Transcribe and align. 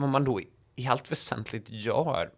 vad 0.00 0.10
man 0.10 0.24
då 0.24 0.40
i 0.74 0.86
allt 0.86 1.12
väsentligt 1.12 1.66
gör, 1.68 2.30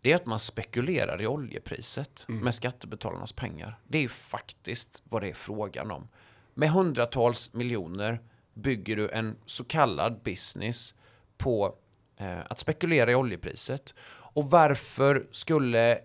det 0.00 0.12
är 0.12 0.16
att 0.16 0.26
man 0.26 0.38
spekulerar 0.38 1.22
i 1.22 1.26
oljepriset 1.26 2.26
mm. 2.28 2.44
med 2.44 2.54
skattebetalarnas 2.54 3.32
pengar. 3.32 3.78
Det 3.88 3.98
är 3.98 4.02
ju 4.02 4.08
faktiskt 4.08 5.02
vad 5.04 5.22
det 5.22 5.28
är 5.28 5.34
frågan 5.34 5.90
om. 5.90 6.08
Med 6.54 6.70
hundratals 6.70 7.54
miljoner 7.54 8.20
bygger 8.54 8.96
du 8.96 9.08
en 9.08 9.36
så 9.46 9.64
kallad 9.64 10.22
business 10.22 10.94
på 11.36 11.74
eh, 12.16 12.38
att 12.50 12.58
spekulera 12.58 13.12
i 13.12 13.14
oljepriset. 13.14 13.94
Och 14.08 14.50
varför 14.50 15.26
skulle 15.30 16.00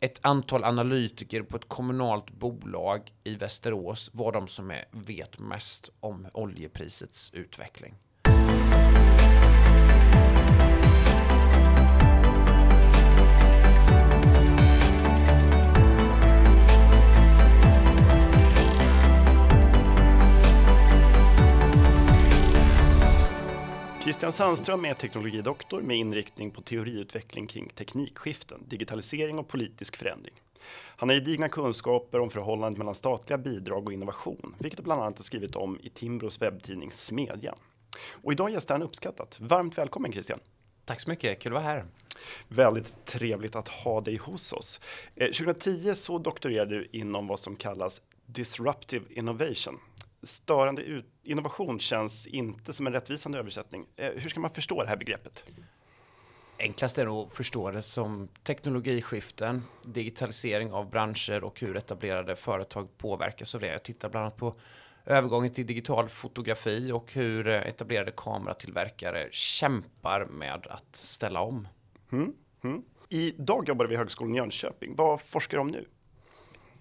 ett 0.00 0.18
antal 0.22 0.64
analytiker 0.64 1.42
på 1.42 1.56
ett 1.56 1.68
kommunalt 1.68 2.30
bolag 2.30 3.12
i 3.24 3.34
Västerås 3.34 4.10
vara 4.12 4.30
de 4.30 4.48
som 4.48 4.70
är, 4.70 4.84
vet 4.90 5.38
mest 5.38 5.90
om 6.00 6.26
oljeprisets 6.32 7.30
utveckling? 7.34 7.94
Christian 24.06 24.32
Sandström 24.32 24.84
är 24.84 24.94
teknologidoktor 24.94 25.82
med 25.82 25.96
inriktning 25.96 26.50
på 26.50 26.62
teoriutveckling 26.62 27.46
kring 27.46 27.68
teknikskiften, 27.68 28.64
digitalisering 28.68 29.38
och 29.38 29.48
politisk 29.48 29.96
förändring. 29.96 30.34
Han 30.72 31.08
har 31.08 31.16
gedigna 31.16 31.48
kunskaper 31.48 32.20
om 32.20 32.30
förhållandet 32.30 32.78
mellan 32.78 32.94
statliga 32.94 33.38
bidrag 33.38 33.86
och 33.86 33.92
innovation, 33.92 34.54
vilket 34.58 34.80
bland 34.80 35.02
annat 35.02 35.18
har 35.18 35.22
skrivit 35.22 35.56
om 35.56 35.78
i 35.82 35.88
Timbros 35.88 36.42
webbtidning 36.42 36.92
Smedjan. 36.92 37.56
Och 38.10 38.32
idag 38.32 38.50
gästar 38.50 38.74
han 38.74 38.82
uppskattat. 38.82 39.40
Varmt 39.40 39.78
välkommen 39.78 40.12
Christian! 40.12 40.38
Tack 40.84 41.00
så 41.00 41.10
mycket, 41.10 41.40
kul 41.40 41.52
att 41.56 41.62
vara 41.62 41.72
här. 41.72 41.84
Väldigt 42.48 43.04
trevligt 43.04 43.56
att 43.56 43.68
ha 43.68 44.00
dig 44.00 44.16
hos 44.16 44.52
oss. 44.52 44.80
2010 45.14 45.88
eh, 45.88 45.94
så 45.94 46.18
doktorerade 46.18 46.78
du 46.78 46.88
inom 46.92 47.26
vad 47.26 47.40
som 47.40 47.56
kallas 47.56 48.00
Disruptive 48.26 49.04
Innovation, 49.10 49.78
störande 50.22 51.02
innovation 51.22 51.80
känns 51.80 52.26
inte 52.26 52.72
som 52.72 52.86
en 52.86 52.92
rättvisande 52.92 53.38
översättning. 53.38 53.86
Eh, 53.96 54.10
hur 54.10 54.28
ska 54.30 54.40
man 54.40 54.50
förstå 54.50 54.82
det 54.82 54.88
här 54.88 54.96
begreppet? 54.96 55.44
Enklast 56.58 56.98
är 56.98 57.06
nog 57.06 57.26
att 57.26 57.36
förstå 57.36 57.70
det 57.70 57.82
som 57.82 58.28
teknologiskiften, 58.42 59.62
digitalisering 59.84 60.72
av 60.72 60.90
branscher 60.90 61.44
och 61.44 61.60
hur 61.60 61.76
etablerade 61.76 62.36
företag 62.36 62.98
påverkas 62.98 63.54
av 63.54 63.60
det. 63.60 63.66
Jag 63.66 63.82
tittar 63.82 64.08
bland 64.08 64.26
annat 64.26 64.36
på 64.36 64.54
övergången 65.06 65.52
till 65.52 65.66
digital 65.66 66.08
fotografi 66.08 66.92
och 66.92 67.12
hur 67.12 67.48
etablerade 67.48 68.12
kameratillverkare 68.16 69.28
kämpar 69.30 70.24
med 70.24 70.66
att 70.66 70.96
ställa 70.96 71.40
om. 71.40 71.68
Mm, 72.12 72.32
mm. 72.64 72.82
Idag 73.08 73.68
jobbar 73.68 73.84
vi 73.84 73.88
vid 73.88 73.98
Högskolan 73.98 74.34
i 74.34 74.36
Jönköping. 74.36 74.94
Vad 74.96 75.20
forskar 75.20 75.56
du 75.56 75.60
om 75.60 75.68
nu? 75.68 75.86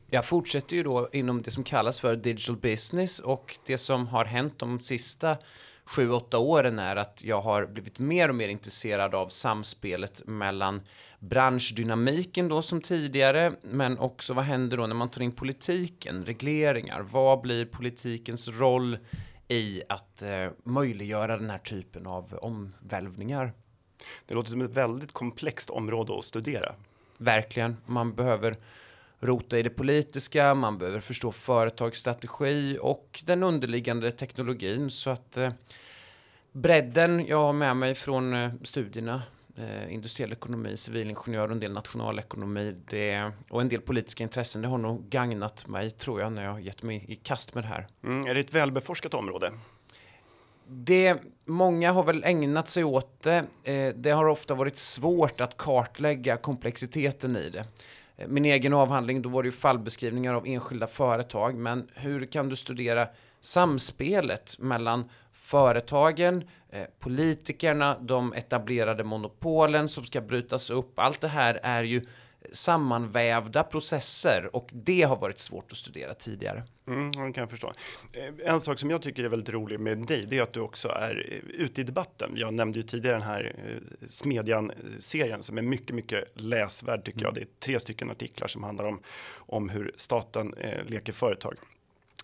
Jag 0.09 0.25
fortsätter 0.25 0.75
ju 0.75 0.84
då 0.84 1.09
inom 1.11 1.42
det 1.42 1.52
som 1.52 1.64
kallas 1.64 2.00
för 2.00 2.16
digital 2.16 2.58
business 2.58 3.20
och 3.20 3.58
det 3.66 3.78
som 3.78 4.08
har 4.08 4.25
hänt 4.25 4.59
de 4.59 4.80
sista 4.80 5.38
sju, 5.86 6.12
åtta 6.12 6.38
åren 6.38 6.80
är 6.80 6.95
att 6.95 7.23
jag 7.23 7.42
har 7.42 7.66
blivit 7.66 8.00
mer 8.00 8.30
och 8.30 8.36
mer 8.36 8.50
intresserad 8.50 9.16
av 9.16 9.30
samspelet 9.30 10.22
mellan 10.28 10.81
branschdynamiken 11.20 12.50
då 12.50 12.62
som 12.62 12.81
tidigare, 12.81 13.53
men 13.62 14.00
också 14.00 14.34
vad 14.34 14.45
händer 14.45 14.78
då 14.78 14.88
när 14.88 14.95
man 14.95 15.09
tar 15.09 15.22
in 15.22 15.31
politiken, 15.31 16.25
regleringar? 16.25 17.02
Vad 17.02 17.42
blir 17.42 17.66
politikens 17.66 18.47
roll 18.47 18.97
i 19.47 19.81
att 19.90 20.22
eh, 20.22 20.47
möjliggöra 20.64 21.38
den 21.38 21.50
här 21.50 21.58
typen 21.58 22.08
av 22.08 22.40
omvälvningar? 22.42 23.53
Det 24.25 24.34
låter 24.34 24.52
som 24.52 24.62
ett 24.62 24.72
väldigt 24.72 25.12
komplext 25.12 25.69
område 25.69 26.19
att 26.19 26.25
studera. 26.25 26.75
Verkligen. 27.17 27.78
Man 27.86 28.16
behöver 28.16 28.58
rota 29.26 29.59
i 29.59 29.64
det 29.64 29.70
politiska, 29.70 30.54
man 30.54 30.78
behöver 30.78 31.00
förstå 31.00 31.31
företagsstrategi 31.31 32.78
och 32.81 33.24
den 33.25 33.44
underliggande 33.44 34.12
teknologin 34.12 34.90
så 34.90 35.09
att 35.09 35.38
eh, 35.38 35.52
bredden 36.52 37.25
jag 37.28 37.38
har 37.38 37.53
med 37.53 37.78
mig 37.78 37.96
från 37.96 38.34
eh, 38.34 38.52
studierna 38.62 39.22
eh, 39.58 39.94
industriell 39.94 40.31
ekonomi, 40.31 40.78
civilingenjör 40.78 41.47
och 41.47 41.52
en 41.52 41.59
del 41.59 41.74
nationalekonomi 41.74 42.75
det, 42.90 43.31
och 43.50 43.62
en 43.62 43.69
del 43.69 43.81
politiska 43.81 44.24
intressen. 44.24 44.62
Det 44.62 44.68
har 44.68 44.78
nog 44.78 45.09
gagnat 45.09 45.68
mig 45.68 45.92
tror 45.92 46.22
jag 46.22 46.31
när 46.31 46.44
jag 46.44 46.52
har 46.52 46.59
gett 46.59 46.84
mig 46.84 47.06
i 47.07 47.16
kast 47.16 47.56
med 47.56 47.63
det 47.63 47.68
här. 47.68 47.88
Mm, 48.03 48.28
är 48.28 48.34
det 48.34 48.40
ett 48.40 48.53
välbeforskat 48.53 49.13
område? 49.13 49.52
Det, 50.68 51.18
många 51.46 51.92
har 51.92 52.03
väl 52.03 52.24
ägnat 52.24 52.69
sig 52.69 52.84
åt 52.84 53.22
det. 53.24 53.46
Eh, 53.63 53.96
det 53.96 54.12
har 54.12 54.25
ofta 54.25 54.56
varit 54.56 54.78
svårt 54.78 55.42
att 55.42 55.57
kartlägga 55.57 56.38
komplexiteten 56.38 57.36
i 57.36 57.50
det. 57.50 57.66
Eh, 58.18 58.28
min 58.28 58.46
egen 58.46 58.74
avhandling, 58.74 59.22
då 59.22 59.30
var 59.30 59.44
det 59.44 59.48
ju 59.48 59.52
fallbeskrivningar 59.52 60.34
av 60.34 60.48
enskilda 60.48 60.88
företag, 60.88 61.56
men 61.56 61.88
hur 61.96 62.26
kan 62.26 62.50
du 62.50 62.56
studera 62.56 63.08
samspelet 63.42 64.56
mellan 64.59 65.09
företagen, 65.34 66.44
eh, 66.70 66.84
politikerna, 67.00 67.98
de 68.02 68.34
etablerade 68.34 69.04
monopolen 69.04 69.90
som 69.90 70.06
ska 70.06 70.22
brytas 70.22 70.70
upp. 70.70 71.00
Allt 71.00 71.22
det 71.22 71.28
här 71.28 71.59
är 71.64 71.84
ju 71.84 72.06
sammanvävda 72.51 73.63
processer 73.63 74.50
och 74.56 74.69
det 74.73 75.01
har 75.01 75.16
varit 75.16 75.39
svårt 75.39 75.72
att 75.72 75.78
studera 75.78 76.13
tidigare. 76.13 76.63
Mm, 76.88 77.11
jag 77.16 77.35
kan 77.35 77.47
förstå. 77.47 77.73
Eh, 78.13 78.53
en 78.53 78.61
sak 78.61 78.79
som 78.79 78.89
jag 78.89 79.01
tycker 79.01 79.23
är 79.23 79.29
väldigt 79.29 79.50
rolig 79.50 79.79
med 79.79 79.97
dig, 79.97 80.25
det 80.29 80.38
är 80.38 80.41
att 80.41 80.53
du 80.53 80.59
också 80.59 80.88
är 80.88 81.28
eh, 81.31 81.61
ute 81.61 81.81
i 81.81 81.83
debatten. 81.83 82.31
Jag 82.35 82.53
nämnde 82.53 82.79
ju 82.79 82.83
tidigare 82.83 83.16
den 83.16 83.28
här 83.28 83.56
eh, 83.66 84.07
Smedjan-serien 84.07 85.44
som 85.44 85.57
är 85.57 85.61
mycket, 85.61 85.95
mycket 85.95 86.41
läsvärd 86.41 87.06
tycker 87.06 87.19
mm. 87.19 87.25
jag. 87.25 87.33
Det 87.33 87.41
är 87.41 87.47
tre 87.59 87.79
stycken 87.79 88.11
artiklar 88.11 88.47
som 88.47 88.63
handlar 88.63 88.85
om, 88.85 89.00
om 89.35 89.69
hur 89.69 89.91
staten 89.95 90.53
eh, 90.53 90.85
leker 90.85 91.13
företag. 91.13 91.56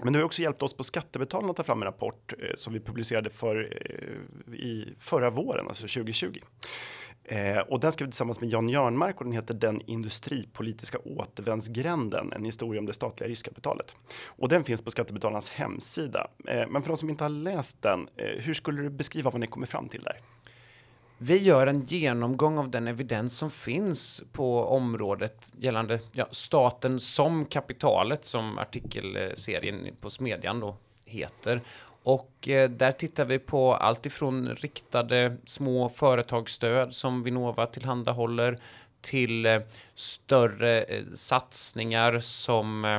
Men 0.03 0.13
du 0.13 0.19
har 0.19 0.25
också 0.25 0.41
hjälpt 0.41 0.61
oss 0.61 0.73
på 0.73 0.83
Skattebetalarna 0.83 1.51
att 1.51 1.57
ta 1.57 1.63
fram 1.63 1.81
en 1.81 1.85
rapport 1.85 2.33
eh, 2.39 2.55
som 2.55 2.73
vi 2.73 2.79
publicerade 2.79 3.29
för, 3.29 3.77
eh, 3.81 4.53
i 4.53 4.93
förra 4.99 5.29
våren, 5.29 5.67
alltså 5.67 5.81
2020. 5.81 6.39
Eh, 7.23 7.59
och 7.59 7.79
den 7.79 7.91
skrev 7.91 8.07
vi 8.07 8.11
tillsammans 8.11 8.41
med 8.41 8.49
Jan 8.49 8.69
Jörnmark 8.69 9.17
och 9.17 9.25
den 9.25 9.33
heter 9.33 9.53
Den 9.53 9.81
industripolitiska 9.81 10.97
återvändsgränden, 10.97 12.33
en 12.33 12.45
historia 12.45 12.79
om 12.79 12.85
det 12.85 12.93
statliga 12.93 13.29
riskkapitalet. 13.29 13.95
Och 14.25 14.49
den 14.49 14.63
finns 14.63 14.81
på 14.81 14.91
Skattebetalarnas 14.91 15.49
hemsida. 15.49 16.27
Eh, 16.47 16.67
men 16.69 16.81
för 16.81 16.89
de 16.89 16.97
som 16.97 17.09
inte 17.09 17.23
har 17.23 17.29
läst 17.29 17.81
den, 17.81 18.07
eh, 18.17 18.25
hur 18.25 18.53
skulle 18.53 18.81
du 18.81 18.89
beskriva 18.89 19.29
vad 19.29 19.39
ni 19.39 19.47
kommer 19.47 19.67
fram 19.67 19.89
till 19.89 20.03
där? 20.03 20.17
Vi 21.17 21.37
gör 21.37 21.67
en 21.67 21.81
genomgång 21.81 22.57
av 22.57 22.69
den 22.69 22.87
evidens 22.87 23.37
som 23.37 23.51
finns 23.51 24.23
på 24.31 24.65
området 24.65 25.53
gällande 25.57 25.99
ja, 26.11 26.27
staten 26.31 26.99
som 26.99 27.45
kapitalet 27.45 28.25
som 28.25 28.57
artikelserien 28.57 29.87
på 30.01 30.09
Smedjan 30.09 30.59
då 30.59 30.75
heter 31.05 31.61
och 32.03 32.49
eh, 32.49 32.69
där 32.69 32.91
tittar 32.91 33.25
vi 33.25 33.39
på 33.39 33.75
allt 33.75 34.05
ifrån 34.05 34.55
riktade 34.55 35.37
små 35.45 35.89
företagsstöd 35.89 36.93
som 36.93 37.23
Vinnova 37.23 37.65
tillhandahåller 37.65 38.59
till 39.01 39.45
eh, 39.45 39.59
större 39.95 40.81
eh, 40.81 41.03
satsningar 41.15 42.19
som 42.19 42.85
eh, 42.85 42.95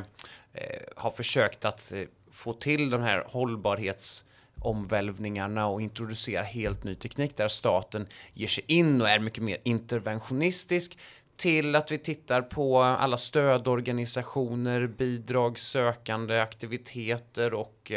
eh, 0.53 0.81
har 0.97 1.11
försökt 1.11 1.65
att 1.65 1.93
eh, 1.93 2.03
få 2.31 2.53
till 2.53 2.91
de 2.91 3.03
här 3.03 3.25
hållbarhetsomvälvningarna 3.29 5.67
och 5.67 5.83
introducera 5.83 6.43
helt 6.43 6.85
ny 6.85 6.95
teknik 6.95 7.37
där 7.37 7.49
staten 7.49 8.07
ger 8.33 8.47
sig 8.47 8.65
in 8.67 9.01
och 9.01 9.09
är 9.09 9.19
mycket 9.19 9.43
mer 9.43 9.59
interventionistisk 9.65 10.99
till 11.37 11.77
att 11.77 11.91
vi 11.91 11.99
tittar 11.99 12.43
på 12.43 12.83
alla 12.83 13.17
stödorganisationer, 13.17 14.87
bidragssökande 14.87 16.41
aktiviteter 16.41 17.55
och 17.55 17.93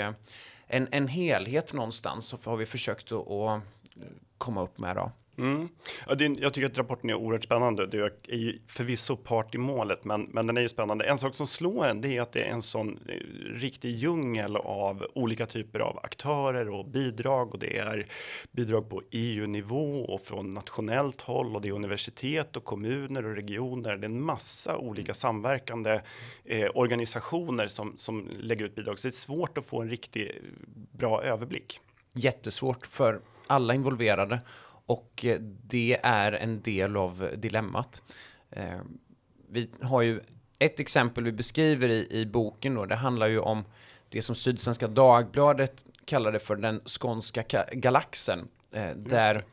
en, 0.67 0.87
en 0.91 1.07
helhet 1.07 1.73
någonstans 1.73 2.25
så 2.25 2.37
har 2.43 2.57
vi 2.57 2.65
försökt 2.65 3.11
att, 3.11 3.29
att 3.29 3.61
komma 4.37 4.61
upp 4.61 4.77
med. 4.77 4.95
Då. 4.95 5.11
Mm. 5.37 5.69
Ja, 6.07 6.15
det, 6.15 6.25
jag 6.25 6.53
tycker 6.53 6.67
att 6.67 6.77
rapporten 6.77 7.09
är 7.09 7.13
oerhört 7.13 7.43
spännande. 7.43 7.87
Det 7.87 7.97
är 8.27 8.35
ju 8.35 8.59
förvisso 8.67 9.15
part 9.15 9.55
i 9.55 9.57
målet, 9.57 10.05
men, 10.05 10.21
men 10.21 10.47
den 10.47 10.57
är 10.57 10.61
ju 10.61 10.69
spännande. 10.69 11.05
En 11.05 11.17
sak 11.17 11.35
som 11.35 11.47
slår 11.47 11.87
en, 11.87 12.01
det 12.01 12.17
är 12.17 12.21
att 12.21 12.31
det 12.31 12.41
är 12.41 12.49
en 12.49 12.61
sån 12.61 12.99
eh, 13.07 13.13
riktig 13.53 13.95
djungel 13.95 14.55
av 14.55 15.05
olika 15.15 15.45
typer 15.45 15.79
av 15.79 15.99
aktörer 16.03 16.69
och 16.69 16.85
bidrag 16.85 17.53
och 17.53 17.59
det 17.59 17.77
är 17.77 18.07
bidrag 18.51 18.89
på 18.89 19.01
EU-nivå 19.11 20.05
och 20.05 20.21
från 20.21 20.49
nationellt 20.49 21.21
håll 21.21 21.55
och 21.55 21.61
det 21.61 21.67
är 21.67 21.73
universitet 21.73 22.57
och 22.57 22.63
kommuner 22.63 23.25
och 23.25 23.35
regioner. 23.35 23.97
Det 23.97 24.05
är 24.05 24.09
en 24.09 24.21
massa 24.21 24.77
olika 24.77 25.13
samverkande 25.13 26.01
eh, 26.45 26.69
organisationer 26.75 27.67
som, 27.67 27.93
som 27.97 28.29
lägger 28.39 28.65
ut 28.65 28.75
bidrag, 28.75 28.99
så 28.99 29.07
det 29.07 29.09
är 29.09 29.11
svårt 29.11 29.57
att 29.57 29.65
få 29.65 29.81
en 29.81 29.89
riktigt 29.89 30.29
eh, 30.29 30.35
bra 30.91 31.23
överblick. 31.23 31.79
Jättesvårt 32.13 32.87
för 32.87 33.21
alla 33.47 33.73
involverade 33.73 34.39
och 34.85 35.25
eh, 35.25 35.39
det 35.41 35.99
är 36.03 36.31
en 36.31 36.61
del 36.61 36.97
av 36.97 37.29
dilemmat. 37.37 38.01
Eh, 38.49 38.79
vi 39.49 39.69
har 39.81 40.01
ju 40.01 40.21
ett 40.59 40.79
exempel 40.79 41.23
vi 41.23 41.31
beskriver 41.31 41.89
i, 41.89 42.07
i 42.09 42.25
boken 42.25 42.75
då, 42.75 42.85
det 42.85 42.95
handlar 42.95 43.27
ju 43.27 43.39
om 43.39 43.63
det 44.09 44.21
som 44.21 44.35
Sydsvenska 44.35 44.87
Dagbladet 44.87 45.83
kallade 46.05 46.39
för 46.39 46.55
den 46.55 46.81
skånska 46.85 47.65
galaxen. 47.71 48.47
Eh, 48.71 48.89
där 48.95 49.45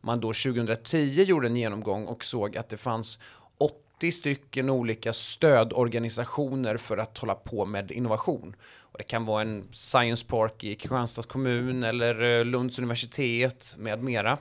man 0.00 0.20
då 0.20 0.28
2010 0.28 1.22
gjorde 1.22 1.48
en 1.48 1.56
genomgång 1.56 2.06
och 2.06 2.24
såg 2.24 2.56
att 2.56 2.68
det 2.68 2.76
fanns 2.76 3.18
80 3.58 4.10
stycken 4.10 4.70
olika 4.70 5.12
stödorganisationer 5.12 6.76
för 6.76 6.98
att 6.98 7.18
hålla 7.18 7.34
på 7.34 7.64
med 7.64 7.92
innovation. 7.92 8.56
Och 8.78 8.98
det 8.98 9.04
kan 9.04 9.24
vara 9.24 9.42
en 9.42 9.64
Science 9.72 10.26
Park 10.26 10.64
i 10.64 10.74
Kristianstads 10.74 11.26
kommun 11.26 11.82
eller 11.82 12.44
Lunds 12.44 12.78
universitet 12.78 13.74
med 13.78 14.02
mera. 14.02 14.38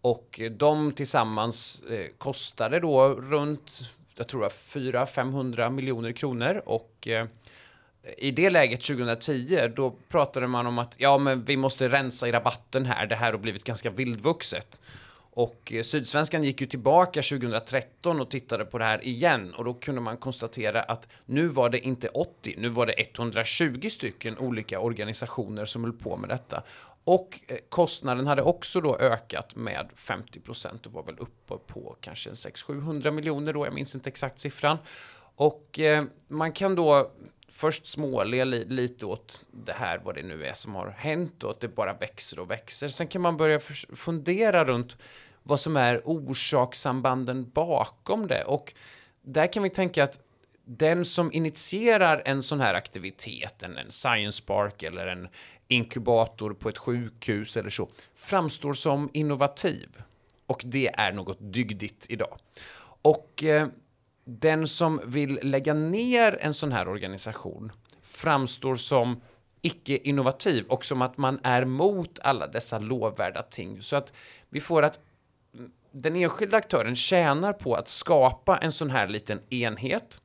Och 0.00 0.40
de 0.50 0.92
tillsammans 0.92 1.82
eh, 1.90 2.06
kostade 2.18 2.80
då 2.80 3.08
runt, 3.08 3.80
jag 4.16 4.28
tror 4.28 4.40
det 4.40 4.46
var 4.46 4.80
400-500 4.80 5.70
miljoner 5.70 6.12
kronor 6.12 6.62
och 6.66 7.08
eh, 7.08 7.26
i 8.18 8.30
det 8.30 8.50
läget 8.50 8.80
2010, 8.82 9.68
då 9.76 9.90
pratade 10.08 10.46
man 10.46 10.66
om 10.66 10.78
att 10.78 10.94
ja, 10.98 11.18
men 11.18 11.44
vi 11.44 11.56
måste 11.56 11.88
rensa 11.88 12.28
i 12.28 12.32
rabatten 12.32 12.86
här. 12.86 13.06
Det 13.06 13.16
här 13.16 13.32
har 13.32 13.38
blivit 13.38 13.64
ganska 13.64 13.90
vildvuxet. 13.90 14.80
Och 15.36 15.72
eh, 15.72 15.82
Sydsvenskan 15.82 16.44
gick 16.44 16.60
ju 16.60 16.66
tillbaka 16.66 17.22
2013 17.22 18.20
och 18.20 18.30
tittade 18.30 18.64
på 18.64 18.78
det 18.78 18.84
här 18.84 19.06
igen 19.06 19.54
och 19.54 19.64
då 19.64 19.74
kunde 19.74 20.00
man 20.00 20.16
konstatera 20.16 20.82
att 20.82 21.08
nu 21.26 21.46
var 21.46 21.70
det 21.70 21.78
inte 21.78 22.08
80, 22.08 22.54
nu 22.58 22.68
var 22.68 22.86
det 22.86 22.94
120 22.98 23.88
stycken 23.90 24.38
olika 24.38 24.80
organisationer 24.80 25.64
som 25.64 25.84
höll 25.84 25.92
på 25.92 26.16
med 26.16 26.28
detta. 26.28 26.62
Och 27.06 27.40
eh, 27.48 27.56
kostnaden 27.68 28.26
hade 28.26 28.42
också 28.42 28.80
då 28.80 28.96
ökat 28.96 29.56
med 29.56 29.88
50 29.94 30.40
procent 30.40 30.86
och 30.86 30.92
var 30.92 31.02
väl 31.02 31.18
uppe 31.18 31.54
på 31.66 31.96
kanske 32.00 32.30
600-700 32.30 33.10
miljoner 33.10 33.52
då, 33.52 33.66
jag 33.66 33.74
minns 33.74 33.94
inte 33.94 34.10
exakt 34.10 34.38
siffran. 34.38 34.78
Och 35.36 35.80
eh, 35.80 36.04
man 36.28 36.52
kan 36.52 36.74
då 36.74 37.10
först 37.48 37.86
småle 37.86 38.44
li 38.44 38.64
lite 38.64 39.06
åt 39.06 39.44
det 39.50 39.72
här, 39.72 40.00
vad 40.04 40.14
det 40.14 40.22
nu 40.22 40.46
är 40.46 40.54
som 40.54 40.74
har 40.74 40.88
hänt 40.88 41.44
och 41.44 41.50
att 41.50 41.60
det 41.60 41.68
bara 41.68 41.92
växer 41.92 42.38
och 42.38 42.50
växer. 42.50 42.88
Sen 42.88 43.06
kan 43.06 43.22
man 43.22 43.36
börja 43.36 43.60
fundera 43.94 44.64
runt 44.64 44.96
vad 45.42 45.60
som 45.60 45.76
är 45.76 46.02
orsakssambanden 46.04 47.50
bakom 47.50 48.26
det. 48.26 48.44
Och 48.44 48.74
där 49.22 49.52
kan 49.52 49.62
vi 49.62 49.70
tänka 49.70 50.04
att 50.04 50.20
den 50.64 51.04
som 51.04 51.32
initierar 51.32 52.22
en 52.24 52.42
sån 52.42 52.60
här 52.60 52.74
aktivitet, 52.74 53.62
en, 53.62 53.78
en 53.78 53.90
science 53.90 54.42
park 54.46 54.82
eller 54.82 55.06
en 55.06 55.28
inkubator 55.68 56.54
på 56.54 56.68
ett 56.68 56.78
sjukhus 56.78 57.56
eller 57.56 57.70
så, 57.70 57.88
framstår 58.14 58.72
som 58.72 59.10
innovativ. 59.12 59.88
Och 60.46 60.62
det 60.64 60.88
är 60.88 61.12
något 61.12 61.38
dygdigt 61.40 62.06
idag. 62.08 62.38
Och 63.02 63.44
eh, 63.44 63.68
den 64.24 64.68
som 64.68 65.00
vill 65.04 65.38
lägga 65.42 65.74
ner 65.74 66.38
en 66.40 66.54
sån 66.54 66.72
här 66.72 66.88
organisation 66.88 67.72
framstår 68.02 68.76
som 68.76 69.20
icke-innovativ 69.62 70.66
och 70.66 70.84
som 70.84 71.02
att 71.02 71.16
man 71.16 71.40
är 71.42 71.64
mot 71.64 72.18
alla 72.22 72.46
dessa 72.46 72.78
lovvärda 72.78 73.42
ting. 73.42 73.82
Så 73.82 73.96
att 73.96 74.12
vi 74.48 74.60
får 74.60 74.82
att 74.82 75.00
den 75.92 76.16
enskilda 76.16 76.56
aktören 76.56 76.96
tjänar 76.96 77.52
på 77.52 77.74
att 77.74 77.88
skapa 77.88 78.56
en 78.56 78.72
sån 78.72 78.90
här 78.90 79.08
liten 79.08 79.40
enhet. 79.50 80.20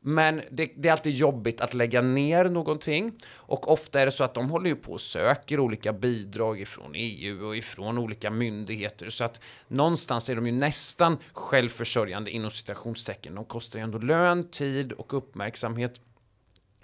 Men 0.00 0.42
det, 0.50 0.72
det, 0.76 0.88
är 0.88 0.92
alltid 0.92 1.14
jobbigt 1.14 1.60
att 1.60 1.74
lägga 1.74 2.00
ner 2.00 2.44
någonting. 2.44 3.12
Och 3.34 3.72
ofta 3.72 4.00
är 4.00 4.06
det 4.06 4.12
så 4.12 4.24
att 4.24 4.34
de 4.34 4.50
håller 4.50 4.70
ju 4.70 4.76
på 4.76 4.92
och 4.92 5.00
söker 5.00 5.60
olika 5.60 5.92
bidrag 5.92 6.60
ifrån 6.60 6.92
EU 6.94 7.46
och 7.46 7.56
ifrån 7.56 7.98
olika 7.98 8.30
myndigheter. 8.30 9.08
Så 9.08 9.24
att 9.24 9.40
någonstans 9.68 10.30
är 10.30 10.36
de 10.36 10.46
ju 10.46 10.52
nästan 10.52 11.18
självförsörjande 11.32 12.30
inom 12.30 12.50
citationstecken. 12.50 13.34
De 13.34 13.44
kostar 13.44 13.78
ju 13.78 13.82
ändå 13.82 13.98
lön, 13.98 14.50
tid 14.50 14.92
och 14.92 15.14
uppmärksamhet. 15.14 16.00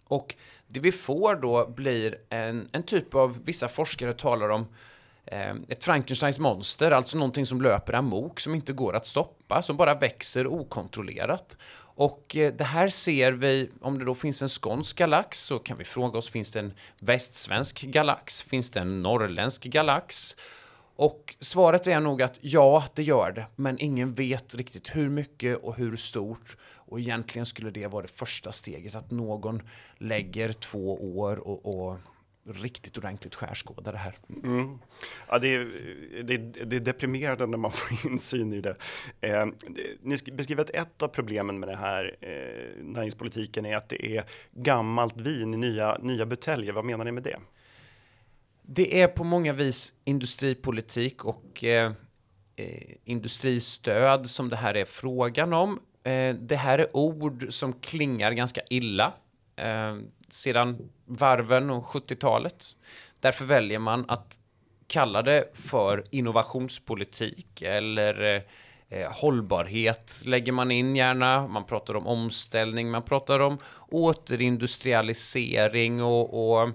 Och 0.05 0.35
det 0.67 0.81
vi 0.81 0.93
får 0.93 1.37
då 1.37 1.67
blir 1.69 2.19
en, 2.29 2.69
en 2.73 2.83
typ 2.83 3.15
av, 3.15 3.39
vissa 3.45 3.69
forskare 3.69 4.13
talar 4.13 4.49
om 4.49 4.67
Eh, 5.27 5.55
ett 5.69 5.85
Frankensteins 5.85 6.39
monster, 6.39 6.91
alltså 6.91 7.19
någonting 7.19 7.47
som 7.47 7.63
löper 7.63 7.93
amok, 7.93 8.41
som 8.41 8.55
inte 8.55 8.73
går 8.73 8.97
att 8.97 9.07
stoppa, 9.07 9.63
som 9.63 9.77
bara 9.77 9.95
växer 9.95 10.47
okontrollerat. 10.47 11.57
Och 11.95 12.37
eh, 12.37 12.55
det 12.55 12.65
här 12.65 12.89
ser 12.89 13.33
vi, 13.33 13.71
om 13.81 13.99
det 13.99 14.05
då 14.05 14.15
finns 14.15 14.43
en 14.43 14.49
skånsk 14.49 14.99
galax 14.99 15.45
så 15.45 15.59
kan 15.59 15.79
vi 15.79 15.85
fråga 15.85 16.19
oss, 16.19 16.31
finns 16.31 16.51
det 16.51 16.61
en 16.61 16.73
västsvensk 16.99 17.81
galax? 17.83 18.43
Finns 18.43 18.71
det 18.71 18.81
en 18.81 19.03
norrländsk 19.03 19.65
galax? 19.65 20.37
Och 20.97 21.35
svaret 21.41 21.87
är 21.87 22.01
nog 22.01 22.23
att 22.23 22.39
ja, 22.41 22.85
det 22.95 23.03
gör 23.03 23.33
det, 23.33 23.47
men 23.57 23.79
ingen 23.79 24.13
vet 24.13 24.55
riktigt 24.55 24.97
hur 24.97 25.09
mycket 25.09 25.59
och 25.59 25.77
hur 25.77 25.97
stort. 25.97 26.57
Och 26.87 27.01
egentligen 27.01 27.47
skulle 27.47 27.71
det 27.71 27.87
vara 27.87 28.03
det 28.03 28.13
första 28.13 28.53
steget, 28.53 28.95
att 28.95 29.11
någon 29.11 29.63
lägger 29.99 30.53
två 30.53 31.19
år 31.19 31.37
och, 31.37 31.89
och 31.89 31.99
riktigt 32.47 32.99
ordentligt 32.99 33.35
skärskåda 33.35 33.93
det 33.93 33.99
här. 33.99 34.19
Mm. 34.45 34.79
Ja, 35.29 35.39
det, 35.39 35.49
är, 35.49 35.65
det, 36.23 36.35
är, 36.35 36.65
det 36.65 36.77
är 36.77 36.81
deprimerande 36.81 37.47
när 37.47 37.59
man 37.59 37.73
får 37.73 38.07
insyn 38.11 38.53
i 38.53 38.61
det. 38.61 38.77
Eh, 39.21 39.47
ni 40.01 40.17
beskriver 40.33 40.63
att 40.63 40.71
ett 40.71 41.03
av 41.03 41.09
problemen 41.09 41.61
med 41.61 41.69
det 41.69 41.77
här 41.77 42.17
eh, 42.21 42.85
näringspolitiken 42.85 43.67
är 43.67 43.77
att 43.77 43.89
det 43.89 44.17
är 44.17 44.25
gammalt 44.53 45.17
vin 45.17 45.55
i 45.55 45.57
nya, 45.57 45.99
nya 46.03 46.27
buteljer. 46.27 46.73
Vad 46.73 46.85
menar 46.85 47.05
ni 47.05 47.13
med 47.13 47.23
det? 47.23 47.39
Det 48.63 49.01
är 49.03 49.09
på 49.09 49.25
många 49.25 49.53
vis 49.53 49.95
industripolitik 50.05 51.25
och 51.25 51.65
eh, 51.65 51.93
eh 52.57 52.97
industristöd 53.05 54.31
som 54.31 54.49
det 54.49 54.57
här 54.57 54.77
är 54.77 54.85
frågan 54.85 55.53
om. 55.53 55.81
Eh, 56.05 56.35
det 56.35 56.57
här 56.57 56.79
är 56.79 56.97
ord 56.97 57.47
som 57.49 57.73
klingar 57.73 58.33
ganska 58.33 58.61
illa. 58.71 59.13
Eh, 59.57 59.97
sedan 60.29 60.91
varven 61.05 61.71
och 61.71 61.85
70-talet. 61.85 62.77
Därför 63.21 63.45
väljer 63.45 63.79
man 63.79 64.05
att 64.09 64.41
kalla 64.87 65.23
det 65.23 65.45
för 65.55 66.05
innovationspolitik 66.11 67.63
eller 67.63 68.35
eh, 68.35 68.43
eh, 68.99 69.13
hållbarhet 69.13 70.21
lägger 70.25 70.53
man 70.53 70.71
in 70.71 70.97
gärna. 70.97 71.49
Man 71.49 71.65
pratar 71.65 71.97
om 71.97 72.07
omställning, 72.07 72.91
man 72.91 73.03
pratar 73.03 73.41
om 73.41 73.59
återindustrialisering 73.91 76.03
och, 76.03 76.61
och 76.61 76.71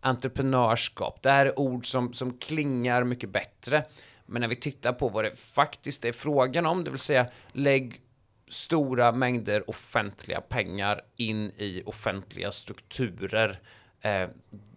entreprenörskap. 0.00 1.22
Det 1.22 1.30
här 1.30 1.46
är 1.46 1.58
ord 1.58 1.86
som, 1.86 2.12
som 2.12 2.38
klingar 2.38 3.04
mycket 3.04 3.30
bättre. 3.30 3.84
Men 4.26 4.40
när 4.40 4.48
vi 4.48 4.56
tittar 4.56 4.92
på 4.92 5.08
vad 5.08 5.24
det 5.24 5.36
faktiskt 5.36 6.04
är 6.04 6.12
frågan 6.12 6.66
om, 6.66 6.84
det 6.84 6.90
vill 6.90 6.98
säga 6.98 7.26
lägg 7.52 8.00
stora 8.48 9.12
mängder 9.12 9.70
offentliga 9.70 10.40
pengar 10.40 11.00
in 11.16 11.50
i 11.56 11.82
offentliga 11.86 12.52
strukturer 12.52 13.60
eh, 14.00 14.28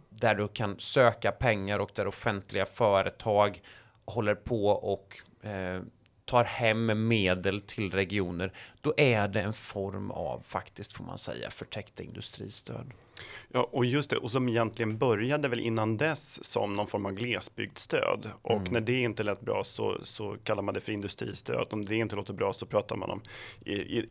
där 0.09 0.35
du 0.35 0.47
kan 0.47 0.79
söka 0.79 1.31
pengar 1.31 1.79
och 1.79 1.91
där 1.95 2.07
offentliga 2.07 2.65
företag 2.65 3.61
håller 4.05 4.35
på 4.35 4.67
och 4.67 5.19
eh, 5.47 5.81
tar 6.27 6.43
hem 6.43 7.07
medel 7.07 7.61
till 7.61 7.91
regioner, 7.91 8.53
då 8.81 8.93
är 8.97 9.27
det 9.27 9.41
en 9.41 9.53
form 9.53 10.11
av, 10.11 10.43
faktiskt 10.47 10.93
får 10.93 11.03
man 11.03 11.17
säga, 11.17 11.51
förtäckta 11.51 12.03
industristöd. 12.03 12.91
Ja, 13.51 13.69
och 13.71 13.85
just 13.85 14.09
det, 14.09 14.17
och 14.17 14.31
som 14.31 14.49
egentligen 14.49 14.97
började 14.97 15.47
väl 15.47 15.59
innan 15.59 15.97
dess 15.97 16.43
som 16.43 16.75
någon 16.75 16.87
form 16.87 17.05
av 17.05 17.11
glesbygdsstöd. 17.11 18.29
Och 18.41 18.51
mm. 18.51 18.73
när 18.73 18.81
det 18.81 19.01
inte 19.01 19.23
lät 19.23 19.41
bra 19.41 19.63
så, 19.63 19.97
så 20.03 20.37
kallar 20.43 20.63
man 20.63 20.73
det 20.73 20.81
för 20.81 20.91
industristöd. 20.91 21.67
Om 21.69 21.85
det 21.85 21.95
inte 21.95 22.15
låter 22.15 22.33
bra 22.33 22.53
så 22.53 22.65
pratar 22.65 22.95
man 22.95 23.09
om 23.09 23.21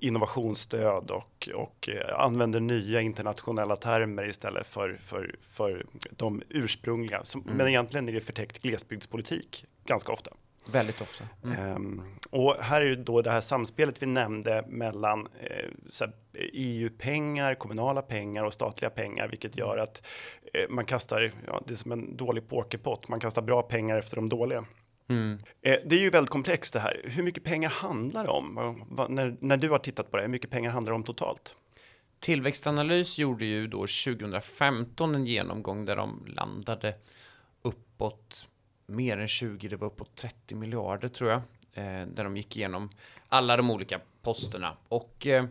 innovationsstöd 0.01 1.11
och, 1.11 1.49
och 1.55 1.89
eh, 1.89 2.21
använder 2.21 2.61
nya 2.61 3.01
internationella 3.01 3.77
termer 3.77 4.29
istället 4.29 4.67
för, 4.67 5.01
för, 5.05 5.35
för 5.51 5.87
de 6.11 6.43
ursprungliga. 6.49 7.25
Som, 7.25 7.43
mm. 7.43 7.57
Men 7.57 7.69
egentligen 7.69 8.09
är 8.09 8.13
det 8.13 8.21
förtäckt 8.21 8.63
glesbygdspolitik 8.63 9.65
ganska 9.85 10.13
ofta. 10.13 10.31
Väldigt 10.73 11.01
ofta. 11.01 11.25
Mm. 11.45 11.77
Um, 11.77 12.03
och 12.31 12.57
här 12.61 12.81
är 12.81 12.87
ju 12.87 12.97
då 12.97 13.23
det 13.23 13.31
här 13.31 13.41
samspelet 13.41 14.03
vi 14.03 14.07
nämnde 14.07 14.65
mellan 14.69 15.29
eh, 15.41 16.09
EU-pengar, 16.53 17.55
kommunala 17.55 18.03
pengar 18.03 18.45
och 18.45 18.55
statliga 18.55 18.91
pengar, 18.91 19.29
vilket 19.29 19.57
gör 19.57 19.79
att 19.79 20.07
eh, 20.55 20.69
man 20.69 20.85
kastar, 20.85 21.33
ja, 21.47 21.63
det 21.67 21.73
är 21.73 21.77
som 21.77 21.93
en 21.93 22.17
dålig 22.17 22.49
pokerpott, 22.49 23.09
man 23.09 23.21
kastar 23.21 23.43
bra 23.43 23.63
pengar 23.63 23.99
efter 23.99 24.17
de 24.17 24.29
dåliga. 24.29 24.65
Mm. 25.09 25.39
Eh, 25.63 25.77
det 25.85 25.97
är 25.97 26.01
ju 26.01 26.11
väldigt 26.11 26.31
komplext 26.31 26.73
det 26.73 26.81
här. 26.81 27.01
Hur 27.05 27.23
mycket 27.23 27.45
pengar 27.45 27.69
handlar 27.69 28.25
det 28.25 28.31
om? 28.31 28.55
Va, 28.55 28.77
va, 28.89 29.07
när, 29.09 29.37
när 29.41 29.57
du 29.57 29.71
har 29.71 29.79
tittat 29.79 30.11
på 30.11 30.17
det, 30.17 30.23
hur 30.23 30.31
mycket 30.31 30.51
pengar 30.51 30.71
handlar 30.71 30.93
det 30.93 30.97
om 30.97 31.05
totalt? 31.05 31.57
Tillväxtanalys 32.21 33.19
gjorde 33.19 33.45
ju 33.45 33.67
då 33.67 33.79
2015 33.79 35.15
en 35.15 35.27
genomgång 35.27 35.85
där 35.85 35.97
de 35.97 36.27
landade 36.27 36.95
uppåt 37.63 38.47
mer 38.87 39.19
än 39.19 39.29
20, 39.29 39.69
det 39.69 39.77
var 39.77 39.87
uppåt 39.87 40.17
30 40.17 40.55
miljarder 40.55 41.09
tror 41.09 41.31
jag, 41.31 41.41
eh, 41.73 42.07
där 42.07 42.25
de 42.25 42.37
gick 42.37 42.57
igenom 42.57 42.91
alla 43.29 43.57
de 43.57 43.71
olika 43.71 44.01
posterna. 44.23 44.77
Och 44.89 45.27
eh, 45.27 45.45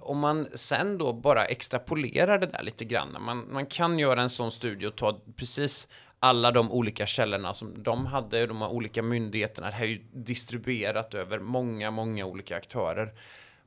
om 0.00 0.18
man 0.18 0.48
sen 0.54 0.98
då 0.98 1.12
bara 1.12 1.44
extrapolerar 1.44 2.38
det 2.38 2.46
där 2.46 2.62
lite 2.62 2.84
grann, 2.84 3.16
man, 3.20 3.52
man 3.52 3.66
kan 3.66 3.98
göra 3.98 4.22
en 4.22 4.30
sån 4.30 4.50
studie 4.50 4.86
och 4.86 4.96
ta 4.96 5.20
precis 5.36 5.88
alla 6.20 6.50
de 6.50 6.72
olika 6.72 7.06
källorna 7.06 7.54
som 7.54 7.82
de 7.82 8.06
hade, 8.06 8.46
de 8.46 8.62
här 8.62 8.68
olika 8.68 9.02
myndigheterna, 9.02 9.66
det 9.66 9.72
här 9.72 9.84
är 9.84 9.88
ju 9.88 10.02
distribuerat 10.12 11.14
över 11.14 11.38
många, 11.38 11.90
många 11.90 12.26
olika 12.26 12.56
aktörer. 12.56 13.12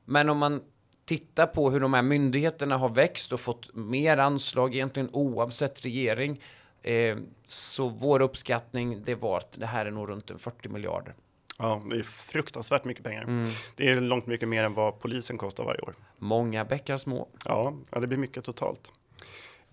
Men 0.04 0.28
om 0.28 0.38
man 0.38 0.62
tittar 1.04 1.46
på 1.46 1.70
hur 1.70 1.80
de 1.80 1.94
här 1.94 2.02
myndigheterna 2.02 2.76
har 2.76 2.88
växt 2.88 3.32
och 3.32 3.40
fått 3.40 3.74
mer 3.74 4.16
anslag 4.16 4.74
egentligen 4.74 5.10
oavsett 5.12 5.84
regering, 5.84 6.40
Eh, 6.82 7.16
så 7.46 7.88
vår 7.88 8.22
uppskattning 8.22 9.02
det 9.04 9.14
var 9.14 9.38
att 9.38 9.52
det 9.52 9.66
här 9.66 9.86
är 9.86 9.90
nog 9.90 10.10
runt 10.10 10.30
en 10.30 10.38
40 10.38 10.68
miljarder. 10.68 11.14
Ja, 11.58 11.82
det 11.90 11.96
är 11.96 12.02
fruktansvärt 12.02 12.84
mycket 12.84 13.04
pengar. 13.04 13.22
Mm. 13.22 13.50
Det 13.76 13.88
är 13.88 14.00
långt 14.00 14.26
mycket 14.26 14.48
mer 14.48 14.64
än 14.64 14.74
vad 14.74 15.00
polisen 15.00 15.38
kostar 15.38 15.64
varje 15.64 15.80
år. 15.80 15.94
Många 16.18 16.64
bäckar 16.64 16.96
små. 16.96 17.28
Ja, 17.44 17.76
ja 17.92 18.00
det 18.00 18.06
blir 18.06 18.18
mycket 18.18 18.44
totalt. 18.44 18.92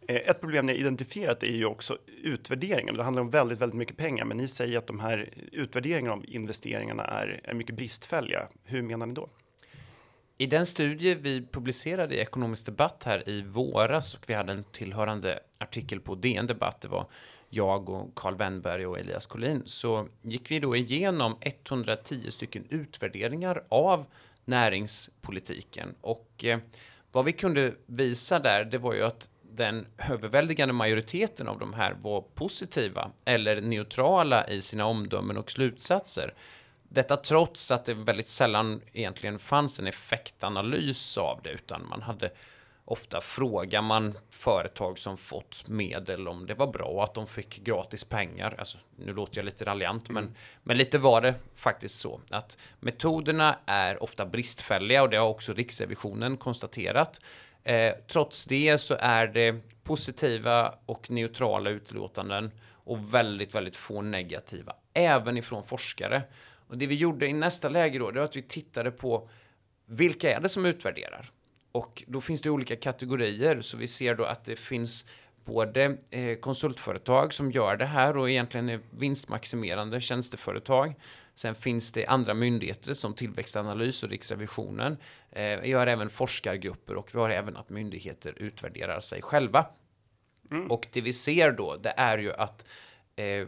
Eh, 0.07 0.15
ett 0.15 0.41
problem 0.41 0.65
ni 0.65 0.73
har 0.73 0.79
identifierat 0.79 1.43
är 1.43 1.55
ju 1.55 1.65
också 1.65 1.97
utvärderingen. 2.23 2.95
Det 2.95 3.03
handlar 3.03 3.21
om 3.21 3.29
väldigt, 3.29 3.59
väldigt 3.59 3.77
mycket 3.77 3.97
pengar, 3.97 4.25
men 4.25 4.37
ni 4.37 4.47
säger 4.47 4.77
att 4.77 4.87
de 4.87 4.99
här 4.99 5.29
utvärderingarna 5.51 6.13
av 6.13 6.25
investeringarna 6.27 7.03
är, 7.03 7.41
är 7.43 7.53
mycket 7.53 7.75
bristfälliga. 7.75 8.47
Hur 8.63 8.81
menar 8.81 9.05
ni 9.05 9.13
då? 9.13 9.29
I 10.41 10.45
den 10.45 10.65
studie 10.65 11.15
vi 11.15 11.45
publicerade 11.51 12.15
i 12.15 12.19
Ekonomisk 12.19 12.65
Debatt 12.65 13.03
här 13.03 13.29
i 13.29 13.41
våras 13.41 14.13
och 14.13 14.23
vi 14.27 14.33
hade 14.33 14.51
en 14.51 14.63
tillhörande 14.63 15.39
artikel 15.57 15.99
på 15.99 16.15
DN 16.15 16.47
Debatt, 16.47 16.81
det 16.81 16.87
var 16.87 17.05
jag 17.49 17.89
och 17.89 18.15
Carl 18.15 18.35
Wennberg 18.35 18.85
och 18.85 18.99
Elias 18.99 19.25
Collin, 19.25 19.61
så 19.65 20.07
gick 20.21 20.51
vi 20.51 20.59
då 20.59 20.75
igenom 20.75 21.37
110 21.41 22.31
stycken 22.31 22.65
utvärderingar 22.69 23.63
av 23.69 24.05
näringspolitiken. 24.45 25.95
Och 26.01 26.45
eh, 26.45 26.59
vad 27.11 27.25
vi 27.25 27.31
kunde 27.31 27.73
visa 27.85 28.39
där, 28.39 28.65
det 28.65 28.77
var 28.77 28.93
ju 28.93 29.03
att 29.03 29.29
den 29.51 29.87
överväldigande 30.09 30.73
majoriteten 30.73 31.47
av 31.47 31.59
de 31.59 31.73
här 31.73 31.95
var 32.01 32.21
positiva 32.21 33.11
eller 33.25 33.61
neutrala 33.61 34.47
i 34.47 34.61
sina 34.61 34.85
omdömen 34.85 35.37
och 35.37 35.51
slutsatser. 35.51 36.33
Detta 36.89 37.17
trots 37.17 37.71
att 37.71 37.85
det 37.85 37.93
väldigt 37.93 38.27
sällan 38.27 38.81
egentligen 38.93 39.39
fanns 39.39 39.79
en 39.79 39.87
effektanalys 39.87 41.17
av 41.17 41.39
det, 41.43 41.49
utan 41.49 41.87
man 41.87 42.01
hade 42.01 42.31
ofta 42.85 43.21
frågar 43.21 43.81
man 43.81 44.13
företag 44.29 44.99
som 44.99 45.17
fått 45.17 45.69
medel 45.69 46.27
om 46.27 46.45
det 46.45 46.53
var 46.53 46.67
bra 46.67 47.03
att 47.03 47.13
de 47.13 47.27
fick 47.27 47.63
gratis 47.63 48.03
pengar. 48.03 48.55
Alltså, 48.57 48.77
nu 48.95 49.13
låter 49.13 49.37
jag 49.37 49.45
lite 49.45 49.65
raljant, 49.65 50.09
mm. 50.09 50.23
men, 50.23 50.35
men 50.63 50.77
lite 50.77 50.97
var 50.97 51.21
det 51.21 51.35
faktiskt 51.55 51.99
så 51.99 52.21
att 52.29 52.57
metoderna 52.79 53.59
är 53.65 54.03
ofta 54.03 54.25
bristfälliga 54.25 55.03
och 55.03 55.09
det 55.09 55.17
har 55.17 55.27
också 55.27 55.53
Riksrevisionen 55.53 56.37
konstaterat. 56.37 57.21
Eh, 57.63 57.93
trots 58.07 58.45
det 58.45 58.77
så 58.77 58.95
är 58.99 59.27
det 59.27 59.55
positiva 59.83 60.73
och 60.85 61.11
neutrala 61.11 61.69
utlåtanden 61.69 62.51
och 62.71 63.13
väldigt, 63.13 63.55
väldigt 63.55 63.75
få 63.75 64.01
negativa, 64.01 64.75
även 64.93 65.37
ifrån 65.37 65.63
forskare. 65.63 66.23
Och 66.69 66.77
det 66.77 66.87
vi 66.87 66.95
gjorde 66.95 67.27
i 67.27 67.33
nästa 67.33 67.69
läge 67.69 67.99
då, 67.99 68.11
det 68.11 68.19
var 68.19 68.25
att 68.25 68.35
vi 68.35 68.41
tittade 68.41 68.91
på 68.91 69.29
vilka 69.85 70.35
är 70.35 70.39
det 70.39 70.49
som 70.49 70.65
utvärderar? 70.65 71.31
Och 71.71 72.03
då 72.07 72.21
finns 72.21 72.41
det 72.41 72.49
olika 72.49 72.75
kategorier, 72.75 73.61
så 73.61 73.77
vi 73.77 73.87
ser 73.87 74.15
då 74.15 74.23
att 74.23 74.45
det 74.45 74.55
finns 74.55 75.05
både 75.45 75.97
eh, 76.09 76.37
konsultföretag 76.37 77.33
som 77.33 77.51
gör 77.51 77.77
det 77.77 77.85
här 77.85 78.17
och 78.17 78.29
egentligen 78.29 78.69
är 78.69 78.79
vinstmaximerande 78.89 80.01
tjänsteföretag. 80.01 80.95
Sen 81.35 81.55
finns 81.55 81.91
det 81.91 82.05
andra 82.05 82.33
myndigheter 82.33 82.93
som 82.93 83.13
Tillväxtanalys 83.13 84.03
och 84.03 84.09
Riksrevisionen. 84.09 84.97
Eh, 85.31 85.59
vi 85.59 85.71
har 85.71 85.87
även 85.87 86.09
forskargrupper 86.09 86.95
och 86.95 87.15
vi 87.15 87.19
har 87.19 87.29
även 87.29 87.57
att 87.57 87.69
myndigheter 87.69 88.33
utvärderar 88.37 88.99
sig 88.99 89.21
själva. 89.21 89.65
Mm. 90.51 90.71
Och 90.71 90.87
det 90.91 91.01
vi 91.01 91.13
ser 91.13 91.51
då, 91.51 91.75
det 91.75 91.93
är 91.97 92.17
ju 92.17 92.33
att 92.33 92.65
eh, 93.15 93.47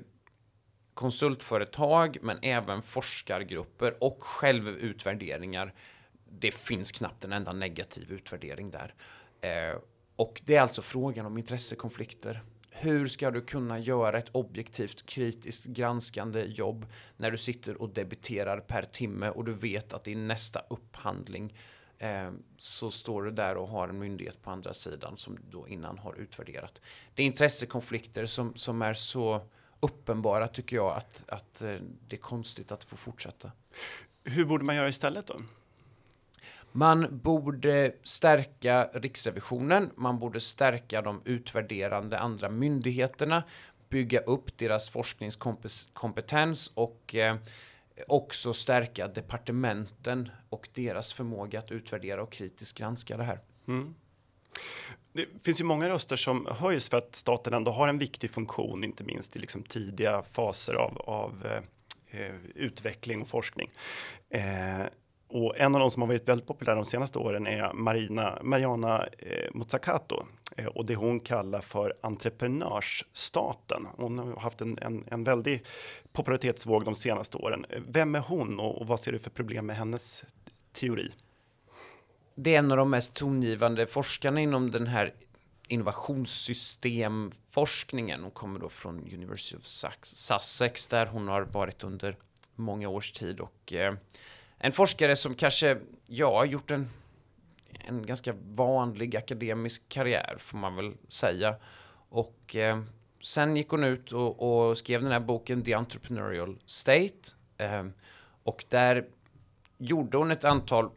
konsultföretag, 1.02 2.18
men 2.22 2.40
även 2.42 2.82
forskargrupper 2.82 4.04
och 4.04 4.24
självutvärderingar 4.24 5.74
det 6.30 6.52
finns 6.52 6.92
knappt 6.92 7.24
en 7.24 7.34
enda 7.34 7.54
negativ 7.54 8.12
utvärdering 8.12 8.72
där. 8.72 8.94
Eh, 9.42 9.80
och 10.16 10.42
det 10.46 10.56
är 10.56 10.62
alltså 10.62 10.82
frågan 10.82 11.26
om 11.26 11.38
intressekonflikter. 11.38 12.42
Hur 12.70 13.08
ska 13.08 13.32
du 13.32 13.42
kunna 13.42 13.80
göra 13.80 14.18
ett 14.18 14.30
objektivt, 14.32 15.06
kritiskt 15.06 15.66
granskande 15.66 16.42
jobb 16.42 16.86
när 17.18 17.32
du 17.32 17.38
sitter 17.38 17.82
och 17.82 17.90
debiterar 17.90 18.60
per 18.60 18.84
timme 18.84 19.30
och 19.30 19.46
du 19.46 19.54
vet 19.54 19.94
att 19.94 20.08
i 20.08 20.16
nästa 20.16 20.62
upphandling 20.70 21.58
eh, 21.98 22.32
så 22.58 22.92
står 22.92 23.24
du 23.24 23.32
där 23.32 23.58
och 23.58 23.68
har 23.68 23.90
en 23.90 24.00
myndighet 24.00 24.42
på 24.42 24.52
andra 24.52 24.74
sidan 24.74 25.18
som 25.18 25.36
du 25.36 25.42
då 25.50 25.68
innan 25.68 25.98
har 25.98 26.16
utvärderat. 26.16 26.82
Det 27.16 27.24
är 27.24 27.28
intressekonflikter 27.28 28.26
som, 28.26 28.56
som 28.56 28.82
är 28.82 28.94
så 28.94 29.42
uppenbara 29.82 30.48
tycker 30.48 30.76
jag 30.76 30.98
att, 30.98 31.26
att 31.28 31.62
eh, 31.62 31.76
det 32.08 32.16
är 32.16 32.22
konstigt 32.22 32.72
att 32.72 32.80
det 32.80 32.88
får 32.88 32.98
fortsätta. 32.98 33.52
Hur 34.24 34.46
borde 34.46 34.66
man 34.66 34.76
göra 34.76 34.90
istället 34.90 35.28
då? 35.28 35.40
Man 36.72 37.20
borde 37.24 37.96
stärka 38.04 38.90
Riksrevisionen, 38.94 39.92
man 39.96 40.20
borde 40.20 40.40
stärka 40.40 41.02
de 41.02 41.22
utvärderande 41.26 42.20
andra 42.20 42.50
myndigheterna, 42.50 43.44
bygga 43.90 44.20
upp 44.20 44.58
deras 44.58 44.90
forskningskompetens 44.90 46.72
och 46.74 47.16
eh, 47.16 47.38
också 48.08 48.54
stärka 48.54 49.08
departementen 49.08 50.30
och 50.50 50.70
deras 50.74 51.14
förmåga 51.14 51.60
att 51.60 51.72
utvärdera 51.72 52.24
och 52.24 52.32
kritiskt 52.32 52.78
granska 52.78 53.18
det 53.18 53.24
här. 53.24 53.40
Mm. 53.68 53.96
Det 55.14 55.26
finns 55.44 55.62
ju 55.62 55.64
många 55.64 55.90
röster 55.90 56.16
som 56.16 56.48
höjs 56.52 56.90
för 56.90 56.98
att 56.98 57.16
staten 57.16 57.54
ändå 57.54 57.72
har 57.72 57.88
en 57.88 57.98
viktig 57.98 58.32
funktion, 58.32 58.84
inte 58.84 59.04
minst 59.04 59.36
i 59.36 59.40
liksom 59.40 59.64
tidiga 59.64 60.24
faser 60.32 60.74
av, 60.74 60.98
av 60.98 61.48
eh, 62.12 62.36
utveckling 62.56 63.22
och 63.22 63.28
forskning. 63.28 63.70
Eh, 64.30 64.86
och 65.28 65.58
en 65.58 65.76
av 65.76 65.82
de 65.82 65.92
som 65.92 66.02
har 66.02 66.08
varit 66.08 66.28
väldigt 66.28 66.48
populär 66.48 66.76
de 66.76 66.86
senaste 66.86 67.20
åren 67.20 67.48
är 67.48 67.74
Marina, 67.74 68.40
Mariana 68.42 69.08
eh, 69.18 69.50
Muzakato 69.54 70.24
eh, 70.58 70.66
och 70.66 70.86
det 70.86 70.96
hon 70.96 71.20
kallar 71.20 71.62
för 71.62 71.94
entreprenörsstaten. 72.02 73.88
Hon 73.98 74.20
har 74.20 74.36
haft 74.36 74.62
en, 74.62 74.78
en, 74.82 75.06
en 75.08 75.24
väldig 75.24 75.66
popularitetsvåg 76.12 76.86
de 76.86 76.96
senaste 76.96 77.38
åren. 77.38 77.66
Vem 77.88 78.16
är 78.16 78.20
hon 78.20 78.60
och, 78.60 78.82
och 78.82 78.88
vad 78.88 79.00
ser 79.00 79.12
du 79.12 79.20
för 79.20 79.30
problem 79.30 79.66
med 79.66 79.76
hennes 79.76 80.26
teori? 80.72 81.12
Det 82.44 82.56
är 82.56 82.60
en 82.60 82.72
av 82.72 82.78
de 82.78 82.90
mest 82.90 83.14
tongivande 83.14 83.88
forskarna 83.88 84.42
inom 84.42 84.72
den 84.72 84.88
här 84.88 85.14
innovationssystemforskningen. 85.68 88.22
Hon 88.22 88.32
kommer 88.32 88.60
då 88.60 88.70
från 88.70 89.14
University 89.14 89.58
of 89.58 89.64
Sussex 90.02 90.88
där 90.88 91.06
hon 91.06 91.28
har 91.28 91.42
varit 91.42 91.84
under 91.84 92.18
många 92.56 92.90
års 92.90 93.12
tid 93.12 93.40
och 93.40 93.74
eh, 93.74 93.94
en 94.58 94.72
forskare 94.72 95.16
som 95.16 95.36
kanske, 95.36 95.78
ja, 96.08 96.38
har 96.38 96.46
gjort 96.46 96.72
en, 96.72 96.90
en 97.70 98.06
ganska 98.06 98.34
vanlig 98.46 99.16
akademisk 99.16 99.90
karriär, 99.90 100.36
får 100.40 100.58
man 100.58 100.76
väl 100.76 100.94
säga. 101.08 101.56
Och 102.10 102.56
eh, 102.56 102.82
sen 103.22 103.58
gick 103.58 103.70
hon 103.70 103.84
ut 103.84 104.12
och, 104.12 104.70
och, 104.70 104.78
skrev 104.78 105.02
den 105.02 105.12
här 105.12 105.20
boken 105.20 105.62
The 105.62 105.74
Entrepreneurial 105.74 106.60
State. 106.66 107.30
Eh, 107.58 107.86
och 108.44 108.66
där 108.70 109.06
gjorde 109.78 110.18
hon 110.18 110.32
ett 110.32 110.44
antal, 110.44 110.90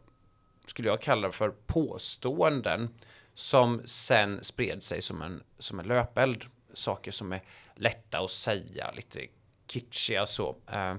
skulle 0.65 0.87
jag 0.87 1.01
kalla 1.01 1.27
det 1.27 1.33
för, 1.33 1.49
påståenden 1.49 2.89
som 3.33 3.81
sen 3.85 4.43
spred 4.43 4.83
sig 4.83 5.01
som 5.01 5.21
en, 5.21 5.43
som 5.57 5.79
en 5.79 5.87
löpeld. 5.87 6.45
Saker 6.73 7.11
som 7.11 7.33
är 7.33 7.41
lätta 7.75 8.19
att 8.19 8.31
säga, 8.31 8.91
lite 8.91 9.27
kitschiga 9.67 10.25
så. 10.25 10.55
Eh, 10.71 10.95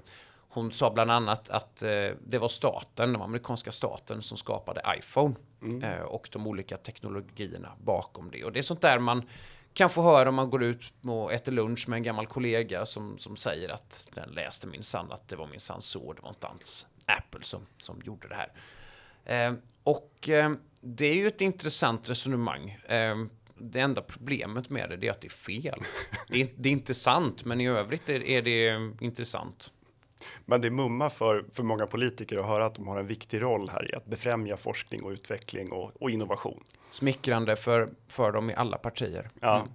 hon 0.49 0.73
sa 0.73 0.91
bland 0.91 1.11
annat 1.11 1.49
att 1.49 1.83
eh, 1.83 2.11
det 2.27 2.39
var 2.39 2.49
staten, 2.49 3.13
den 3.13 3.23
amerikanska 3.23 3.73
staten 3.73 4.23
som 4.23 4.37
skapade 4.37 4.83
iPhone 4.99 5.35
mm. 5.63 5.83
eh, 5.83 6.01
och 6.01 6.29
de 6.33 6.47
olika 6.47 6.77
teknologierna 6.77 7.73
bakom 7.79 8.31
det. 8.31 8.45
Och 8.45 8.53
det 8.53 8.61
är 8.61 8.63
sånt 8.63 8.81
där 8.81 8.99
man 8.99 9.29
kan 9.73 9.91
få 9.91 10.03
höra 10.03 10.29
om 10.29 10.35
man 10.35 10.51
går 10.51 10.63
ut 10.63 10.93
och 11.03 11.33
äter 11.33 11.53
lunch 11.53 11.89
med 11.89 11.97
en 11.97 12.03
gammal 12.03 12.27
kollega 12.27 12.87
som, 12.87 13.19
som 13.19 13.37
säger 13.37 13.69
att 13.69 14.09
den 14.15 14.31
läste 14.31 14.67
min 14.67 14.83
sann 14.83 15.13
att 15.13 15.29
det 15.29 15.37
var 15.37 15.47
min 15.47 15.61
sann 15.61 15.81
så, 15.81 16.13
det 16.13 16.23
var 16.23 16.29
inte 16.29 16.47
alls 16.47 16.87
Apple 17.07 17.45
som, 17.45 17.67
som 17.83 18.03
gjorde 18.05 18.29
det 18.29 18.35
här. 18.35 18.53
Eh, 19.27 19.53
och 19.83 20.29
eh, 20.29 20.53
det 20.81 21.07
är 21.07 21.15
ju 21.15 21.27
ett 21.27 21.41
intressant 21.41 22.11
resonemang. 22.11 22.79
Eh, 22.89 23.17
det 23.59 23.81
enda 23.81 24.03
problemet 24.03 24.71
med 24.71 24.99
det 25.01 25.07
är 25.07 25.11
att 25.11 25.21
det 25.21 25.29
är 25.29 25.31
fel. 25.31 25.81
Det 26.29 26.41
är, 26.41 26.49
det 26.57 26.69
är 26.69 26.73
inte 26.73 26.95
sant, 26.95 27.45
men 27.45 27.61
i 27.61 27.69
övrigt 27.69 28.09
är, 28.09 28.25
är 28.25 28.43
det 28.43 28.91
intressant. 29.05 29.73
Men 30.45 30.61
det 30.61 30.69
är 30.69 30.71
mumma 30.71 31.11
för, 31.11 31.45
för 31.53 31.63
många 31.63 31.87
politiker 31.87 32.37
att 32.37 32.47
höra 32.47 32.67
att 32.67 32.75
de 32.75 32.89
har 32.89 32.99
en 32.99 33.07
viktig 33.07 33.43
roll 33.43 33.69
här 33.69 33.93
i 33.93 33.95
att 33.95 34.07
befrämja 34.07 34.57
forskning 34.57 35.03
och 35.03 35.11
utveckling 35.11 35.73
och, 35.73 36.03
och 36.03 36.11
innovation. 36.11 36.65
Smickrande 36.91 37.57
för, 37.57 37.89
för 38.09 38.33
dem 38.33 38.51
i 38.51 38.55
alla 38.55 38.79
partier. 38.79 39.29
Ja. 39.41 39.57
Mm. 39.57 39.69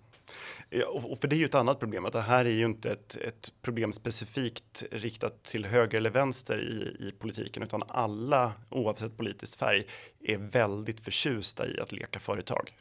Och 0.86 1.22
för 1.22 1.28
det 1.28 1.36
är 1.36 1.38
ju 1.38 1.46
ett 1.46 1.56
annat 1.56 1.80
problem, 1.80 2.06
att 2.06 2.14
det 2.14 2.22
här 2.22 2.46
är 2.46 2.50
ju 2.50 2.66
inte 2.66 2.92
ett, 2.92 3.16
ett 3.16 3.54
problem 3.62 3.94
specifikt 3.94 4.84
riktat 4.92 5.44
till 5.44 5.66
höger 5.66 5.98
eller 5.98 6.10
vänster 6.10 6.60
i, 6.60 7.08
i 7.08 7.12
politiken, 7.12 7.64
utan 7.64 7.84
alla 7.88 8.54
oavsett 8.70 9.18
politisk 9.18 9.60
färg 9.60 9.84
är 10.20 10.38
väldigt 10.38 11.00
förtjusta 11.00 11.68
i 11.68 11.80
att 11.80 11.92
leka 11.92 12.20
företag. 12.20 12.78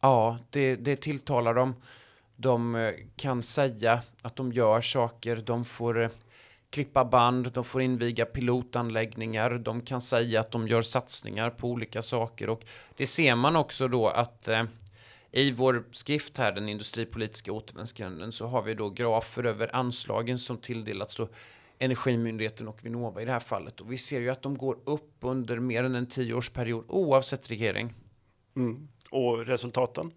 Ja, 0.00 0.38
det, 0.50 0.76
det 0.76 0.96
tilltalar 0.96 1.54
dem. 1.54 1.74
De 2.36 2.74
eh, 2.74 2.94
kan 3.16 3.42
säga 3.42 4.00
att 4.22 4.36
de 4.36 4.52
gör 4.52 4.80
saker, 4.80 5.36
de 5.36 5.64
får 5.64 6.02
eh, 6.02 6.10
klippa 6.70 7.04
band, 7.04 7.52
de 7.52 7.64
får 7.64 7.82
inviga 7.82 8.24
pilotanläggningar, 8.24 9.50
de 9.50 9.80
kan 9.80 10.00
säga 10.00 10.40
att 10.40 10.50
de 10.50 10.68
gör 10.68 10.82
satsningar 10.82 11.50
på 11.50 11.68
olika 11.68 12.02
saker 12.02 12.48
och 12.48 12.64
det 12.96 13.06
ser 13.06 13.34
man 13.34 13.56
också 13.56 13.88
då 13.88 14.08
att 14.08 14.48
eh, 14.48 14.64
i 15.32 15.50
vår 15.50 15.84
skrift 15.92 16.38
här, 16.38 16.52
den 16.52 16.68
industripolitiska 16.68 17.52
återvändsgränden, 17.52 18.32
så 18.32 18.46
har 18.46 18.62
vi 18.62 18.74
då 18.74 18.90
grafer 18.90 19.46
över 19.46 19.76
anslagen 19.76 20.38
som 20.38 20.58
tilldelats 20.58 21.16
då 21.16 21.28
Energimyndigheten 21.78 22.68
och 22.68 22.84
Vinnova 22.84 23.22
i 23.22 23.24
det 23.24 23.32
här 23.32 23.40
fallet. 23.40 23.80
Och 23.80 23.92
vi 23.92 23.96
ser 23.96 24.20
ju 24.20 24.30
att 24.30 24.42
de 24.42 24.58
går 24.58 24.78
upp 24.84 25.16
under 25.20 25.58
mer 25.58 25.84
än 25.84 25.94
en 25.94 26.06
tioårsperiod 26.06 26.84
oavsett 26.88 27.50
regering. 27.50 27.94
Mm. 28.56 28.88
Och 29.10 29.46
resultaten? 29.46 30.12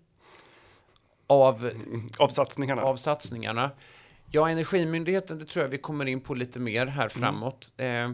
Av, 1.27 1.71
av 2.17 2.27
satsningarna? 2.27 2.81
Av 2.81 2.95
satsningarna. 2.95 3.71
Ja, 4.31 4.49
Energimyndigheten, 4.49 5.39
det 5.39 5.45
tror 5.45 5.63
jag 5.65 5.69
vi 5.69 5.77
kommer 5.77 6.05
in 6.05 6.21
på 6.21 6.33
lite 6.33 6.59
mer 6.59 6.85
här 6.85 7.01
mm. 7.01 7.09
framåt. 7.09 7.73
Eh, 7.77 8.11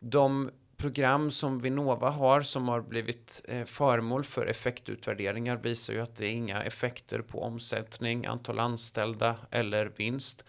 de 0.00 0.50
program 0.82 1.30
som 1.30 1.58
Vinnova 1.58 2.10
har 2.10 2.40
som 2.40 2.68
har 2.68 2.80
blivit 2.80 3.42
eh, 3.48 3.64
föremål 3.64 4.24
för 4.24 4.46
effektutvärderingar 4.46 5.56
visar 5.56 5.94
ju 5.94 6.00
att 6.00 6.16
det 6.16 6.26
är 6.26 6.30
inga 6.30 6.62
effekter 6.62 7.20
på 7.20 7.42
omsättning, 7.42 8.26
antal 8.26 8.58
anställda 8.58 9.36
eller 9.50 9.92
vinst. 9.96 10.44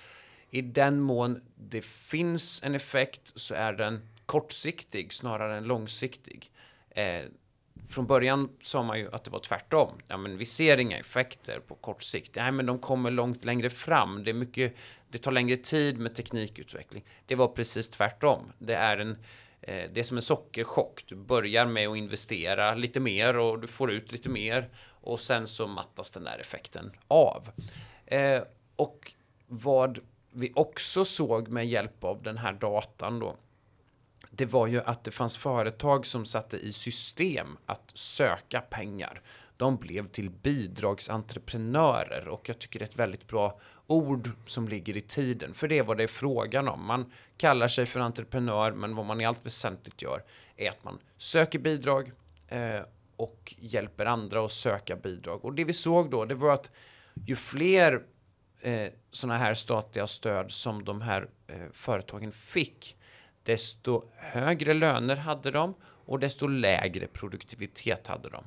I 0.50 0.62
den 0.62 1.00
mån 1.00 1.42
det 1.56 1.86
finns 1.86 2.63
en 2.63 2.75
effekt 2.75 3.32
så 3.36 3.54
är 3.54 3.74
den 3.74 4.10
kortsiktig 4.25 5.13
snarare 5.13 5.58
än 5.58 5.63
långsiktig. 5.63 6.52
Eh, 6.90 7.24
från 7.90 8.06
början 8.06 8.50
sa 8.62 8.84
man 8.84 9.00
ju 9.00 9.12
att 9.12 9.24
det 9.24 9.32
var 9.32 9.40
tvärtom. 9.40 9.90
Ja, 10.08 10.18
men 10.18 10.38
vi 10.38 10.46
ser 10.46 10.78
inga 10.78 11.00
effekter 11.00 11.60
på 11.60 11.75
kort 11.75 12.04
sikt. 12.04 12.36
Nej, 12.36 12.52
men 12.52 12.66
de 12.66 12.80
kommer 12.80 13.12
långt 13.12 13.46
längre 13.46 13.70
fram. 13.70 14.24
Det 14.24 14.30
är 14.30 14.34
mycket. 14.34 14.75
Det 15.10 15.18
tar 15.18 15.32
längre 15.32 15.58
tid 15.58 15.98
med 15.98 16.16
teknikutveckling. 16.16 17.04
Det 17.25 17.36
var 17.36 17.48
precis 17.48 17.90
tvärtom. 17.90 18.52
Det 18.60 18.75
är 18.75 18.98
en 18.98 19.18
Eh, 19.18 19.43
Eh, 19.63 19.89
det 19.93 20.00
är 20.00 20.03
som 20.03 20.17
en 20.17 20.24
sockerchock. 20.24 21.03
Du 21.08 21.15
börjar 21.15 21.65
med 21.65 21.88
att 21.88 21.98
investera 21.98 22.74
lite 22.74 23.00
mer 23.00 23.38
och 23.38 23.60
du 23.60 23.67
får 23.67 23.91
ut 23.91 24.12
lite 24.12 24.29
mer 24.29 24.70
och 24.88 25.20
sen 25.20 25.48
så 25.48 25.67
mattas 25.67 26.12
den 26.12 26.24
där 26.24 26.38
effekten 26.39 26.91
av. 27.08 27.50
Eh, 28.05 28.41
och 28.75 29.13
vad 29.48 30.00
vi 30.32 30.51
också 30.55 31.05
såg 31.05 31.48
med 31.48 31.67
hjälp 31.67 32.03
av 32.03 32.24
den 32.24 32.38
här 32.38 32.53
datan 32.53 33.20
då, 33.20 33.36
det 34.29 34.46
var 34.46 34.67
ju 34.67 34.82
att 34.82 35.03
det 35.03 35.12
fanns 35.12 35.38
företag 35.38 36.05
som 36.05 36.25
satte 36.25 36.58
i 36.58 36.72
system 36.72 37.58
att 37.65 37.91
söka 37.93 38.62
pengar 38.62 39.22
de 39.58 39.77
blev 39.77 40.08
till 40.08 40.29
bidragsentreprenörer 40.29 42.27
och 42.27 42.50
jag 42.50 42.60
tycker 42.60 42.79
det 42.79 42.86
är 42.86 42.89
ett 42.89 43.00
väldigt 43.00 43.27
bra 43.27 43.60
ord 43.88 44.30
som 44.46 44.68
ligger 44.68 44.98
i 44.98 45.02
tiden, 45.02 45.54
för 45.54 45.68
det 45.68 45.78
är 45.78 45.84
vad 45.84 45.98
det 45.98 46.04
är 46.04 46.08
frågan 46.08 46.68
om. 46.68 46.86
Man 46.86 47.12
kallar 47.38 47.68
sig 47.68 47.86
för 47.86 48.00
entreprenör, 48.00 48.72
men 48.72 48.96
vad 48.96 49.06
man 49.06 49.22
i 49.22 49.25
allt 49.25 49.46
väsentligt 49.46 50.02
gör 50.02 50.24
är 50.58 50.70
att 50.70 50.84
man 50.84 51.00
söker 51.18 51.60
bidrag 51.60 52.12
eh, 52.48 52.82
och 53.16 53.56
hjälper 53.60 54.06
andra 54.06 54.46
att 54.46 54.52
söka 54.52 54.96
bidrag. 54.96 55.46
Och 55.46 55.54
det 55.54 55.63
vi 55.63 55.74
såg 55.74 56.10
då, 56.10 56.25
det 56.25 56.36
var 56.36 56.54
att 56.54 56.72
ju 57.25 57.36
fler 57.36 58.04
eh, 58.62 58.92
sådana 59.12 59.38
här 59.38 59.54
statliga 59.54 60.08
stöd 60.08 60.52
som 60.52 60.84
de 60.84 61.02
här 61.02 61.30
eh, 61.48 61.58
företagen 61.74 62.32
fick, 62.32 62.98
desto 63.44 64.04
högre 64.16 64.74
löner 64.74 65.16
hade 65.16 65.52
de 65.52 65.74
och 65.84 66.20
desto 66.20 66.48
lägre 66.48 67.08
produktivitet 67.08 68.08
hade 68.08 68.30
de. 68.30 68.44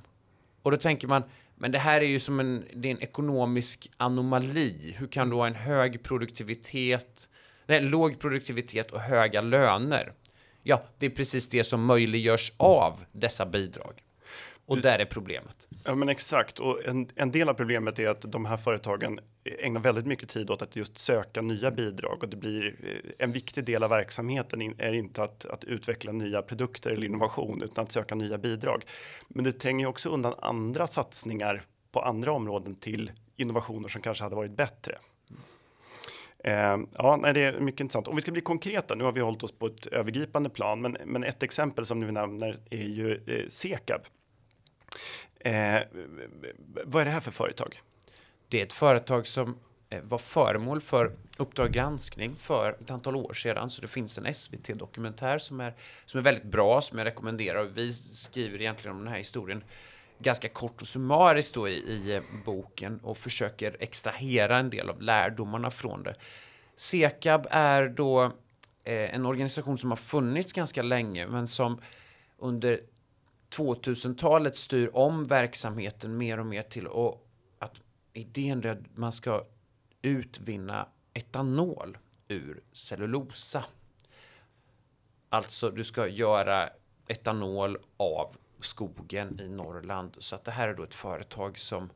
Och 0.63 0.71
då 0.71 0.77
tänker 0.77 1.09
man, 1.09 1.23
men 1.57 1.73
det 1.73 1.79
här 1.79 2.01
är 2.01 2.07
ju 2.07 2.21
som 2.21 2.41
en, 2.41 2.65
det 2.75 2.89
är 2.89 2.93
en 2.93 3.03
ekonomisk 3.03 3.91
anomali. 3.97 4.95
Hur 4.99 5.07
kan 5.07 5.31
du 5.31 5.37
ha 5.37 5.47
en 5.47 5.55
hög 5.55 6.03
produktivitet, 6.03 7.29
nej, 7.67 7.81
låg 7.81 8.19
produktivitet 8.19 8.91
och 8.91 9.01
höga 9.01 9.41
löner? 9.41 10.13
Ja, 10.63 10.83
det 10.99 11.07
är 11.07 11.11
precis 11.11 11.49
det 11.49 11.65
som 11.65 11.85
möjliggörs 11.85 12.53
av 12.57 13.05
dessa 13.13 13.47
bidrag. 13.47 14.03
Och 14.67 14.81
där 14.81 14.99
är 14.99 15.05
problemet. 15.05 15.69
Ja, 15.85 15.95
men 15.95 16.09
exakt. 16.09 16.59
Och 16.59 16.85
en, 16.85 17.09
en 17.15 17.31
del 17.31 17.49
av 17.49 17.55
problemet 17.55 17.99
är 17.99 18.09
att 18.09 18.21
de 18.21 18.45
här 18.45 18.57
företagen 18.57 19.21
ägnar 19.45 19.81
väldigt 19.81 20.07
mycket 20.07 20.29
tid 20.29 20.51
åt 20.51 20.63
att 20.63 20.77
just 20.77 20.99
söka 20.99 21.43
nya 21.43 21.71
bidrag 21.71 22.23
och 22.23 22.29
det 22.29 22.37
blir 22.37 22.77
eh, 22.83 23.13
en 23.19 23.33
viktig 23.33 23.65
del 23.65 23.83
av 23.83 23.91
verksamheten 23.91 24.75
är 24.79 24.93
inte 24.93 25.23
att, 25.23 25.47
att 25.47 25.65
utveckla 25.65 26.13
nya 26.13 26.43
produkter 26.43 26.91
eller 26.91 27.07
innovation 27.07 27.63
utan 27.63 27.85
att 27.85 27.93
söka 27.93 28.15
nya 28.15 28.39
bidrag. 28.39 28.85
Men 29.29 29.45
det 29.45 29.53
tränger 29.53 29.87
också 29.87 30.09
undan 30.09 30.35
andra 30.39 30.87
satsningar 30.87 31.63
på 31.93 32.01
andra 32.01 32.33
områden 32.33 32.75
till 32.75 33.11
innovationer 33.37 33.89
som 33.89 34.03
kanske 34.03 34.25
hade 34.25 34.37
varit 34.37 34.57
bättre. 34.57 34.99
Eh, 36.45 36.77
ja, 36.99 37.19
nej, 37.23 37.35
det 37.35 37.43
är 37.43 37.61
mycket 37.61 37.81
intressant. 37.81 38.09
Om 38.09 38.15
vi 38.15 38.23
ska 38.23 38.33
bli 38.33 38.41
konkreta, 38.41 38.95
nu 38.95 39.05
har 39.05 39.13
vi 39.13 39.21
hållit 39.21 39.43
oss 39.43 39.53
på 39.53 39.67
ett 39.67 39.87
övergripande 39.87 40.51
plan, 40.51 40.81
men, 40.81 40.97
men 41.05 41.25
ett 41.25 41.43
exempel 41.43 41.87
som 41.87 42.01
du 42.01 42.11
nämner 42.11 42.59
är 42.71 42.85
ju 42.85 43.13
eh, 43.27 43.49
Sekab. 43.49 44.01
Eh, 45.41 45.83
vad 46.85 47.01
är 47.01 47.05
det 47.05 47.11
här 47.11 47.21
för 47.21 47.31
företag? 47.31 47.81
Det 48.49 48.61
är 48.61 48.67
ett 48.67 48.73
företag 48.73 49.27
som 49.27 49.59
eh, 49.91 50.01
var 50.03 50.19
föremål 50.19 50.81
för 50.81 51.13
Uppdrag 51.39 51.73
granskning 51.73 52.37
för 52.37 52.77
ett 52.81 52.91
antal 52.91 53.17
år 53.17 53.33
sedan. 53.33 53.71
Så 53.71 53.83
det 53.83 53.89
finns 53.89 54.19
en 54.19 54.35
SVT-dokumentär 54.35 55.39
som 55.39 55.61
är, 55.61 55.75
som 56.05 56.19
är 56.19 56.25
väldigt 56.25 56.45
bra, 56.45 56.81
som 56.81 56.99
jag 56.99 57.05
rekommenderar. 57.05 57.65
Vi 57.65 57.93
skriver 57.93 58.61
egentligen 58.61 58.97
om 58.97 59.03
den 59.05 59.13
här 59.13 59.19
historien 59.19 59.65
ganska 60.19 60.49
kort 60.49 60.81
och 60.81 60.87
summariskt 60.87 61.55
då 61.55 61.69
i, 61.69 61.73
i 61.73 62.15
eh, 62.15 62.23
boken 62.45 63.01
och 63.03 63.19
försöker 63.19 63.77
extrahera 63.81 64.59
en 64.59 64.71
del 64.71 64.91
av 64.91 65.03
lärdomarna 65.03 65.71
från 65.71 66.03
det. 66.03 66.15
Sekab 66.77 67.47
är 67.51 67.89
då 67.89 68.25
eh, 68.85 69.15
en 69.15 69.27
organisation 69.27 69.79
som 69.79 69.91
har 69.91 69.97
funnits 69.97 70.53
ganska 70.53 70.83
länge, 70.83 71.27
men 71.27 71.49
som 71.49 71.81
under 72.39 72.81
2000-talet 73.57 74.57
styr 74.57 74.91
om 74.93 75.25
verksamheten 75.25 76.17
mer 76.17 76.41
och 76.41 76.47
mer 76.47 76.63
till 76.63 76.87
och 76.87 77.29
att 77.59 77.81
idén 78.13 78.65
är 78.65 78.69
att 78.69 78.97
man 78.97 79.13
ska 79.13 79.45
utvinna 80.03 80.89
etanol 81.15 81.99
ur 82.29 82.63
cellulosa. 82.73 83.65
Alltså, 85.29 85.71
du 85.71 85.85
ska 85.85 86.07
göra 86.07 86.71
etanol 87.09 87.79
av 87.97 88.37
skogen 88.61 89.41
i 89.41 89.49
Norrland. 89.49 90.17
Så 90.19 90.37
att 90.37 90.45
det 90.45 90.51
här 90.51 90.69
är 90.69 90.75
då 90.75 90.83
ett 90.83 90.95
företag 90.95 91.59
som 91.59 91.91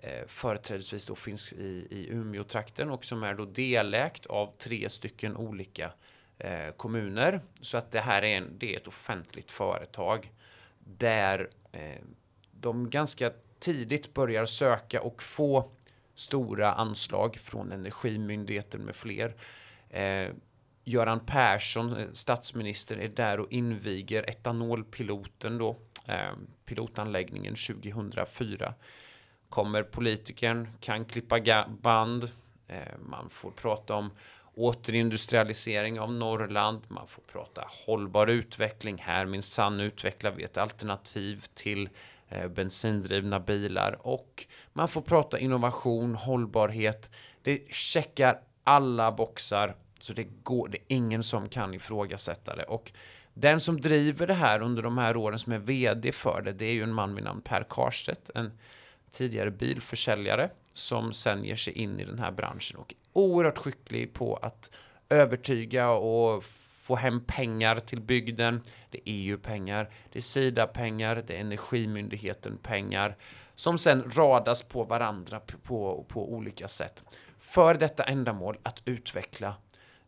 eh, 0.00 0.26
företrädesvis 0.26 1.06
då 1.06 1.14
finns 1.14 1.52
i, 1.52 1.86
i 1.90 2.08
Umeå-trakten 2.10 2.90
och 2.90 3.04
som 3.04 3.22
är 3.22 3.34
då 3.34 3.44
delägt 3.44 4.26
av 4.26 4.54
tre 4.58 4.90
stycken 4.90 5.36
olika 5.36 5.92
eh, 6.38 6.70
kommuner. 6.76 7.40
Så 7.60 7.78
att 7.78 7.90
det 7.90 8.00
här 8.00 8.22
är, 8.22 8.36
en, 8.36 8.58
det 8.58 8.74
är 8.74 8.76
ett 8.76 8.88
offentligt 8.88 9.50
företag 9.50 10.32
där 10.96 11.48
eh, 11.72 12.02
de 12.50 12.90
ganska 12.90 13.32
tidigt 13.58 14.14
börjar 14.14 14.44
söka 14.46 15.00
och 15.00 15.22
få 15.22 15.70
stora 16.14 16.72
anslag 16.72 17.36
från 17.36 17.72
Energimyndigheten 17.72 18.80
med 18.80 18.96
fler. 18.96 19.36
Eh, 19.90 20.28
Göran 20.84 21.20
Persson, 21.20 21.96
eh, 21.96 22.06
statsminister, 22.12 22.96
är 22.96 23.08
där 23.08 23.40
och 23.40 23.52
inviger 23.52 24.30
etanolpiloten 24.30 25.58
då, 25.58 25.76
eh, 26.04 26.32
pilotanläggningen 26.64 27.54
2004. 27.54 28.74
Kommer 29.48 29.82
politikern, 29.82 30.68
kan 30.80 31.04
klippa 31.04 31.66
band, 31.82 32.30
eh, 32.68 32.98
man 33.08 33.30
får 33.30 33.50
prata 33.50 33.94
om 33.94 34.10
återindustrialisering 34.58 36.00
av 36.00 36.12
Norrland, 36.12 36.80
man 36.88 37.08
får 37.08 37.22
prata 37.22 37.64
hållbar 37.86 38.26
utveckling. 38.26 38.98
Här 38.98 39.26
minsann 39.26 39.80
utvecklar 39.80 40.30
vi 40.30 40.42
ett 40.42 40.58
alternativ 40.58 41.44
till 41.54 41.88
eh, 42.28 42.48
bensindrivna 42.48 43.40
bilar 43.40 43.98
och 44.00 44.46
man 44.72 44.88
får 44.88 45.00
prata 45.00 45.38
innovation, 45.38 46.14
hållbarhet. 46.14 47.10
Det 47.42 47.74
checkar 47.74 48.40
alla 48.64 49.12
boxar 49.12 49.74
så 50.00 50.12
det 50.12 50.24
går, 50.42 50.68
det 50.68 50.78
är 50.78 50.96
ingen 50.96 51.22
som 51.22 51.48
kan 51.48 51.74
ifrågasätta 51.74 52.56
det. 52.56 52.64
Och 52.64 52.92
den 53.34 53.60
som 53.60 53.80
driver 53.80 54.26
det 54.26 54.34
här 54.34 54.62
under 54.62 54.82
de 54.82 54.98
här 54.98 55.16
åren 55.16 55.38
som 55.38 55.52
är 55.52 55.58
vd 55.58 56.12
för 56.12 56.42
det, 56.42 56.52
det 56.52 56.64
är 56.64 56.72
ju 56.72 56.82
en 56.82 56.94
man 56.94 57.14
vid 57.14 57.24
namn 57.24 57.40
Per 57.40 57.66
Karstedt, 57.68 58.30
en 58.34 58.52
tidigare 59.10 59.50
bilförsäljare 59.50 60.50
som 60.78 61.12
sen 61.12 61.44
ger 61.44 61.56
sig 61.56 61.72
in 61.72 62.00
i 62.00 62.04
den 62.04 62.18
här 62.18 62.30
branschen 62.30 62.78
och 62.78 62.94
är 62.94 62.98
oerhört 63.12 63.58
skicklig 63.58 64.12
på 64.12 64.36
att 64.36 64.70
övertyga 65.08 65.90
och 65.90 66.44
få 66.82 66.96
hem 66.96 67.20
pengar 67.24 67.80
till 67.80 68.00
bygden. 68.00 68.60
Det 68.90 68.98
är 68.98 69.02
EU-pengar, 69.04 69.90
det 70.12 70.18
är 70.18 70.22
Sida-pengar, 70.22 71.24
det 71.26 71.36
är 71.36 71.40
Energimyndigheten-pengar 71.40 73.16
som 73.54 73.78
sen 73.78 74.10
radas 74.10 74.62
på 74.62 74.84
varandra 74.84 75.40
på, 75.40 75.58
på, 75.58 76.04
på 76.08 76.32
olika 76.32 76.68
sätt 76.68 77.02
för 77.38 77.74
detta 77.74 78.04
ändamål 78.04 78.58
att 78.62 78.82
utveckla 78.84 79.54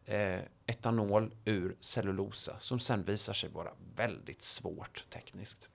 eh, 0.05 0.39
etanol 0.67 1.35
ur 1.45 1.77
cellulosa 1.81 2.59
som 2.59 2.79
sen 2.79 3.03
visar 3.03 3.33
sig 3.33 3.51
vara 3.51 3.71
väldigt 3.97 4.43
svårt 4.43 5.05
tekniskt. 5.11 5.69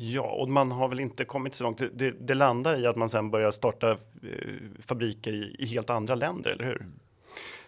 Ja, 0.00 0.22
och 0.22 0.48
man 0.48 0.72
har 0.72 0.88
väl 0.88 1.00
inte 1.00 1.24
kommit 1.24 1.54
så 1.54 1.64
långt. 1.64 1.78
Det, 1.78 1.88
det, 1.88 2.10
det 2.10 2.34
landar 2.34 2.80
i 2.80 2.86
att 2.86 2.96
man 2.96 3.10
sen 3.10 3.30
börjar 3.30 3.50
starta 3.50 3.90
eh, 3.90 3.96
fabriker 4.80 5.32
i, 5.32 5.56
i, 5.58 5.66
helt 5.66 5.90
andra 5.90 6.14
länder, 6.14 6.50
eller 6.50 6.64
hur? 6.64 6.80
Mm. 6.80 6.94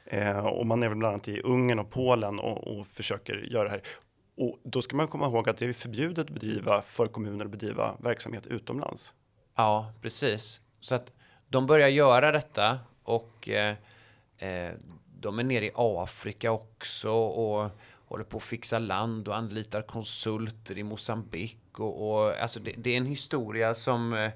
Eh, 0.04 0.46
och 0.46 0.66
man 0.66 0.82
är 0.82 0.88
väl 0.88 0.98
bland 0.98 1.14
annat 1.14 1.28
i 1.28 1.40
Ungern 1.40 1.78
och 1.78 1.90
Polen 1.90 2.38
och, 2.38 2.68
och, 2.68 2.86
försöker 2.86 3.36
göra 3.36 3.64
det 3.64 3.70
här. 3.70 3.82
Och 4.36 4.58
då 4.62 4.82
ska 4.82 4.96
man 4.96 5.08
komma 5.08 5.26
ihåg 5.26 5.48
att 5.48 5.56
det 5.56 5.66
är 5.66 5.72
förbjudet 5.72 6.18
att 6.18 6.30
bedriva 6.30 6.82
för 6.82 7.06
kommuner 7.06 7.44
att 7.44 7.50
bedriva 7.50 7.94
verksamhet 7.98 8.46
utomlands. 8.46 9.14
Ja, 9.56 9.92
precis. 10.02 10.60
Så 10.80 10.94
att 10.94 11.12
de 11.48 11.66
börjar 11.66 11.88
göra 11.88 12.32
detta 12.32 12.78
och 13.02 13.48
eh, 13.48 13.76
eh 14.38 14.72
de 15.20 15.38
är 15.38 15.44
nere 15.44 15.64
i 15.64 15.70
Afrika 15.74 16.52
också 16.52 17.10
och 17.10 17.70
håller 18.11 18.25
på 18.25 18.37
att 18.37 18.42
fixa 18.42 18.79
land 18.79 19.29
och 19.29 19.37
anlitar 19.37 19.83
konsulter 19.83 20.79
i 20.79 20.83
Mosambik. 20.83 21.79
Och, 21.79 22.11
och, 22.11 22.42
alltså 22.42 22.61
det, 22.61 22.75
det 22.77 22.90
är 22.90 22.96
en 22.96 23.07
historia 23.07 23.75
som... 23.75 24.12
Eh, 24.12 24.31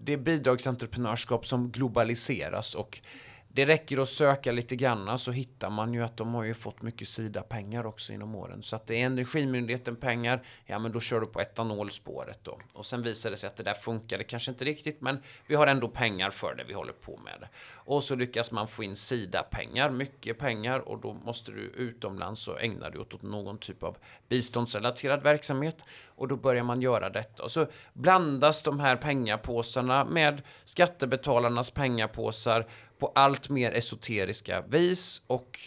det 0.00 0.12
är 0.12 0.16
bidragsentreprenörskap 0.16 1.46
som 1.46 1.70
globaliseras 1.70 2.74
och 2.74 3.00
det 3.54 3.66
räcker 3.66 3.98
att 3.98 4.08
söka 4.08 4.52
lite 4.52 4.76
grann 4.76 5.18
så 5.18 5.32
hittar 5.32 5.70
man 5.70 5.94
ju 5.94 6.02
att 6.02 6.16
de 6.16 6.34
har 6.34 6.44
ju 6.44 6.54
fått 6.54 6.82
mycket 6.82 7.08
Sida-pengar 7.08 7.86
också 7.86 8.12
inom 8.12 8.34
åren. 8.34 8.62
Så 8.62 8.76
att 8.76 8.86
det 8.86 9.02
är 9.02 9.06
Energimyndigheten 9.06 9.96
pengar, 9.96 10.42
ja 10.64 10.78
men 10.78 10.92
då 10.92 11.00
kör 11.00 11.20
du 11.20 11.26
på 11.26 11.40
etanolspåret 11.40 12.38
då. 12.42 12.58
Och 12.72 12.86
sen 12.86 13.02
visar 13.02 13.30
det 13.30 13.36
sig 13.36 13.46
att 13.46 13.56
det 13.56 13.62
där 13.62 13.74
funkade 13.74 14.24
kanske 14.24 14.50
inte 14.50 14.64
riktigt, 14.64 15.00
men 15.00 15.18
vi 15.46 15.54
har 15.54 15.66
ändå 15.66 15.88
pengar 15.88 16.30
för 16.30 16.54
det, 16.54 16.64
vi 16.64 16.74
håller 16.74 16.92
på 16.92 17.20
med. 17.24 17.48
Och 17.72 18.04
så 18.04 18.16
lyckas 18.16 18.50
man 18.50 18.68
få 18.68 18.84
in 18.84 18.96
Sida-pengar, 18.96 19.90
mycket 19.90 20.38
pengar, 20.38 20.78
och 20.78 21.00
då 21.00 21.12
måste 21.12 21.52
du 21.52 21.60
utomlands 21.60 22.48
och 22.48 22.62
ägna 22.62 22.90
dig 22.90 23.00
åt 23.00 23.22
någon 23.22 23.58
typ 23.58 23.82
av 23.82 23.96
biståndsrelaterad 24.28 25.22
verksamhet. 25.22 25.84
Och 26.06 26.28
då 26.28 26.36
börjar 26.36 26.64
man 26.64 26.82
göra 26.82 27.10
detta. 27.10 27.42
Och 27.42 27.50
så 27.50 27.66
blandas 27.92 28.62
de 28.62 28.80
här 28.80 28.96
pengapåsarna 28.96 30.04
med 30.04 30.42
skattebetalarnas 30.64 31.70
pengapåsar 31.70 32.66
på 32.98 33.12
allt 33.14 33.48
mer 33.48 33.72
esoteriska 33.72 34.60
vis 34.60 35.22
och 35.26 35.58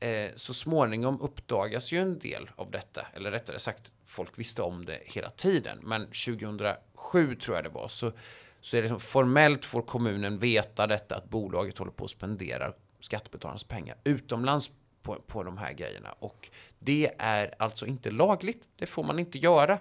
eh, 0.00 0.30
så 0.36 0.54
småningom 0.54 1.20
uppdagas 1.20 1.92
ju 1.92 2.00
en 2.00 2.18
del 2.18 2.50
av 2.56 2.70
detta, 2.70 3.06
eller 3.14 3.30
rättare 3.30 3.58
sagt, 3.58 3.92
folk 4.06 4.38
visste 4.38 4.62
om 4.62 4.84
det 4.84 4.98
hela 5.04 5.30
tiden, 5.30 5.78
men 5.82 6.06
2007 6.06 7.34
tror 7.34 7.56
jag 7.56 7.64
det 7.64 7.70
var, 7.70 7.88
så, 7.88 8.12
så 8.60 8.76
är 8.76 8.82
det 8.82 8.88
som, 8.88 9.00
formellt 9.00 9.64
får 9.64 9.82
kommunen 9.82 10.38
veta 10.38 10.86
detta, 10.86 11.16
att 11.16 11.30
bolaget 11.30 11.78
håller 11.78 11.92
på 11.92 12.04
att 12.04 12.10
spendera 12.10 12.72
skattebetalarnas 13.00 13.64
pengar 13.64 13.96
utomlands 14.04 14.70
på, 15.02 15.14
på 15.26 15.42
de 15.42 15.58
här 15.58 15.72
grejerna. 15.72 16.14
Och 16.18 16.50
det 16.78 17.10
är 17.18 17.54
alltså 17.58 17.86
inte 17.86 18.10
lagligt, 18.10 18.68
det 18.76 18.86
får 18.86 19.04
man 19.04 19.18
inte 19.18 19.38
göra. 19.38 19.78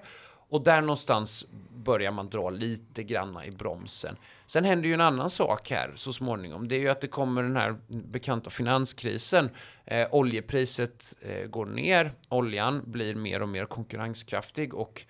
Och 0.50 0.64
där 0.64 0.82
någonstans 0.82 1.46
börjar 1.76 2.12
man 2.12 2.30
dra 2.30 2.50
lite 2.50 3.04
granna 3.04 3.46
i 3.46 3.52
bromsen. 3.52 4.18
Sen 4.52 4.66
händer 4.66 4.88
ju 4.88 4.94
en 4.94 5.02
annan 5.02 5.30
sak 5.30 5.72
här 5.72 5.92
så 5.96 6.14
småningom. 6.14 6.68
Det 6.68 6.76
är 6.76 6.80
ju 6.80 6.90
att 6.90 7.02
det 7.02 7.08
kommer 7.08 7.44
den 7.44 7.56
här 7.56 7.76
bekanta 7.88 8.50
finanskrisen. 8.50 9.50
Eh, 9.86 10.08
oljepriset 10.12 11.16
eh, 11.22 11.48
går 11.48 11.66
ner, 11.66 12.14
oljan 12.30 12.82
blir 12.86 13.16
mer 13.16 13.42
och 13.42 13.50
mer 13.50 13.66
konkurrenskraftig 13.66 14.74
och 14.74 15.06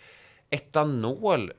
etanol 0.49 1.51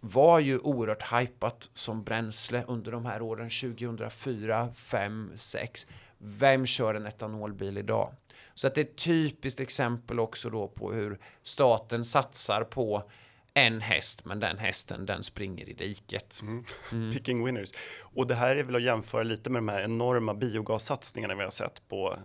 var 0.00 0.38
ju 0.38 0.58
oerhört 0.58 1.12
hypat 1.12 1.70
som 1.74 2.04
bränsle 2.04 2.64
under 2.68 2.92
de 2.92 3.06
här 3.06 3.22
åren 3.22 3.50
2004, 3.50 4.68
5, 4.74 5.32
6. 5.34 5.86
Vem 6.18 6.66
kör 6.66 6.94
en 6.94 7.06
etanolbil 7.06 7.78
idag? 7.78 8.12
Så 8.54 8.66
att 8.66 8.74
det 8.74 8.80
är 8.80 8.84
ett 8.84 8.96
typiskt 8.96 9.60
exempel 9.60 10.20
också 10.20 10.50
då 10.50 10.68
på 10.68 10.92
hur 10.92 11.18
staten 11.42 12.04
satsar 12.04 12.64
på 12.64 13.10
en 13.56 13.80
häst, 13.80 14.24
men 14.24 14.40
den 14.40 14.58
hästen 14.58 15.06
den 15.06 15.22
springer 15.22 15.68
i 15.68 15.72
diket. 15.72 16.38
Mm. 16.42 16.64
Mm. 16.92 17.12
Picking 17.12 17.44
winners. 17.44 17.72
Och 18.00 18.26
det 18.26 18.34
här 18.34 18.56
är 18.56 18.62
väl 18.62 18.76
att 18.76 18.82
jämföra 18.82 19.22
lite 19.22 19.50
med 19.50 19.58
de 19.62 19.68
här 19.68 19.80
enorma 19.80 20.34
biogassatsningarna 20.34 21.34
vi 21.34 21.42
har 21.42 21.50
sett 21.50 21.88
på 21.88 22.16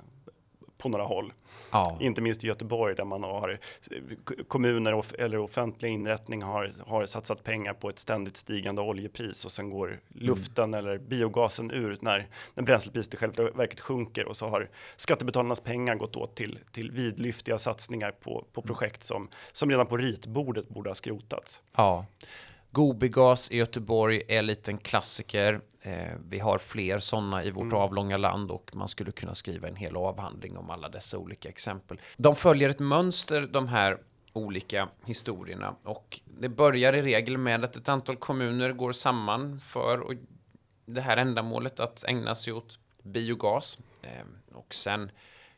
på 0.81 0.89
några 0.89 1.05
håll. 1.05 1.33
Ja. 1.71 1.97
Inte 1.99 2.21
minst 2.21 2.43
i 2.43 2.47
Göteborg 2.47 2.95
där 2.95 3.05
man 3.05 3.23
har 3.23 3.59
kommuner 4.47 5.21
eller 5.21 5.37
offentliga 5.37 5.91
inrättningar 5.91 6.47
har, 6.47 6.73
har 6.87 7.05
satsat 7.05 7.43
pengar 7.43 7.73
på 7.73 7.89
ett 7.89 7.99
ständigt 7.99 8.37
stigande 8.37 8.81
oljepris 8.81 9.45
och 9.45 9.51
sen 9.51 9.69
går 9.69 9.99
luften 10.07 10.63
mm. 10.63 10.79
eller 10.79 10.97
biogasen 10.97 11.71
ur 11.71 11.97
när, 12.01 12.27
när 12.55 12.63
bränslepriset 12.63 13.13
i 13.13 13.17
själva 13.17 13.43
verket 13.51 13.79
sjunker 13.79 14.25
och 14.25 14.37
så 14.37 14.47
har 14.47 14.69
skattebetalarnas 14.95 15.61
pengar 15.61 15.95
gått 15.95 16.15
åt 16.15 16.35
till, 16.35 16.59
till 16.71 16.91
vidlyftiga 16.91 17.57
satsningar 17.57 18.11
på, 18.11 18.45
på 18.53 18.61
projekt 18.61 19.03
som, 19.03 19.29
som 19.51 19.69
redan 19.69 19.85
på 19.85 19.97
ritbordet 19.97 20.69
borde 20.69 20.89
ha 20.89 20.95
skrotats. 20.95 21.61
Ja. 21.75 22.05
Gobigas 22.71 23.51
i 23.51 23.57
Göteborg 23.57 24.21
är 24.27 24.39
en 24.39 24.45
liten 24.45 24.77
klassiker. 24.77 25.61
Eh, 25.81 26.13
vi 26.29 26.39
har 26.39 26.57
fler 26.57 26.99
sådana 26.99 27.43
i 27.43 27.51
vårt 27.51 27.63
mm. 27.63 27.77
avlånga 27.77 28.17
land 28.17 28.51
och 28.51 28.71
man 28.75 28.87
skulle 28.87 29.11
kunna 29.11 29.35
skriva 29.35 29.67
en 29.67 29.75
hel 29.75 29.97
avhandling 29.97 30.57
om 30.57 30.69
alla 30.69 30.89
dessa 30.89 31.17
olika 31.17 31.49
exempel. 31.49 32.01
De 32.17 32.35
följer 32.35 32.69
ett 32.69 32.79
mönster, 32.79 33.41
de 33.51 33.67
här 33.67 33.97
olika 34.33 34.89
historierna 35.05 35.75
och 35.83 36.19
det 36.25 36.49
börjar 36.49 36.93
i 36.93 37.01
regel 37.01 37.37
med 37.37 37.63
att 37.63 37.75
ett 37.75 37.89
antal 37.89 38.15
kommuner 38.17 38.73
går 38.73 38.91
samman 38.91 39.59
för 39.59 40.17
det 40.85 41.01
här 41.01 41.17
ändamålet 41.17 41.79
att 41.79 42.03
ägna 42.07 42.35
sig 42.35 42.53
åt 42.53 42.79
biogas 43.03 43.79
eh, 44.01 44.55
och 44.55 44.73
sen 44.73 45.11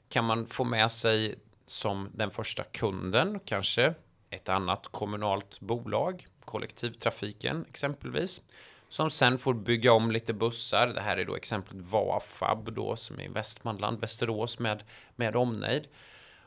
kan 0.09 0.25
man 0.25 0.47
få 0.47 0.63
med 0.63 0.91
sig 0.91 1.35
som 1.65 2.09
den 2.13 2.31
första 2.31 2.63
kunden 2.63 3.39
kanske 3.45 3.93
ett 4.29 4.49
annat 4.49 4.87
kommunalt 4.87 5.59
bolag 5.59 6.27
kollektivtrafiken 6.45 7.65
exempelvis. 7.69 8.41
Som 8.89 9.11
sen 9.11 9.37
får 9.37 9.53
bygga 9.53 9.93
om 9.93 10.11
lite 10.11 10.33
bussar. 10.33 10.87
Det 10.87 11.01
här 11.01 11.17
är 11.17 11.25
då 11.25 11.35
exemplet 11.35 11.81
Vafab 11.81 12.73
då 12.73 12.95
som 12.95 13.19
är 13.19 13.23
i 13.23 13.27
Västmanland, 13.27 13.99
Västerås 13.99 14.59
med, 14.59 14.83
med 15.15 15.35
omnejd. 15.35 15.87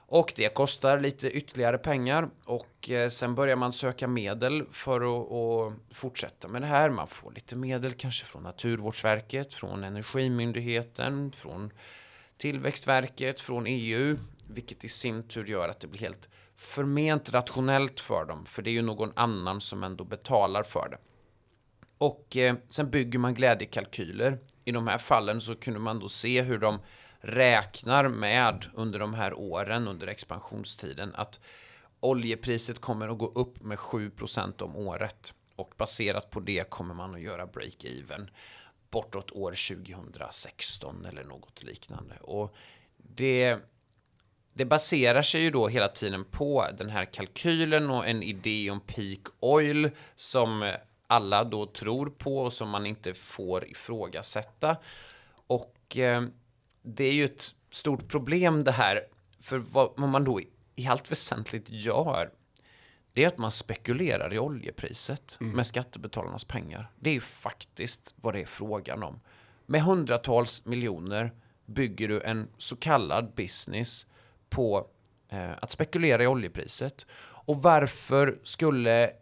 Och 0.08 0.32
det 0.36 0.54
kostar 0.54 1.00
lite 1.00 1.30
ytterligare 1.30 1.78
pengar 1.78 2.28
och 2.44 2.90
eh, 2.90 3.08
sen 3.08 3.34
börjar 3.34 3.56
man 3.56 3.72
söka 3.72 4.08
medel 4.08 4.64
för 4.72 5.00
att, 5.00 5.32
att, 5.32 5.96
fortsätta 5.96 6.48
med 6.48 6.62
det 6.62 6.66
här. 6.66 6.90
Man 6.90 7.06
får 7.06 7.32
lite 7.32 7.56
medel 7.56 7.92
kanske 7.92 8.26
från 8.26 8.42
Naturvårdsverket, 8.42 9.54
från 9.54 9.84
Energimyndigheten, 9.84 11.32
från 11.32 11.70
Tillväxtverket, 12.36 13.40
från 13.40 13.66
EU, 13.66 14.16
vilket 14.46 14.84
i 14.84 14.88
sin 14.88 15.28
tur 15.28 15.44
gör 15.44 15.68
att 15.68 15.80
det 15.80 15.86
blir 15.86 16.00
helt 16.00 16.28
förment 16.56 17.32
rationellt 17.32 18.00
för 18.00 18.24
dem, 18.24 18.46
för 18.46 18.62
det 18.62 18.70
är 18.70 18.72
ju 18.72 18.82
någon 18.82 19.12
annan 19.16 19.60
som 19.60 19.82
ändå 19.82 20.04
betalar 20.04 20.62
för 20.62 20.88
det. 20.88 20.98
Och 21.98 22.36
eh, 22.36 22.56
sen 22.68 22.90
bygger 22.90 23.18
man 23.18 23.34
glädjekalkyler. 23.34 24.38
I 24.64 24.72
de 24.72 24.86
här 24.86 24.98
fallen 24.98 25.40
så 25.40 25.56
kunde 25.56 25.80
man 25.80 25.98
då 25.98 26.08
se 26.08 26.42
hur 26.42 26.58
de 26.58 26.78
räknar 27.20 28.08
med 28.08 28.66
under 28.74 28.98
de 28.98 29.14
här 29.14 29.34
åren, 29.34 29.88
under 29.88 30.06
expansionstiden, 30.06 31.14
att 31.14 31.40
oljepriset 32.00 32.80
kommer 32.80 33.08
att 33.08 33.18
gå 33.18 33.26
upp 33.26 33.62
med 33.62 33.78
7% 33.78 34.62
om 34.62 34.76
året. 34.76 35.34
Och 35.56 35.74
baserat 35.76 36.30
på 36.30 36.40
det 36.40 36.70
kommer 36.70 36.94
man 36.94 37.14
att 37.14 37.20
göra 37.20 37.46
break-even 37.46 38.28
bortåt 38.90 39.32
år 39.32 39.74
2016 39.84 41.06
eller 41.06 41.24
något 41.24 41.62
liknande. 41.62 42.16
Och 42.20 42.54
det 42.96 43.58
det 44.56 44.64
baserar 44.64 45.22
sig 45.22 45.42
ju 45.42 45.50
då 45.50 45.68
hela 45.68 45.88
tiden 45.88 46.24
på 46.24 46.66
den 46.78 46.90
här 46.90 47.04
kalkylen 47.04 47.90
och 47.90 48.08
en 48.08 48.22
idé 48.22 48.70
om 48.70 48.80
peak 48.80 49.20
oil 49.40 49.90
som 50.14 50.72
alla 51.06 51.44
då 51.44 51.66
tror 51.66 52.06
på 52.06 52.38
och 52.38 52.52
som 52.52 52.68
man 52.68 52.86
inte 52.86 53.14
får 53.14 53.68
ifrågasätta. 53.68 54.76
Och 55.46 55.96
eh, 55.96 56.24
det 56.82 57.04
är 57.04 57.12
ju 57.12 57.24
ett 57.24 57.54
stort 57.70 58.08
problem 58.08 58.64
det 58.64 58.72
här, 58.72 59.06
för 59.40 59.58
vad, 59.58 59.92
vad 59.96 60.08
man 60.08 60.24
då 60.24 60.40
i 60.74 60.86
allt 60.86 61.12
väsentligt 61.12 61.66
gör 61.68 62.30
det 63.12 63.24
är 63.24 63.28
att 63.28 63.38
man 63.38 63.50
spekulerar 63.50 64.34
i 64.34 64.38
oljepriset 64.38 65.38
mm. 65.40 65.56
med 65.56 65.66
skattebetalarnas 65.66 66.44
pengar. 66.44 66.90
Det 67.00 67.10
är 67.10 67.14
ju 67.14 67.20
faktiskt 67.20 68.14
vad 68.16 68.34
det 68.34 68.40
är 68.40 68.46
frågan 68.46 69.02
om. 69.02 69.20
Med 69.66 69.82
hundratals 69.82 70.64
miljoner 70.64 71.32
bygger 71.66 72.08
du 72.08 72.20
en 72.20 72.48
så 72.58 72.76
kallad 72.76 73.34
business 73.34 74.06
på 74.48 74.86
eh, 75.28 75.50
att 75.62 75.70
spekulera 75.70 76.22
i 76.22 76.26
oljepriset. 76.26 77.06
Och 77.18 77.62
varför 77.62 78.38
skulle 78.42 79.12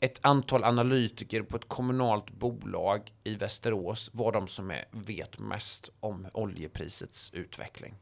ett 0.00 0.18
antal 0.22 0.64
analytiker 0.64 1.42
på 1.42 1.56
ett 1.56 1.68
kommunalt 1.68 2.30
bolag 2.30 3.12
i 3.24 3.34
Västerås 3.34 4.10
vara 4.12 4.30
de 4.30 4.48
som 4.48 4.70
är, 4.70 4.84
vet 4.90 5.38
mest 5.38 5.90
om 6.00 6.26
oljeprisets 6.32 7.30
utveckling? 7.32 7.94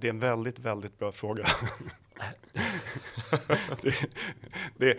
Det 0.00 0.06
är 0.06 0.10
en 0.10 0.20
väldigt, 0.20 0.58
väldigt 0.58 0.98
bra 0.98 1.12
fråga. 1.12 1.46
det, 3.80 3.94
det, 4.76 4.98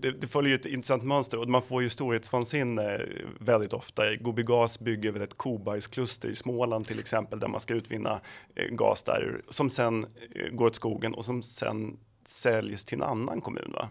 det, 0.00 0.10
det, 0.10 0.26
följer 0.26 0.50
ju 0.50 0.54
ett 0.54 0.66
intressant 0.66 1.04
mönster 1.04 1.38
och 1.38 1.48
man 1.48 1.62
får 1.62 1.82
ju 1.82 1.90
storhetsvansinne 1.90 3.00
väldigt 3.38 3.72
ofta. 3.72 4.16
Gobi 4.16 4.42
Gas 4.42 4.80
bygger 4.80 5.10
väl 5.10 5.22
ett 5.22 5.36
kobajskluster 5.36 6.28
i 6.28 6.34
Småland 6.34 6.86
till 6.86 6.98
exempel 6.98 7.40
där 7.40 7.48
man 7.48 7.60
ska 7.60 7.74
utvinna 7.74 8.20
eh, 8.54 8.64
gas 8.64 9.02
där 9.02 9.42
som 9.50 9.70
sen 9.70 10.06
eh, 10.34 10.48
går 10.50 10.66
åt 10.66 10.76
skogen 10.76 11.14
och 11.14 11.24
som 11.24 11.42
sen 11.42 11.98
säljs 12.24 12.84
till 12.84 12.98
en 12.98 13.08
annan 13.08 13.40
kommun 13.40 13.72
va? 13.74 13.88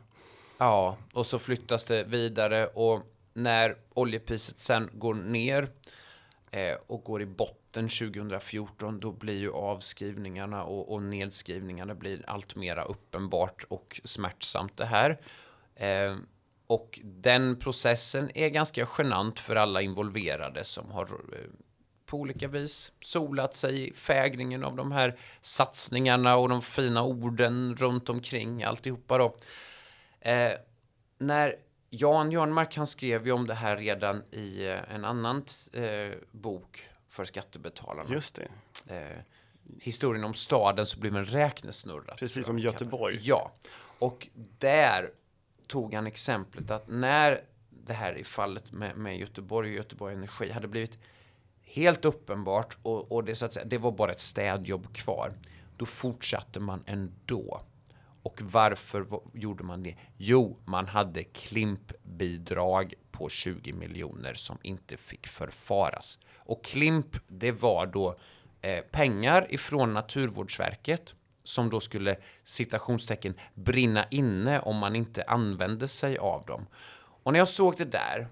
Ja, 0.57 0.97
och 1.13 1.25
så 1.25 1.39
flyttas 1.39 1.85
det 1.85 2.03
vidare 2.03 2.67
och 2.67 3.01
när 3.33 3.75
oljepriset 3.93 4.59
sen 4.59 4.89
går 4.93 5.13
ner 5.13 5.69
eh, 6.51 6.75
och 6.87 7.03
går 7.03 7.21
i 7.21 7.25
botten 7.25 7.64
2014, 7.83 8.99
då 8.99 9.11
blir 9.11 9.39
ju 9.39 9.51
avskrivningarna 9.51 10.63
och, 10.63 10.93
och 10.93 11.03
nedskrivningarna 11.03 11.95
blir 11.95 12.23
allt 12.27 12.55
mera 12.55 12.83
uppenbart 12.83 13.63
och 13.67 14.01
smärtsamt 14.03 14.77
det 14.77 14.85
här. 14.85 15.19
Eh, 15.75 16.15
och 16.67 16.99
den 17.03 17.59
processen 17.59 18.31
är 18.35 18.49
ganska 18.49 18.87
genant 18.97 19.39
för 19.39 19.55
alla 19.55 19.81
involverade 19.81 20.63
som 20.63 20.91
har 20.91 21.03
eh, 21.03 21.39
på 22.05 22.17
olika 22.17 22.47
vis. 22.47 22.91
Solat 23.01 23.55
sig 23.55 23.89
i 23.89 23.93
fägringen 23.93 24.63
av 24.63 24.75
de 24.75 24.91
här 24.91 25.19
satsningarna 25.41 26.35
och 26.35 26.49
de 26.49 26.61
fina 26.61 27.03
orden 27.03 27.75
runt 27.75 28.09
omkring 28.09 28.63
alltihopa 28.63 29.17
då. 29.17 29.37
Eh, 30.19 30.51
när 31.17 31.55
Jan 31.89 32.31
Jörnmark, 32.31 32.77
han 32.77 32.87
skrev 32.87 33.25
ju 33.25 33.31
om 33.31 33.47
det 33.47 33.53
här 33.53 33.77
redan 33.77 34.23
i 34.31 34.67
eh, 34.67 34.93
en 34.95 35.05
annan 35.05 35.45
eh, 35.73 36.11
bok 36.31 36.89
för 37.15 37.25
skattebetalarna. 37.25 38.09
Just 38.13 38.35
det. 38.35 38.47
Eh, 38.95 39.19
historien 39.79 40.23
om 40.23 40.33
staden 40.33 40.85
som 40.85 41.01
blev 41.01 41.15
en 41.15 41.25
räknesnurra. 41.25 42.15
Precis 42.15 42.45
som 42.45 42.59
Göteborg. 42.59 43.19
Ja, 43.21 43.51
och 43.99 44.27
där 44.57 45.11
tog 45.67 45.93
han 45.93 46.07
exemplet 46.07 46.71
att 46.71 46.87
när 46.87 47.41
det 47.69 47.93
här 47.93 48.17
i 48.17 48.23
fallet 48.23 48.71
med, 48.71 48.97
med 48.97 49.19
Göteborg 49.19 49.69
och 49.69 49.75
Göteborg 49.75 50.15
Energi 50.15 50.51
hade 50.51 50.67
blivit 50.67 50.99
helt 51.63 52.05
uppenbart 52.05 52.77
och, 52.83 53.11
och 53.11 53.23
det, 53.23 53.35
så 53.35 53.45
att 53.45 53.53
säga, 53.53 53.65
det 53.65 53.77
var 53.77 53.91
bara 53.91 54.11
ett 54.11 54.19
städjobb 54.19 54.95
kvar. 54.95 55.33
Då 55.77 55.85
fortsatte 55.85 56.59
man 56.59 56.83
ändå. 56.85 57.61
Och 58.23 58.41
varför 58.41 59.05
gjorde 59.33 59.63
man 59.63 59.83
det? 59.83 59.95
Jo, 60.17 60.57
man 60.65 60.87
hade 60.87 61.23
klimpbidrag 61.23 62.93
på 63.11 63.29
20 63.29 63.73
miljoner 63.73 64.33
som 64.33 64.57
inte 64.61 64.97
fick 64.97 65.27
förfaras. 65.27 66.19
Och 66.45 66.65
klimp, 66.65 67.17
det 67.27 67.51
var 67.51 67.85
då 67.85 68.15
eh, 68.61 68.81
pengar 68.81 69.47
ifrån 69.49 69.93
Naturvårdsverket 69.93 71.15
som 71.43 71.69
då 71.69 71.79
skulle 71.79 72.17
citationstecken 72.43 73.33
brinna 73.53 74.05
inne 74.11 74.59
om 74.59 74.77
man 74.77 74.95
inte 74.95 75.23
använde 75.23 75.87
sig 75.87 76.17
av 76.17 76.45
dem. 76.45 76.67
Och 77.23 77.33
när 77.33 77.39
jag 77.39 77.47
såg 77.47 77.77
det 77.77 77.85
där 77.85 78.27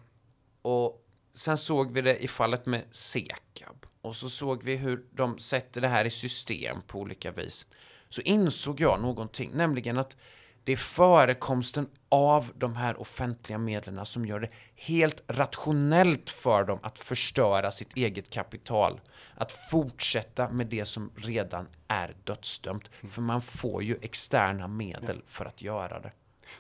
och 0.61 1.05
sen 1.33 1.57
såg 1.57 1.91
vi 1.91 2.01
det 2.01 2.23
i 2.23 2.27
fallet 2.27 2.65
med 2.65 2.83
Sekab 2.91 3.85
och 4.01 4.15
så 4.15 4.29
såg 4.29 4.63
vi 4.63 4.75
hur 4.75 5.05
de 5.11 5.39
sätter 5.39 5.81
det 5.81 5.87
här 5.87 6.05
i 6.05 6.09
system 6.09 6.81
på 6.87 6.99
olika 6.99 7.31
vis 7.31 7.67
så 8.09 8.21
insåg 8.21 8.79
jag 8.79 9.01
någonting, 9.01 9.51
nämligen 9.53 9.97
att 9.97 10.17
det 10.63 10.71
är 10.71 10.77
förekomsten 10.77 11.89
av 12.09 12.51
de 12.55 12.75
här 12.75 13.01
offentliga 13.01 13.57
medlen 13.57 14.05
som 14.05 14.25
gör 14.25 14.39
det 14.39 14.49
helt 14.75 15.23
rationellt 15.27 16.29
för 16.29 16.63
dem 16.63 16.79
att 16.81 16.99
förstöra 16.99 17.71
sitt 17.71 17.97
eget 17.97 18.29
kapital. 18.29 19.01
Att 19.35 19.51
fortsätta 19.51 20.49
med 20.49 20.67
det 20.67 20.85
som 20.85 21.11
redan 21.15 21.67
är 21.87 22.15
dödsdömt. 22.23 22.91
För 23.09 23.21
man 23.21 23.41
får 23.41 23.83
ju 23.83 23.97
externa 24.01 24.67
medel 24.67 25.21
för 25.27 25.45
att 25.45 25.61
göra 25.61 25.99
det. 25.99 26.11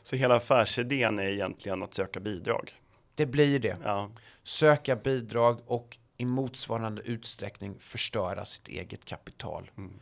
Så 0.03 0.15
hela 0.15 0.35
affärsidén 0.35 1.19
är 1.19 1.23
egentligen 1.23 1.83
att 1.83 1.93
söka 1.93 2.19
bidrag? 2.19 2.73
Det 3.15 3.25
blir 3.25 3.59
det. 3.59 3.77
Ja. 3.83 4.09
Söka 4.43 4.95
bidrag 4.95 5.59
och 5.65 5.97
i 6.17 6.25
motsvarande 6.25 7.01
utsträckning 7.01 7.75
förstöra 7.79 8.45
sitt 8.45 8.67
eget 8.67 9.05
kapital. 9.05 9.71
Mm. 9.77 9.93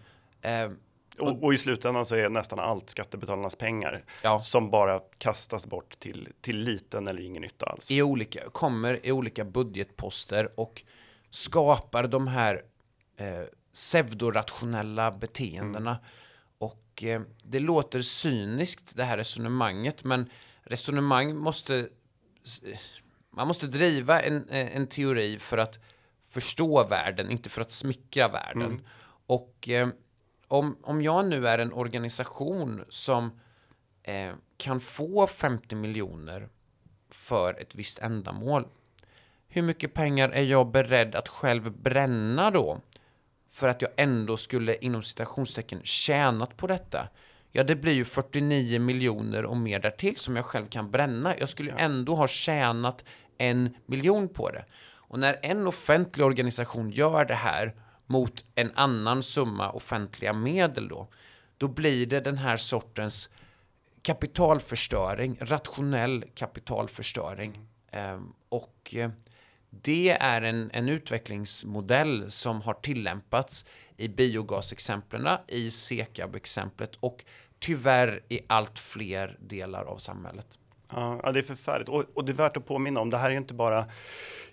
Eh, 0.41 0.77
och, 1.21 1.43
och, 1.43 1.53
i 1.53 1.57
slutändan 1.57 2.05
så 2.05 2.15
är 2.15 2.29
nästan 2.29 2.59
allt 2.59 2.89
skattebetalarnas 2.89 3.55
pengar 3.55 4.03
ja. 4.23 4.39
som 4.39 4.69
bara 4.69 4.99
kastas 5.17 5.67
bort 5.67 5.99
till, 5.99 6.27
till 6.41 6.57
liten 6.57 7.07
eller 7.07 7.21
ingen 7.21 7.41
nytta 7.41 7.65
alls. 7.65 7.91
I 7.91 8.01
olika, 8.01 8.49
kommer 8.49 9.05
i 9.05 9.11
olika 9.11 9.45
budgetposter 9.45 10.59
och 10.59 10.83
skapar 11.29 12.07
de 12.07 12.27
här 12.27 12.63
eh, 13.17 13.41
pseudorationella 13.73 15.11
beteendena. 15.11 15.91
Mm. 15.91 16.03
Och 16.57 17.03
eh, 17.03 17.21
det 17.43 17.59
låter 17.59 18.01
cyniskt 18.01 18.97
det 18.97 19.03
här 19.03 19.17
resonemanget, 19.17 20.03
men 20.03 20.29
resonemang 20.63 21.35
måste 21.35 21.87
man 23.29 23.47
måste 23.47 23.67
driva 23.67 24.21
en, 24.21 24.49
en 24.49 24.87
teori 24.87 25.39
för 25.39 25.57
att 25.57 25.79
förstå 26.29 26.87
världen, 26.87 27.29
inte 27.29 27.49
för 27.49 27.61
att 27.61 27.71
smickra 27.71 28.27
världen. 28.27 28.61
Mm. 28.61 28.85
Och 29.25 29.69
eh, 29.69 29.89
om, 30.51 30.77
om 30.81 31.01
jag 31.01 31.25
nu 31.25 31.47
är 31.47 31.57
en 31.57 31.73
organisation 31.73 32.85
som 32.89 33.39
eh, 34.03 34.33
kan 34.57 34.79
få 34.79 35.27
50 35.27 35.75
miljoner 35.75 36.49
för 37.09 37.61
ett 37.61 37.75
visst 37.75 37.99
ändamål, 37.99 38.67
hur 39.47 39.61
mycket 39.61 39.93
pengar 39.93 40.29
är 40.29 40.43
jag 40.43 40.71
beredd 40.71 41.15
att 41.15 41.29
själv 41.29 41.71
bränna 41.71 42.51
då? 42.51 42.81
För 43.49 43.67
att 43.67 43.81
jag 43.81 43.91
ändå 43.97 44.37
skulle 44.37 44.75
inom 44.75 45.03
citationstecken 45.03 45.79
tjänat 45.83 46.57
på 46.57 46.67
detta. 46.67 47.07
Ja, 47.51 47.63
det 47.63 47.75
blir 47.75 47.93
ju 47.93 48.05
49 48.05 48.79
miljoner 48.79 49.45
och 49.45 49.57
mer 49.57 49.79
därtill 49.79 50.17
som 50.17 50.35
jag 50.35 50.45
själv 50.45 50.65
kan 50.65 50.91
bränna. 50.91 51.37
Jag 51.37 51.49
skulle 51.49 51.71
ändå 51.71 52.15
ha 52.15 52.27
tjänat 52.27 53.03
en 53.37 53.75
miljon 53.85 54.27
på 54.27 54.49
det. 54.49 54.65
Och 54.83 55.19
när 55.19 55.39
en 55.41 55.67
offentlig 55.67 56.25
organisation 56.25 56.91
gör 56.91 57.25
det 57.25 57.35
här 57.35 57.73
mot 58.11 58.45
en 58.55 58.71
annan 58.75 59.23
summa 59.23 59.71
offentliga 59.71 60.33
medel 60.33 60.87
då, 60.87 61.07
då 61.57 61.67
blir 61.67 62.05
det 62.05 62.19
den 62.19 62.37
här 62.37 62.57
sortens 62.57 63.29
kapitalförstöring, 64.01 65.37
rationell 65.41 66.25
kapitalförstöring. 66.35 67.59
Mm. 67.91 68.33
och 68.49 68.95
eh, 68.95 69.11
det 69.69 70.09
är 70.09 70.41
en, 70.41 70.71
en 70.73 70.89
utvecklingsmodell 70.89 72.31
som 72.31 72.61
har 72.61 72.73
tillämpats 72.73 73.65
i 73.97 74.07
biogasexemplen, 74.07 75.37
i 75.47 75.69
Sekab-exemplet 75.69 76.95
och 76.99 77.25
tyvärr 77.59 78.23
i 78.29 78.39
allt 78.47 78.79
fler 78.79 79.37
delar 79.39 79.83
av 79.83 79.97
samhället. 79.97 80.57
Ja, 80.95 81.31
det 81.31 81.39
är 81.39 81.43
förfärligt. 81.43 81.89
Och, 81.89 82.05
och, 82.13 82.25
det 82.25 82.31
är 82.31 82.35
värt 82.35 82.57
att 82.57 82.65
påminna 82.65 82.99
om, 82.99 83.09
det 83.09 83.17
här 83.17 83.31
är 83.31 83.35
inte 83.35 83.53
bara 83.53 83.85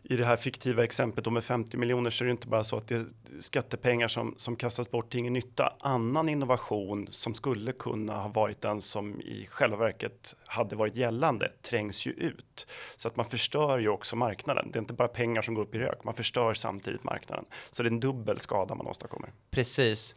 i 0.03 0.17
det 0.17 0.25
här 0.25 0.37
fiktiva 0.37 0.85
exemplet 0.85 1.27
om 1.27 1.35
med 1.35 1.45
50 1.45 1.77
miljoner 1.77 2.11
så 2.11 2.25
är 2.25 2.27
det 2.27 2.33
inte 2.33 2.47
bara 2.47 2.65
så 2.65 2.77
att 2.77 2.89
det 2.89 2.95
är 2.95 3.07
skattepengar 3.41 4.09
som, 4.09 4.35
som 4.37 4.57
kastas 4.57 4.91
bort 4.91 5.11
till 5.11 5.21
ingen 5.21 5.33
nytta. 5.33 5.75
Annan 5.81 6.29
innovation 6.29 7.09
som 7.11 7.35
skulle 7.35 7.73
kunna 7.73 8.17
ha 8.17 8.29
varit 8.29 8.61
den 8.61 8.81
som 8.81 9.21
i 9.21 9.47
själva 9.51 9.77
verket 9.77 10.37
hade 10.47 10.77
varit 10.77 10.97
gällande 10.97 11.53
trängs 11.63 12.07
ju 12.07 12.13
ut. 12.13 12.67
Så 12.97 13.09
att 13.09 13.17
man 13.17 13.27
förstör 13.27 13.79
ju 13.79 13.89
också 13.89 14.17
marknaden. 14.17 14.71
Det 14.73 14.79
är 14.79 14.81
inte 14.81 14.95
bara 14.95 15.09
pengar 15.09 15.43
som 15.43 15.55
går 15.55 15.63
upp 15.63 15.75
i 15.75 15.79
rök, 15.79 16.05
man 16.05 16.15
förstör 16.15 16.55
samtidigt 16.55 17.05
marknaden. 17.05 17.45
Så 17.71 17.83
det 17.83 17.89
är 17.89 17.93
en 17.93 18.01
dubbel 18.01 18.39
skada 18.39 18.75
man 18.75 18.87
åstadkommer. 18.87 19.33
Precis. 19.51 20.17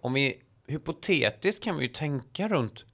Om 0.00 0.12
vi 0.12 0.42
hypotetiskt 0.66 1.64
kan 1.64 1.76
vi 1.76 1.82
ju 1.82 1.88
tänka 1.88 2.48
runt 2.48 2.84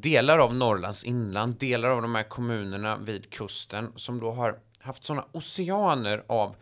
delar 0.00 0.38
av 0.38 0.54
Norrlands 0.54 1.04
inland, 1.04 1.58
delar 1.58 1.88
av 1.88 2.02
de 2.02 2.14
här 2.14 2.22
kommunerna 2.22 2.96
vid 2.96 3.30
kusten 3.30 3.92
som 3.96 4.20
då 4.20 4.30
har 4.30 4.58
haft 4.78 5.04
sådana 5.04 5.26
oceaner 5.32 6.24
av 6.26 6.56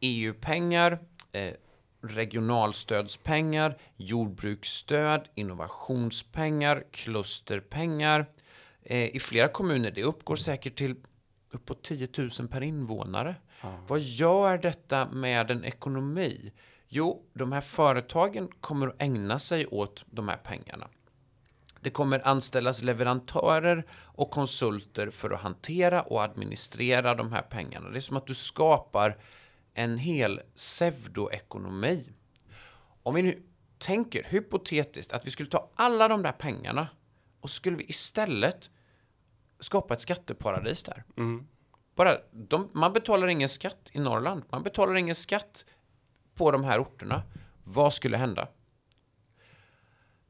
EU-pengar, 0.00 0.98
eh, 1.32 1.54
regionalstödspengar, 2.02 3.78
jordbruksstöd, 3.96 5.28
innovationspengar, 5.34 6.84
klusterpengar. 6.90 8.26
Eh, 8.82 9.16
I 9.16 9.20
flera 9.20 9.48
kommuner, 9.48 9.90
det 9.90 10.02
uppgår 10.02 10.36
säkert 10.36 10.78
till 10.78 10.96
uppåt 11.52 11.82
10 11.82 12.08
000 12.38 12.48
per 12.48 12.60
invånare. 12.60 13.34
Mm. 13.62 13.76
Vad 13.86 14.00
gör 14.00 14.58
detta 14.58 15.08
med 15.10 15.50
en 15.50 15.64
ekonomi? 15.64 16.52
Jo, 16.88 17.22
de 17.32 17.52
här 17.52 17.60
företagen 17.60 18.48
kommer 18.60 18.86
att 18.86 19.02
ägna 19.02 19.38
sig 19.38 19.66
åt 19.66 20.04
de 20.10 20.28
här 20.28 20.36
pengarna. 20.36 20.88
Det 21.86 21.90
kommer 21.90 22.28
anställas 22.28 22.82
leverantörer 22.82 23.86
och 23.92 24.30
konsulter 24.30 25.10
för 25.10 25.30
att 25.30 25.40
hantera 25.40 26.02
och 26.02 26.22
administrera 26.22 27.14
de 27.14 27.32
här 27.32 27.42
pengarna. 27.42 27.88
Det 27.90 27.98
är 27.98 28.00
som 28.00 28.16
att 28.16 28.26
du 28.26 28.34
skapar 28.34 29.18
en 29.74 29.98
hel 29.98 30.40
pseudoekonomi. 30.54 32.12
Om 33.02 33.14
vi 33.14 33.22
nu 33.22 33.42
tänker 33.78 34.24
hypotetiskt 34.24 35.12
att 35.12 35.26
vi 35.26 35.30
skulle 35.30 35.48
ta 35.48 35.70
alla 35.74 36.08
de 36.08 36.22
där 36.22 36.32
pengarna 36.32 36.88
och 37.40 37.50
skulle 37.50 37.76
vi 37.76 37.84
istället 37.84 38.70
skapa 39.60 39.94
ett 39.94 40.00
skatteparadis 40.00 40.82
där. 40.82 41.04
Mm. 41.16 41.46
Bara, 41.94 42.16
de, 42.32 42.70
man 42.72 42.92
betalar 42.92 43.26
ingen 43.26 43.48
skatt 43.48 43.90
i 43.92 43.98
Norrland. 43.98 44.44
Man 44.50 44.62
betalar 44.62 44.94
ingen 44.94 45.14
skatt 45.14 45.64
på 46.34 46.50
de 46.50 46.64
här 46.64 46.80
orterna. 46.80 47.22
Vad 47.64 47.94
skulle 47.94 48.16
hända? 48.16 48.48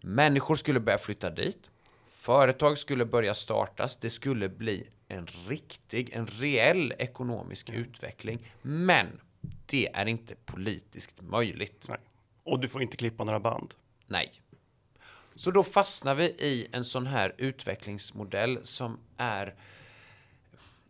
Människor 0.08 0.54
skulle 0.54 0.80
börja 0.80 0.98
flytta 0.98 1.30
dit. 1.30 1.70
Företag 2.06 2.78
skulle 2.78 3.04
börja 3.04 3.34
startas. 3.34 3.96
Det 3.96 4.10
skulle 4.10 4.48
bli 4.48 4.88
en 5.08 5.26
riktig, 5.26 6.10
en 6.12 6.26
reell 6.26 6.94
ekonomisk 6.98 7.68
mm. 7.68 7.80
utveckling. 7.80 8.52
Men 8.62 9.20
det 9.66 9.88
är 9.94 10.06
inte 10.06 10.34
politiskt 10.34 11.22
möjligt. 11.22 11.86
Nej. 11.88 11.98
Och 12.42 12.60
du 12.60 12.68
får 12.68 12.82
inte 12.82 12.96
klippa 12.96 13.24
några 13.24 13.40
band. 13.40 13.74
Nej. 14.06 14.42
Så 15.34 15.50
då 15.50 15.62
fastnar 15.62 16.14
vi 16.14 16.24
i 16.24 16.66
en 16.72 16.84
sån 16.84 17.06
här 17.06 17.34
utvecklingsmodell 17.38 18.58
som 18.62 18.98
är 19.16 19.54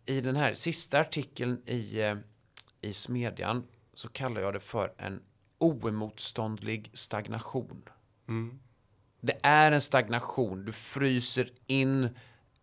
i 0.05 0.21
den 0.21 0.35
här 0.35 0.53
sista 0.53 0.99
artikeln 0.99 1.61
i, 1.65 1.99
eh, 2.01 2.15
i 2.81 2.93
Smedjan 2.93 3.67
så 3.93 4.09
kallar 4.09 4.41
jag 4.41 4.53
det 4.53 4.59
för 4.59 4.93
en 4.97 5.21
oemotståndlig 5.57 6.89
stagnation. 6.93 7.89
Mm. 8.27 8.59
Det 9.27 9.37
är 9.43 9.71
en 9.71 9.81
stagnation. 9.81 10.65
Du 10.65 10.71
fryser 10.71 11.49
in 11.65 12.03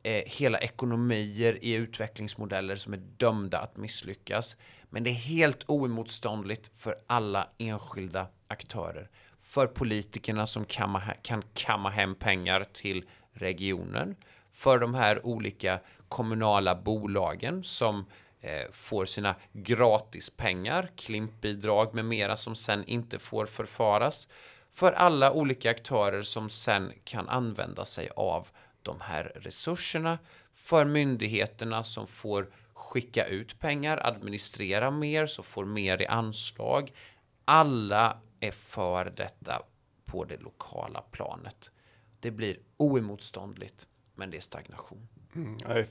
eh, 0.03 0.23
hela 0.27 0.59
ekonomier 0.59 1.65
i 1.65 1.73
utvecklingsmodeller 1.73 2.77
som 2.77 2.93
är 2.93 3.03
dömda 3.17 3.59
att 3.59 3.77
misslyckas. 3.77 4.57
Men 4.91 5.05
det 5.05 5.11
är 5.11 5.15
helt 5.15 5.65
oemotståndligt 5.69 6.71
för 6.77 6.97
alla 7.07 7.49
enskilda 7.59 8.27
aktörer. 8.49 9.11
För 9.39 9.67
politikerna 9.67 10.47
som 10.47 10.65
kamma, 10.65 11.03
kan 11.23 11.43
kamma 11.55 11.91
hem 11.91 12.15
pengar 12.15 12.67
till 12.73 13.05
regionen. 13.33 14.17
För 14.53 14.79
de 14.79 14.95
här 14.95 15.27
olika 15.27 15.81
kommunala 16.09 16.75
bolagen 16.75 17.65
som 17.65 18.07
eh, 18.41 18.73
får 18.73 19.05
sina 19.05 19.35
gratispengar, 19.53 20.91
klimpbidrag 20.97 21.95
med 21.95 22.05
mera 22.05 22.37
som 22.37 22.55
sen 22.55 22.85
inte 22.85 23.19
får 23.19 23.47
förfaras. 23.47 24.29
För 24.75 24.93
alla 24.93 25.33
olika 25.33 25.71
aktörer 25.71 26.23
som 26.23 26.51
sen 26.51 26.93
kan 27.05 27.29
använda 27.29 27.85
sig 27.85 28.09
av 28.17 28.49
de 28.83 29.01
här 29.01 29.33
resurserna. 29.35 30.19
För 30.53 30.85
myndigheterna 30.85 31.83
som 31.83 32.07
får 32.07 32.51
skicka 32.73 33.27
ut 33.27 33.59
pengar, 33.59 34.07
administrera 34.07 34.91
mer, 34.91 35.27
så 35.27 35.43
får 35.43 35.65
mer 35.65 36.03
i 36.03 36.07
anslag. 36.07 36.93
Alla 37.45 38.21
är 38.41 38.51
för 38.53 39.13
detta 39.17 39.63
på 40.05 40.25
det 40.25 40.37
lokala 40.37 41.01
planet. 41.01 41.71
Det 42.21 42.31
blir 42.31 42.59
oemotståndligt, 42.77 43.87
men 44.15 44.31
det 44.31 44.37
är 44.37 44.41
stagnation. 44.41 45.09
Mm, 45.35 45.85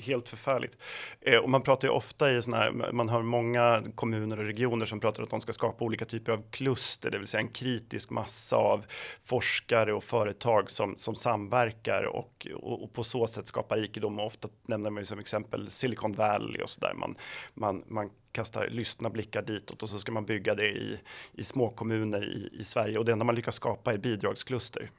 helt 0.00 0.28
förfärligt. 0.28 0.78
Eh, 1.20 1.38
och 1.38 1.50
man 1.50 1.62
pratar 1.62 1.88
ju 1.88 1.94
ofta 1.94 2.32
i 2.32 2.42
såna 2.42 2.56
här, 2.56 2.92
man 2.92 3.08
hör 3.08 3.22
många 3.22 3.82
kommuner 3.94 4.38
och 4.38 4.44
regioner 4.44 4.86
som 4.86 5.00
pratar 5.00 5.22
om 5.22 5.24
att 5.24 5.30
de 5.30 5.40
ska 5.40 5.52
skapa 5.52 5.84
olika 5.84 6.04
typer 6.04 6.32
av 6.32 6.44
kluster, 6.50 7.10
det 7.10 7.18
vill 7.18 7.26
säga 7.26 7.40
en 7.40 7.48
kritisk 7.48 8.10
massa 8.10 8.56
av 8.56 8.86
forskare 9.24 9.92
och 9.92 10.04
företag 10.04 10.70
som, 10.70 10.96
som 10.96 11.14
samverkar 11.14 12.02
och, 12.02 12.46
och, 12.54 12.82
och 12.82 12.92
på 12.92 13.04
så 13.04 13.26
sätt 13.26 13.46
skapar 13.46 13.76
rikedom. 13.76 14.18
Och 14.18 14.26
ofta 14.26 14.48
nämner 14.66 14.90
man 14.90 15.00
ju 15.00 15.04
som 15.04 15.18
exempel 15.18 15.70
Silicon 15.70 16.12
Valley 16.12 16.62
och 16.62 16.70
så 16.70 16.80
där. 16.80 16.94
Man, 16.94 17.16
man, 17.54 17.84
man 17.86 18.10
kastar 18.32 18.68
lystna 18.68 19.10
blickar 19.10 19.42
ditåt 19.42 19.82
och 19.82 19.88
så 19.88 19.98
ska 19.98 20.12
man 20.12 20.24
bygga 20.24 20.54
det 20.54 20.68
i, 20.68 21.00
i 21.32 21.44
små 21.44 21.70
kommuner 21.70 22.24
i, 22.24 22.60
i 22.60 22.64
Sverige 22.64 22.98
och 22.98 23.04
det 23.04 23.12
enda 23.12 23.24
man 23.24 23.34
lyckas 23.34 23.54
skapa 23.54 23.92
är 23.92 23.98
bidragskluster. 23.98 24.90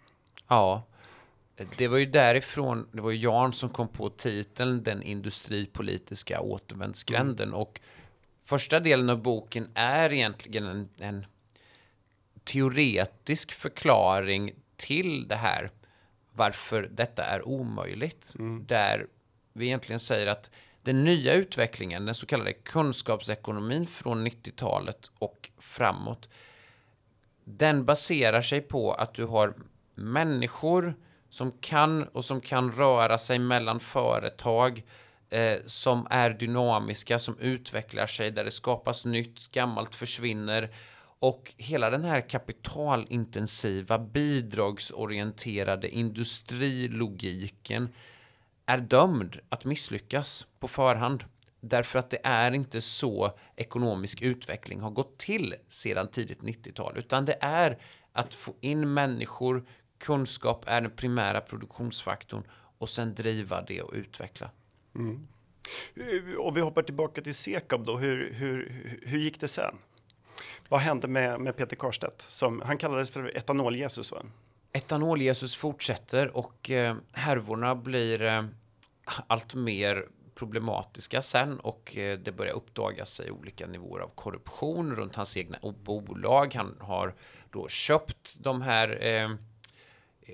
Ja, 0.47 0.83
det 1.77 1.87
var 1.87 1.97
ju 1.97 2.05
därifrån, 2.05 2.87
det 2.91 3.01
var 3.01 3.11
ju 3.11 3.17
Jan 3.17 3.53
som 3.53 3.69
kom 3.69 3.87
på 3.87 4.09
titeln 4.09 4.83
Den 4.83 5.01
industripolitiska 5.01 6.39
återvändsgränden 6.39 7.47
mm. 7.47 7.59
och 7.59 7.81
första 8.43 8.79
delen 8.79 9.09
av 9.09 9.21
boken 9.21 9.69
är 9.73 10.13
egentligen 10.13 10.65
en, 10.65 10.89
en 10.97 11.25
teoretisk 12.43 13.51
förklaring 13.51 14.51
till 14.75 15.27
det 15.27 15.35
här 15.35 15.71
varför 16.31 16.89
detta 16.91 17.23
är 17.23 17.47
omöjligt. 17.47 18.33
Mm. 18.39 18.65
Där 18.65 19.07
vi 19.53 19.65
egentligen 19.65 19.99
säger 19.99 20.27
att 20.27 20.51
den 20.81 21.03
nya 21.03 21.33
utvecklingen, 21.33 22.05
den 22.05 22.15
så 22.15 22.25
kallade 22.25 22.53
kunskapsekonomin 22.53 23.87
från 23.87 24.27
90-talet 24.27 25.11
och 25.19 25.49
framåt, 25.57 26.29
den 27.43 27.85
baserar 27.85 28.41
sig 28.41 28.61
på 28.61 28.93
att 28.93 29.13
du 29.13 29.25
har 29.25 29.53
människor 29.95 30.95
som 31.35 31.51
kan 31.51 32.03
och 32.03 32.25
som 32.25 32.41
kan 32.41 32.71
röra 32.71 33.17
sig 33.17 33.39
mellan 33.39 33.79
företag 33.79 34.83
eh, 35.29 35.57
som 35.65 36.07
är 36.09 36.29
dynamiska, 36.29 37.19
som 37.19 37.39
utvecklar 37.39 38.07
sig, 38.07 38.31
där 38.31 38.43
det 38.43 38.51
skapas 38.51 39.05
nytt, 39.05 39.51
gammalt 39.51 39.95
försvinner. 39.95 40.69
Och 41.19 41.53
hela 41.57 41.89
den 41.89 42.03
här 42.03 42.21
kapitalintensiva, 42.21 43.99
bidragsorienterade 43.99 45.89
industrilogiken 45.89 47.89
är 48.65 48.77
dömd 48.77 49.39
att 49.49 49.65
misslyckas 49.65 50.45
på 50.59 50.67
förhand. 50.67 51.23
Därför 51.59 51.99
att 51.99 52.09
det 52.09 52.19
är 52.23 52.51
inte 52.51 52.81
så 52.81 53.31
ekonomisk 53.55 54.21
utveckling 54.21 54.79
har 54.79 54.91
gått 54.91 55.17
till 55.17 55.55
sedan 55.67 56.07
tidigt 56.07 56.41
90-tal, 56.41 56.97
utan 56.97 57.25
det 57.25 57.37
är 57.41 57.77
att 58.13 58.33
få 58.33 58.53
in 58.61 58.93
människor, 58.93 59.65
kunskap 59.97 60.63
är 60.67 60.81
den 60.81 60.91
primära 60.91 61.41
produktionsfaktorn 61.41 62.43
och 62.77 62.89
sen 62.89 63.15
driva 63.15 63.61
det 63.61 63.81
och 63.81 63.93
utveckla. 63.93 64.49
Mm. 64.95 65.27
Och 66.37 66.57
vi 66.57 66.61
hoppar 66.61 66.81
tillbaka 66.81 67.21
till 67.21 67.35
Sekab 67.35 67.85
då. 67.85 67.97
Hur, 67.97 68.33
hur, 68.33 68.85
hur 69.01 69.17
gick 69.17 69.39
det 69.39 69.47
sen? 69.47 69.75
Vad 70.69 70.79
hände 70.79 71.07
med, 71.07 71.39
med 71.39 71.57
Peter 71.57 71.75
Karstedt? 71.75 72.21
Som, 72.21 72.61
han 72.61 72.77
kallades 72.77 73.11
för 73.11 73.37
etanol-Jesus 73.37 74.11
va? 74.11 74.21
Etanol-Jesus 74.73 75.55
fortsätter 75.57 76.37
och 76.37 76.71
eh, 76.71 76.95
härvorna 77.11 77.75
blir 77.75 78.21
eh, 78.21 78.45
allt 79.27 79.55
mer 79.55 80.05
problematiska 80.35 81.21
sen 81.21 81.59
och 81.59 81.97
eh, 81.97 82.19
det 82.19 82.31
börjar 82.31 82.53
uppdagas 82.53 83.09
sig 83.09 83.31
olika 83.31 83.67
nivåer 83.67 84.01
av 84.01 84.11
korruption 84.15 84.95
runt 84.95 85.15
hans 85.15 85.37
egna 85.37 85.57
bolag. 85.83 86.55
Han 86.55 86.77
har 86.79 87.13
då 87.51 87.67
köpt 87.67 88.35
de 88.39 88.61
här 88.61 89.05
eh, 89.05 89.35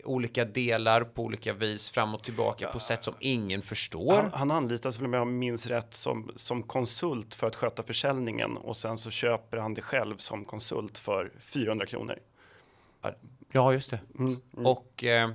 olika 0.04 0.46
delar 0.46 1.04
på 1.04 1.24
olika 1.24 1.54
vis 1.54 1.90
fram 1.90 2.16
och 2.16 2.24
tillbaka 2.24 2.66
ja. 2.66 2.72
på 2.72 2.80
sätt 2.80 3.04
som 3.04 3.14
ingen 3.20 3.62
förstår. 3.62 4.14
Han, 4.14 4.32
han 4.34 4.52
anlitas, 4.52 5.00
om 5.00 5.14
jag 5.14 5.28
minns 5.28 5.68
rätt, 5.68 5.94
som, 5.94 6.32
som 6.36 6.64
konsult 6.64 7.36
för 7.36 7.48
att 7.48 7.56
sköta 7.56 7.84
försäljningen 7.84 8.58
och 8.58 8.78
sen 8.78 8.98
så 8.98 9.12
köper 9.12 9.58
han 9.58 9.74
det 9.74 9.82
själv 9.82 10.18
som 10.18 10.46
konsult 10.46 10.98
för 10.98 11.32
400 11.40 11.86
kronor. 11.86 12.20
Ja, 13.52 13.74
just 13.74 13.92
det. 13.92 14.00
Mm, 14.20 14.38
mm. 14.54 14.66
Och 14.66 15.04
eh, 15.04 15.30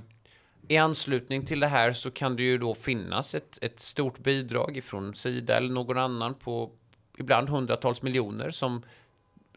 i 0.68 0.76
anslutning 0.76 1.44
till 1.44 1.60
det 1.60 1.66
här 1.66 1.92
så 1.92 2.10
kan 2.10 2.36
det 2.36 2.42
ju 2.42 2.58
då 2.58 2.74
finnas 2.74 3.34
ett, 3.34 3.58
ett 3.62 3.80
stort 3.80 4.18
bidrag 4.18 4.76
ifrån 4.76 5.14
Sida 5.14 5.56
eller 5.56 5.74
någon 5.74 5.98
annan 5.98 6.34
på 6.34 6.70
ibland 7.18 7.48
hundratals 7.48 8.02
miljoner 8.02 8.50
som 8.50 8.82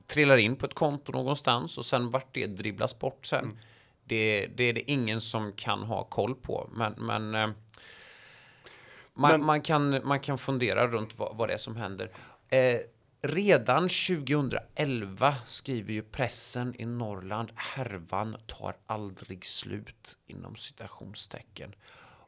trillar 0.08 0.38
in 0.38 0.56
på 0.56 0.66
ett 0.66 0.74
konto 0.74 1.12
någonstans 1.12 1.78
och 1.78 1.86
sen 1.86 2.12
vart 2.12 2.34
det 2.34 2.48
dribblas 2.48 3.00
bort 3.00 3.26
sen. 3.26 3.44
Mm. 3.44 3.58
Det, 4.10 4.48
det, 4.48 4.64
är 4.64 4.74
det 4.74 4.92
ingen 4.92 5.22
som 5.22 5.54
kan 5.54 5.84
ha 5.84 6.04
koll 6.04 6.36
på. 6.36 6.70
Men, 6.74 6.94
men, 6.98 7.36
eh, 7.36 7.50
man, 9.14 9.32
men... 9.32 9.46
man, 9.46 9.62
kan, 9.62 10.08
man 10.08 10.20
kan 10.20 10.38
fundera 10.38 10.88
runt 10.88 11.18
vad, 11.20 11.38
vad 11.38 11.50
det 11.50 11.54
är 11.54 11.58
som 11.58 11.76
händer. 11.76 12.12
Eh, 12.50 12.80
redan 13.22 13.82
2011 13.82 15.34
skriver 15.46 15.94
ju 15.94 16.02
pressen 16.02 16.82
i 16.82 16.86
Norrland 16.86 17.52
härvan 17.56 18.38
tar 18.48 18.76
aldrig 18.86 19.46
slut 19.46 20.18
inom 20.28 20.56
citationstecken. 20.56 21.76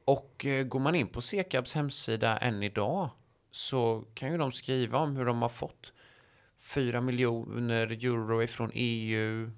Och 0.05 0.45
eh, 0.45 0.63
går 0.63 0.79
man 0.79 0.95
in 0.95 1.07
på 1.07 1.21
Sekabs 1.21 1.73
hemsida 1.73 2.37
än 2.37 2.63
idag 2.63 3.09
så 3.51 4.03
kan 4.13 4.31
ju 4.31 4.37
de 4.37 4.51
skriva 4.51 4.97
om 4.99 5.15
hur 5.15 5.25
de 5.25 5.41
har 5.41 5.49
fått 5.49 5.93
4 6.57 7.01
miljoner 7.01 7.91
euro 7.91 8.43
ifrån 8.43 8.71
EU, 8.73 9.51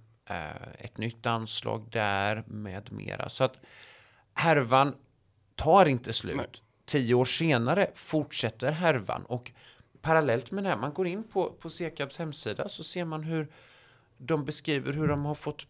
ett 0.78 0.98
nytt 0.98 1.26
anslag 1.26 1.88
där 1.92 2.44
med 2.48 2.92
mera. 2.92 3.30
Så 3.30 3.44
att 3.44 3.60
härvan 4.34 4.96
tar 5.56 5.86
inte 5.86 6.14
slut. 6.14 6.36
Nej. 6.36 6.48
Tio 6.86 7.14
år 7.14 7.26
senare 7.26 7.92
fortsätter 7.96 8.72
härvan 8.72 9.26
och 9.26 9.52
parallellt 10.02 10.52
med 10.52 10.64
det 10.64 10.70
här, 10.70 10.78
man 10.78 10.94
går 10.94 11.08
in 11.08 11.24
på, 11.24 11.52
på 11.52 11.70
Sekabs 11.70 12.18
hemsida 12.18 12.70
så 12.70 12.84
ser 12.84 13.06
man 13.06 13.24
hur 13.24 13.52
de 14.18 14.46
beskriver 14.46 14.94
hur 14.94 15.08
de 15.08 15.26
har 15.26 15.36
fått 15.36 15.68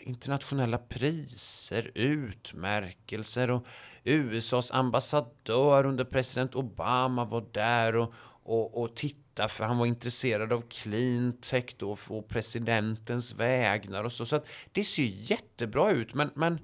internationella 0.00 0.78
priser, 0.78 1.90
utmärkelser 1.94 3.50
och 3.50 3.66
USAs 4.04 4.72
ambassadör 4.72 5.86
under 5.86 6.04
president 6.04 6.54
Obama 6.54 7.24
var 7.24 7.44
där 7.52 7.96
och, 7.96 8.14
och, 8.46 8.82
och 8.82 8.94
titta 8.94 9.48
för 9.48 9.64
han 9.64 9.78
var 9.78 9.86
intresserad 9.86 10.52
av 10.52 10.60
clean 10.60 11.32
tech 11.40 11.74
då 11.76 11.96
på 11.96 12.22
presidentens 12.22 13.34
vägnar 13.34 14.04
och 14.04 14.12
så. 14.12 14.26
Så 14.26 14.36
att 14.36 14.46
det 14.72 14.84
ser 14.84 15.02
jättebra 15.02 15.90
ut, 15.90 16.14
men, 16.14 16.30
men 16.34 16.58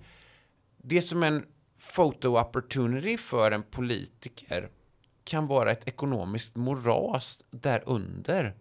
det 0.76 1.02
som 1.02 1.22
en 1.22 1.46
photo 1.94 2.40
opportunity 2.40 3.16
för 3.16 3.50
en 3.50 3.62
politiker 3.62 4.68
kan 5.24 5.46
vara 5.46 5.72
ett 5.72 5.88
ekonomiskt 5.88 6.56
moras 6.56 7.44
därunder. 7.50 8.54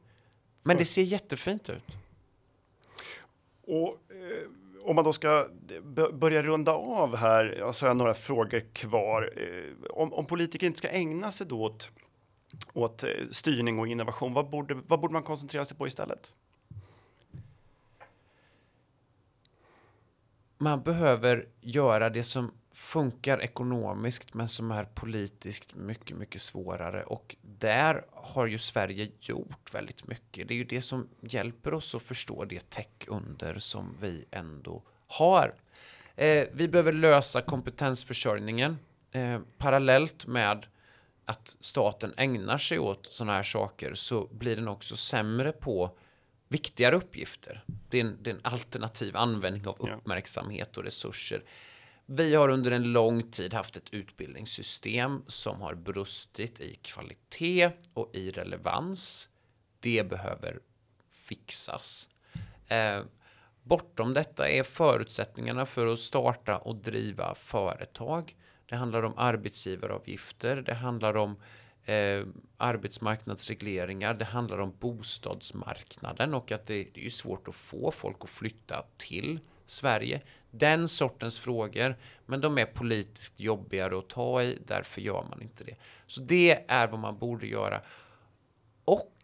Men 0.64 0.78
det 0.78 0.86
ser 0.86 1.02
jättefint 1.02 1.70
ut. 1.70 1.84
Och 3.68 3.88
eh, 3.88 4.48
om 4.84 4.96
man 4.96 5.06
då 5.06 5.14
ska 5.14 5.48
börja 6.14 6.44
runda 6.44 6.72
av 6.72 7.16
här, 7.16 7.72
så 7.74 7.86
har 7.86 7.90
jag 7.90 7.98
några 7.98 8.14
frågor 8.14 8.74
kvar. 8.74 9.34
Eh, 9.38 9.92
om, 9.92 10.14
om 10.14 10.26
politiker 10.26 10.68
inte 10.68 10.78
ska 10.78 10.90
ägna 10.90 11.32
sig 11.32 11.48
då 11.48 11.62
åt 11.62 11.92
åt 12.74 13.04
eh, 13.04 13.10
styrning 13.32 13.80
och 13.80 13.88
innovation. 13.88 14.34
Vad 14.34 14.50
borde, 14.50 14.74
vad 14.88 15.00
borde 15.00 15.14
man 15.14 15.24
koncentrera 15.24 15.66
sig 15.66 15.78
på 15.78 15.88
istället? 15.88 16.34
Man 20.58 20.82
behöver 20.82 21.48
göra 21.62 22.10
det 22.10 22.24
som 22.24 22.52
funkar 22.74 23.42
ekonomiskt 23.42 24.34
men 24.34 24.48
som 24.48 24.72
är 24.72 24.84
politiskt 24.84 25.76
mycket, 25.76 26.18
mycket 26.18 26.42
svårare. 26.42 27.04
Och 27.04 27.36
där 27.42 28.06
har 28.12 28.46
ju 28.46 28.58
Sverige 28.58 29.12
gjort 29.20 29.74
väldigt 29.74 30.08
mycket. 30.08 30.48
Det 30.48 30.54
är 30.54 30.58
ju 30.58 30.64
det 30.64 30.82
som 30.82 31.08
hjälper 31.22 31.74
oss 31.74 31.96
att 31.96 32.04
förstå 32.04 32.46
det 32.46 32.70
tech-under 32.70 33.56
som 33.60 33.98
vi 34.02 34.26
ändå 34.32 34.84
har. 35.08 35.54
Eh, 36.16 36.48
vi 36.54 36.68
behöver 36.68 36.94
lösa 36.94 37.42
kompetensförsörjningen 37.42 38.78
eh, 39.12 39.40
parallellt 39.58 40.28
med 40.28 40.66
att 41.32 41.58
staten 41.60 42.14
ägnar 42.18 42.58
sig 42.58 42.80
åt 42.80 43.06
sådana 43.06 43.34
här 43.34 43.44
saker 43.44 43.94
så 43.94 44.28
blir 44.32 44.56
den 44.56 44.68
också 44.68 44.96
sämre 44.96 45.52
på 45.52 45.98
viktigare 46.48 46.96
uppgifter. 46.96 47.64
Det 47.90 48.00
är 48.00 48.02
en, 48.02 48.18
det 48.24 48.30
är 48.30 48.36
en 48.36 48.42
alternativ 48.44 49.18
användning 49.18 49.68
av 49.68 49.76
uppmärksamhet 49.80 50.78
och 50.78 50.84
resurser. 50.84 51.44
Vi 52.06 52.36
har 52.36 52.50
under 52.50 52.72
en 52.72 52.84
lång 52.84 53.32
tid 53.32 53.54
haft 53.54 53.78
ett 53.78 53.94
utbildningssystem 53.94 55.24
som 55.28 55.62
har 55.62 55.76
brustit 55.76 56.60
i 56.60 56.76
kvalitet 56.82 57.72
och 57.94 58.10
i 58.14 58.32
relevans. 58.32 59.30
Det 59.80 60.10
behöver 60.10 60.60
fixas. 61.12 62.10
Eh, 62.68 63.02
bortom 63.64 64.14
detta 64.14 64.50
är 64.50 64.64
förutsättningarna 64.64 65.66
för 65.66 65.88
att 65.88 66.00
starta 66.00 66.58
och 66.58 66.76
driva 66.76 67.36
företag. 67.36 68.36
Det 68.72 68.78
handlar 68.78 69.04
om 69.04 69.14
arbetsgivaravgifter, 69.18 70.56
det 70.56 70.74
handlar 70.74 71.18
om 71.18 71.36
eh, 71.86 72.26
arbetsmarknadsregleringar, 72.58 74.14
det 74.14 74.26
handlar 74.26 74.58
om 74.58 74.74
bostadsmarknaden 74.80 76.34
och 76.34 76.52
att 76.52 76.68
det, 76.68 76.88
det 76.94 77.06
är 77.06 77.10
svårt 77.10 77.48
att 77.48 77.56
få 77.56 77.92
folk 77.92 78.18
att 78.20 78.30
flytta 78.30 78.86
till 78.98 79.40
Sverige. 79.66 80.22
Den 80.52 80.88
sortens 80.88 81.40
frågor, 81.40 81.96
men 82.26 82.42
de 82.42 82.58
är 82.58 82.66
politiskt 82.66 83.40
jobbigare 83.40 83.98
att 83.98 84.10
ta 84.10 84.44
i, 84.44 84.60
därför 84.68 85.02
gör 85.02 85.26
man 85.30 85.42
inte 85.42 85.64
det. 85.64 85.76
Så 86.08 86.22
det 86.22 86.64
är 86.68 86.88
vad 86.88 87.00
man 87.00 87.18
borde 87.18 87.48
göra. 87.48 87.82
Och 88.86 89.16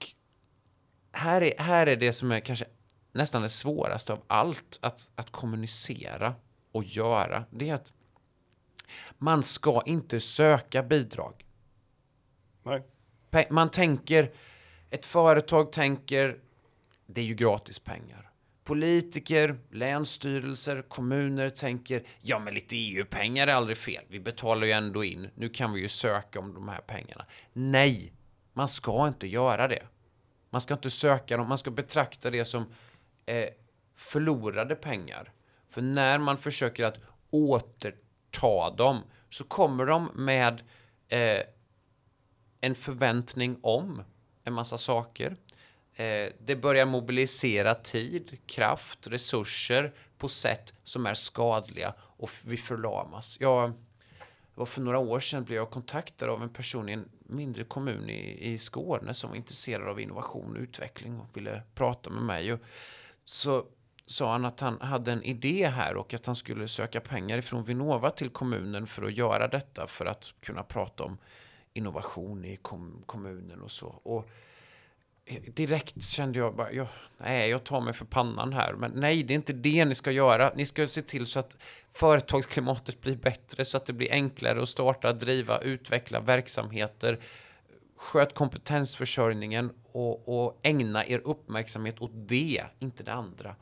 här 1.12 1.42
är, 1.42 1.54
här 1.60 1.88
är 1.88 1.96
det 1.96 2.14
som 2.14 2.32
är 2.32 2.40
kanske 2.40 2.66
nästan 3.12 3.42
det 3.42 3.50
svåraste 3.50 4.14
av 4.14 4.24
allt 4.28 4.80
att, 4.82 5.12
att 5.16 5.32
kommunicera 5.32 6.36
och 6.72 6.84
göra. 6.84 7.44
Det 7.52 7.70
är 7.70 7.74
att 7.74 7.94
man 9.18 9.44
ska 9.44 9.82
inte 9.86 10.20
söka 10.20 10.84
bidrag. 10.84 11.46
Nej. 12.64 12.84
Man 13.50 13.72
tänker, 13.72 14.32
ett 14.90 15.06
företag 15.06 15.72
tänker, 15.72 16.40
det 17.06 17.22
är 17.22 17.26
ju 17.26 17.36
gratis 17.36 17.80
pengar. 17.80 18.32
Politiker, 18.64 19.58
länsstyrelser, 19.72 20.82
kommuner 20.82 21.50
tänker, 21.50 22.04
ja 22.22 22.40
men 22.40 22.54
lite 22.54 22.76
EU-pengar 22.76 23.48
är 23.48 23.54
aldrig 23.54 23.78
fel. 23.78 24.04
Vi 24.10 24.20
betalar 24.20 24.68
ju 24.68 24.72
ändå 24.74 25.04
in, 25.04 25.30
nu 25.36 25.50
kan 25.50 25.74
vi 25.74 25.82
ju 25.82 25.88
söka 25.88 26.40
om 26.40 26.54
de 26.54 26.68
här 26.70 26.82
pengarna. 26.82 27.26
Nej, 27.54 28.14
man 28.54 28.68
ska 28.68 29.08
inte 29.08 29.28
göra 29.28 29.68
det. 29.68 29.84
Man 30.50 30.62
ska 30.62 30.74
inte 30.74 30.90
söka 30.90 31.38
dem, 31.38 31.48
man 31.48 31.58
ska 31.58 31.72
betrakta 31.72 32.30
det 32.30 32.46
som 32.46 32.66
eh, 33.26 33.50
förlorade 33.96 34.76
pengar. 34.76 35.32
För 35.70 35.82
när 35.82 36.18
man 36.18 36.38
försöker 36.38 36.84
att 36.84 36.98
Ta 38.32 38.70
dem 38.70 38.98
så 39.30 39.44
kommer 39.44 39.86
de 39.86 40.10
med 40.14 40.62
eh, 41.08 41.42
en 42.62 42.76
förväntning 42.76 43.60
om 43.62 44.02
en 44.44 44.54
massa 44.54 44.78
saker. 44.78 45.36
Eh, 45.94 46.30
det 46.40 46.56
börjar 46.56 46.86
mobilisera 46.86 47.76
tid, 47.76 48.38
kraft, 48.46 49.08
resurser 49.08 49.94
på 50.18 50.30
sätt 50.30 50.74
som 50.84 51.06
är 51.06 51.14
skadliga 51.14 51.94
och 52.00 52.30
vi 52.42 52.58
förlamas. 52.58 53.38
Jag 53.42 53.74
var 54.56 54.66
för 54.66 54.82
några 54.82 55.00
år 55.00 55.20
sedan 55.20 55.44
blev 55.44 55.58
jag 55.58 55.70
kontaktad 55.70 56.30
av 56.30 56.44
en 56.44 56.50
person 56.50 56.90
i 56.90 56.94
en 56.94 57.10
mindre 57.20 57.64
kommun 57.64 58.10
i, 58.10 58.52
i 58.52 58.58
Skåne 58.58 59.14
som 59.14 59.30
var 59.30 59.38
intresserad 59.38 59.90
av 59.90 60.00
innovation 60.00 60.56
och 60.56 60.62
utveckling 60.62 61.20
och 61.20 61.38
ville 61.38 61.62
prata 61.76 62.10
med 62.10 62.24
mig. 62.24 62.54
Och 62.54 62.60
så 63.26 63.66
sa 64.08 64.32
han 64.32 64.46
att 64.46 64.60
han 64.60 64.82
hade 64.82 65.12
en 65.12 65.24
idé 65.24 65.68
här 65.68 65.96
och 65.96 66.14
att 66.14 66.26
han 66.26 66.36
skulle 66.36 66.68
söka 66.68 67.02
pengar 67.02 67.38
ifrån 67.38 67.64
Vinnova 67.64 68.12
till 68.12 68.30
kommunen 68.30 68.88
för 68.88 69.04
att 69.04 69.18
göra 69.18 69.48
detta 69.48 69.88
för 69.88 70.06
att 70.06 70.34
kunna 70.42 70.64
prata 70.64 71.04
om 71.04 71.18
innovation 71.74 72.46
i 72.46 72.56
kom 72.56 73.04
kommunen 73.06 73.62
och 73.62 73.72
så. 73.72 73.88
Och 73.88 74.30
direkt 75.54 76.04
kände 76.04 76.40
jag 76.40 76.56
bara, 76.56 76.72
jag, 76.72 76.88
nej, 77.18 77.50
jag 77.50 77.64
tar 77.64 77.82
mig 77.82 77.94
för 77.94 78.06
pannan 78.06 78.54
här. 78.54 78.74
Men 78.74 78.92
nej, 78.96 79.24
det 79.24 79.34
är 79.34 79.36
inte 79.36 79.54
det 79.54 79.86
ni 79.86 79.96
ska 79.96 80.12
göra. 80.12 80.52
Ni 80.56 80.66
ska 80.66 80.88
se 80.88 81.02
till 81.02 81.26
så 81.26 81.40
att 81.40 81.58
företagsklimatet 81.92 83.02
blir 83.02 83.16
bättre, 83.16 83.66
så 83.66 83.78
att 83.78 83.86
det 83.86 83.94
blir 83.94 84.12
enklare 84.12 84.62
att 84.62 84.70
starta, 84.70 85.14
driva, 85.14 85.60
utveckla 85.60 86.20
verksamheter. 86.20 87.20
Sköt 87.96 88.34
kompetensförsörjningen 88.34 89.72
och, 89.92 90.46
och 90.46 90.60
ägna 90.64 91.06
er 91.06 91.22
uppmärksamhet 91.24 92.02
åt 92.02 92.12
det, 92.14 92.64
inte 92.80 93.04
det 93.04 93.14
andra. 93.14 93.56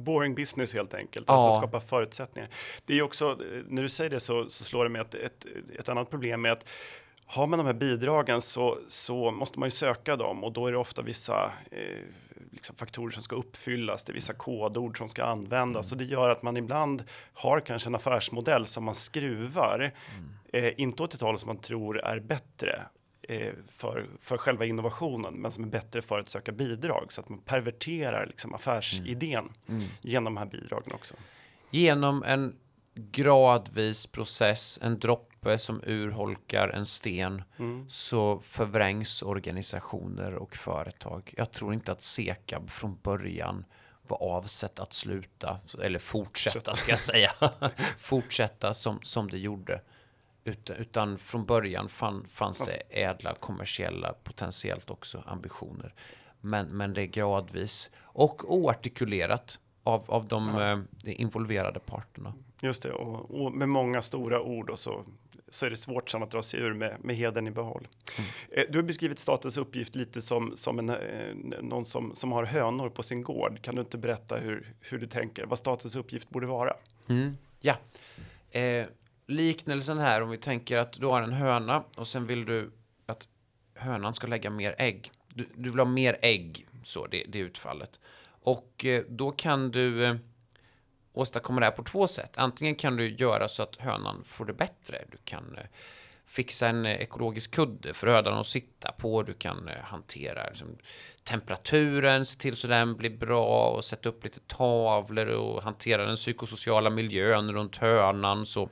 Boring 0.00 0.34
business 0.34 0.74
helt 0.74 0.94
enkelt, 0.94 1.24
ja. 1.28 1.34
alltså 1.34 1.60
skapa 1.60 1.80
förutsättningar. 1.80 2.50
Det 2.84 2.98
är 2.98 3.02
också, 3.02 3.38
när 3.68 3.82
du 3.82 3.88
säger 3.88 4.10
det 4.10 4.20
så, 4.20 4.50
så 4.50 4.64
slår 4.64 4.84
det 4.84 4.90
mig 4.90 5.00
att 5.00 5.14
ett, 5.14 5.46
ett 5.78 5.88
annat 5.88 6.10
problem 6.10 6.44
är 6.44 6.50
att 6.50 6.64
har 7.26 7.46
man 7.46 7.58
de 7.58 7.66
här 7.66 7.74
bidragen 7.74 8.42
så, 8.42 8.78
så 8.88 9.30
måste 9.30 9.58
man 9.58 9.66
ju 9.66 9.70
söka 9.70 10.16
dem 10.16 10.44
och 10.44 10.52
då 10.52 10.66
är 10.66 10.72
det 10.72 10.78
ofta 10.78 11.02
vissa 11.02 11.52
eh, 11.70 12.04
liksom 12.52 12.76
faktorer 12.76 13.10
som 13.10 13.22
ska 13.22 13.36
uppfyllas. 13.36 14.04
Det 14.04 14.12
är 14.12 14.14
vissa 14.14 14.32
kodord 14.32 14.98
som 14.98 15.08
ska 15.08 15.24
användas 15.24 15.92
mm. 15.92 15.96
och 15.96 16.06
det 16.06 16.12
gör 16.12 16.30
att 16.30 16.42
man 16.42 16.56
ibland 16.56 17.04
har 17.32 17.60
kanske 17.60 17.88
en 17.88 17.94
affärsmodell 17.94 18.66
som 18.66 18.84
man 18.84 18.94
skruvar, 18.94 19.92
mm. 20.14 20.64
eh, 20.64 20.80
inte 20.80 21.02
åt 21.02 21.14
ett 21.14 21.20
håll 21.20 21.38
som 21.38 21.46
man 21.46 21.58
tror 21.58 22.00
är 22.00 22.20
bättre 22.20 22.72
eh, 22.72 22.80
för, 23.68 24.06
för 24.20 24.38
själva 24.38 24.64
innovationen, 24.64 25.34
men 25.34 25.52
som 25.52 25.64
är 25.64 25.68
bättre 25.68 26.02
för 26.02 26.18
att 26.18 26.28
söka 26.28 26.52
bidrag 26.52 27.12
så 27.12 27.20
att 27.20 27.28
man 27.28 27.38
perverterar 27.38 28.26
liksom 28.26 28.54
affärsidén 28.54 29.52
mm. 29.68 29.80
mm. 29.80 29.88
genom 30.00 30.34
de 30.34 30.36
här 30.36 30.46
bidragen 30.46 30.92
också. 30.92 31.14
Genom 31.70 32.22
en 32.22 32.56
gradvis 32.94 34.06
process, 34.06 34.78
en 34.82 34.98
droppe 34.98 35.58
som 35.58 35.82
urholkar 35.86 36.68
en 36.68 36.86
sten, 36.86 37.42
mm. 37.58 37.90
så 37.90 38.40
förvrängs 38.44 39.22
organisationer 39.22 40.34
och 40.34 40.56
företag. 40.56 41.34
Jag 41.36 41.52
tror 41.52 41.74
inte 41.74 41.92
att 41.92 42.02
Sekab 42.02 42.70
från 42.70 42.98
början 43.02 43.64
var 44.02 44.22
avsett 44.22 44.78
att 44.78 44.92
sluta, 44.92 45.60
eller 45.82 45.98
fortsätta 45.98 46.74
ska 46.74 46.92
jag 46.92 46.98
säga, 46.98 47.32
fortsätta 47.98 48.74
som, 48.74 48.98
som 49.02 49.30
det 49.30 49.38
gjorde. 49.38 49.80
Utan, 50.44 50.76
utan 50.76 51.18
från 51.18 51.44
början 51.44 51.88
fann, 51.88 52.26
fanns 52.30 52.58
det 52.58 53.02
ädla 53.02 53.34
kommersiella, 53.34 54.14
potentiellt 54.24 54.90
också 54.90 55.22
ambitioner. 55.26 55.94
Men, 56.40 56.68
men 56.68 56.94
det 56.94 57.02
är 57.02 57.06
gradvis 57.06 57.90
och 57.98 58.54
oartikulerat 58.54 59.58
av, 59.82 60.04
av 60.06 60.28
de 60.28 60.48
ja. 60.48 60.72
eh, 61.10 61.20
involverade 61.20 61.80
parterna. 61.80 62.34
Just 62.60 62.82
det, 62.82 62.92
och, 62.92 63.42
och, 63.42 63.52
med 63.52 63.68
många 63.68 64.02
stora 64.02 64.42
ord 64.42 64.70
och 64.70 64.78
så, 64.78 65.04
så 65.48 65.66
är 65.66 65.70
det 65.70 65.76
svårt 65.76 66.10
sen 66.10 66.22
att 66.22 66.30
dra 66.30 66.42
sig 66.42 66.60
ur 66.60 66.74
med, 66.74 66.96
med 67.00 67.16
heden 67.16 67.46
i 67.46 67.50
behåll. 67.50 67.88
Mm. 68.18 68.30
Eh, 68.50 68.72
du 68.72 68.78
har 68.78 68.82
beskrivit 68.82 69.18
statens 69.18 69.56
uppgift 69.56 69.94
lite 69.94 70.22
som, 70.22 70.56
som 70.56 70.78
en, 70.78 70.88
eh, 70.88 70.96
någon 71.60 71.84
som, 71.84 72.14
som 72.14 72.32
har 72.32 72.44
hönor 72.44 72.88
på 72.88 73.02
sin 73.02 73.22
gård. 73.22 73.62
Kan 73.62 73.74
du 73.74 73.80
inte 73.80 73.98
berätta 73.98 74.36
hur, 74.36 74.74
hur 74.80 74.98
du 74.98 75.06
tänker, 75.06 75.46
vad 75.46 75.58
statens 75.58 75.96
uppgift 75.96 76.30
borde 76.30 76.46
vara? 76.46 76.72
Mm. 77.08 77.36
Ja, 77.60 77.76
eh, 78.50 78.86
liknelsen 79.30 79.98
här 79.98 80.20
om 80.20 80.30
vi 80.30 80.38
tänker 80.38 80.78
att 80.78 80.92
du 80.92 81.06
har 81.06 81.22
en 81.22 81.32
höna 81.32 81.84
och 81.96 82.06
sen 82.06 82.26
vill 82.26 82.46
du 82.46 82.72
att 83.06 83.28
hönan 83.74 84.14
ska 84.14 84.26
lägga 84.26 84.50
mer 84.50 84.74
ägg. 84.78 85.10
Du, 85.28 85.46
du 85.54 85.70
vill 85.70 85.78
ha 85.78 85.86
mer 85.86 86.18
ägg, 86.22 86.66
så 86.84 87.06
det, 87.06 87.24
det 87.28 87.40
är 87.40 87.44
utfallet. 87.44 88.00
Och 88.42 88.84
eh, 88.84 89.02
då 89.08 89.30
kan 89.30 89.70
du 89.70 90.04
eh, 90.04 90.16
åstadkomma 91.12 91.60
det 91.60 91.66
här 91.66 91.72
på 91.72 91.82
två 91.82 92.06
sätt. 92.06 92.32
Antingen 92.36 92.74
kan 92.74 92.96
du 92.96 93.10
göra 93.10 93.48
så 93.48 93.62
att 93.62 93.76
hönan 93.76 94.24
får 94.24 94.44
det 94.44 94.52
bättre. 94.52 95.04
Du 95.10 95.18
kan 95.24 95.56
eh, 95.58 95.64
fixa 96.26 96.68
en 96.68 96.86
ekologisk 96.86 97.50
kudde 97.54 97.94
för 97.94 98.06
hönan 98.06 98.38
att 98.38 98.46
sitta 98.46 98.92
på. 98.92 99.22
Du 99.22 99.34
kan 99.34 99.70
hantera 99.82 100.48
liksom, 100.48 100.76
temperaturen, 101.24 102.26
se 102.26 102.38
till 102.38 102.56
så 102.56 102.66
den 102.66 102.96
blir 102.96 103.10
bra 103.10 103.66
och 103.68 103.84
sätta 103.84 104.08
upp 104.08 104.24
lite 104.24 104.40
tavlor 104.40 105.26
och 105.26 105.62
hantera 105.62 106.06
den 106.06 106.16
psykosociala 106.16 106.90
miljön 106.90 107.52
runt 107.52 107.76
hönan. 107.76 108.46
Så. 108.46 108.68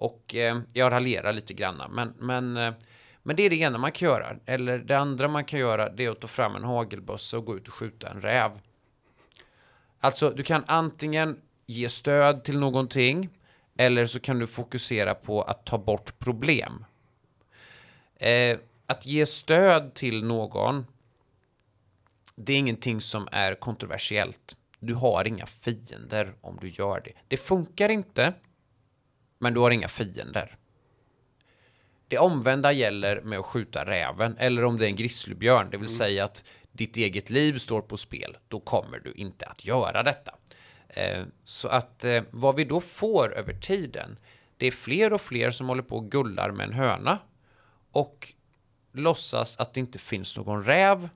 Och 0.00 0.34
eh, 0.34 0.60
jag 0.72 0.92
raljerar 0.92 1.32
lite 1.32 1.54
granna 1.54 1.88
men, 1.88 2.14
men, 2.18 2.56
eh, 2.56 2.74
men 3.22 3.36
det 3.36 3.42
är 3.42 3.50
det 3.50 3.56
ena 3.56 3.78
man 3.78 3.92
kan 3.92 4.08
göra. 4.08 4.36
Eller 4.46 4.78
det 4.78 4.98
andra 4.98 5.28
man 5.28 5.44
kan 5.44 5.60
göra, 5.60 5.90
det 5.90 6.04
är 6.04 6.10
att 6.10 6.20
ta 6.20 6.28
fram 6.28 6.56
en 6.56 6.64
hagelbössa 6.64 7.38
och 7.38 7.44
gå 7.44 7.56
ut 7.56 7.68
och 7.68 7.74
skjuta 7.74 8.08
en 8.08 8.20
räv. 8.20 8.50
Alltså, 10.00 10.30
du 10.30 10.42
kan 10.42 10.64
antingen 10.66 11.40
ge 11.66 11.88
stöd 11.88 12.44
till 12.44 12.58
någonting 12.58 13.28
eller 13.76 14.06
så 14.06 14.20
kan 14.20 14.38
du 14.38 14.46
fokusera 14.46 15.14
på 15.14 15.42
att 15.42 15.66
ta 15.66 15.78
bort 15.78 16.18
problem. 16.18 16.84
Eh, 18.16 18.58
att 18.86 19.06
ge 19.06 19.26
stöd 19.26 19.94
till 19.94 20.24
någon, 20.24 20.86
det 22.34 22.52
är 22.52 22.58
ingenting 22.58 23.00
som 23.00 23.28
är 23.32 23.54
kontroversiellt. 23.54 24.56
Du 24.78 24.94
har 24.94 25.26
inga 25.26 25.46
fiender 25.46 26.34
om 26.40 26.58
du 26.60 26.68
gör 26.68 27.00
det. 27.04 27.12
Det 27.28 27.36
funkar 27.36 27.88
inte, 27.88 28.34
men 29.40 29.54
du 29.54 29.60
har 29.60 29.70
inga 29.70 29.88
fiender. 29.88 30.54
Det 32.08 32.18
omvända 32.18 32.72
gäller 32.72 33.20
med 33.20 33.38
att 33.38 33.46
skjuta 33.46 33.84
räven, 33.84 34.36
eller 34.38 34.64
om 34.64 34.78
det 34.78 34.84
är 34.84 34.88
en 34.88 34.96
grizzlybjörn, 34.96 35.70
det 35.70 35.76
vill 35.76 35.86
mm. 35.86 35.88
säga 35.88 36.24
att 36.24 36.44
ditt 36.72 36.96
eget 36.96 37.30
liv 37.30 37.58
står 37.58 37.80
på 37.80 37.96
spel, 37.96 38.36
då 38.48 38.60
kommer 38.60 38.98
du 38.98 39.12
inte 39.12 39.46
att 39.46 39.66
göra 39.66 40.02
detta. 40.02 40.34
Eh, 40.88 41.24
så 41.44 41.68
att 41.68 42.04
eh, 42.04 42.22
vad 42.30 42.56
vi 42.56 42.64
då 42.64 42.80
får 42.80 43.34
över 43.34 43.52
tiden, 43.52 44.18
det 44.56 44.66
är 44.66 44.70
fler 44.70 45.12
och 45.12 45.20
fler 45.20 45.50
som 45.50 45.68
håller 45.68 45.82
på 45.82 45.96
och 45.96 46.10
gullar 46.10 46.50
med 46.50 46.66
en 46.66 46.72
höna. 46.72 47.18
Och 47.92 48.34
låtsas 48.92 49.56
att 49.56 49.74
det 49.74 49.80
inte 49.80 49.98
finns 49.98 50.36
någon 50.36 50.64
räv 50.64 51.08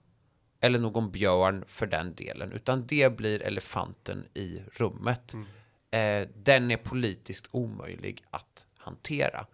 eller 0.61 0.79
någon 0.79 1.11
björn 1.11 1.65
för 1.69 1.87
den 1.87 2.15
delen, 2.15 2.53
utan 2.53 2.87
det 2.87 3.17
blir 3.17 3.43
elefanten 3.43 4.27
i 4.35 4.63
rummet. 4.73 5.33
Mm. 5.33 5.47
Eh, 5.95 6.29
den 6.35 6.71
är 6.71 6.77
politiskt 6.77 7.49
omöjlig 7.51 8.25
att 8.31 8.67
hantera. 8.77 9.47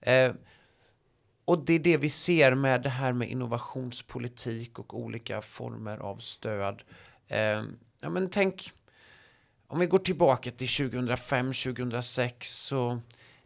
Eh, 0.00 0.32
och 1.44 1.64
det 1.64 1.72
är 1.72 1.78
det 1.78 1.96
vi 1.96 2.08
ser 2.08 2.54
med 2.54 2.82
det 2.82 2.88
här 2.88 3.12
med 3.12 3.30
innovationspolitik 3.30 4.78
och 4.78 4.98
olika 4.98 5.42
former 5.42 5.98
av 5.98 6.16
stöd. 6.16 6.82
Eh, 7.28 7.62
ja, 8.00 8.10
men 8.10 8.30
tänk, 8.30 8.72
om 9.66 9.78
vi 9.78 9.86
går 9.86 9.98
tillbaka 9.98 10.50
till 10.50 10.68
2005, 10.68 11.52
2006 11.52 12.48
så 12.48 13.00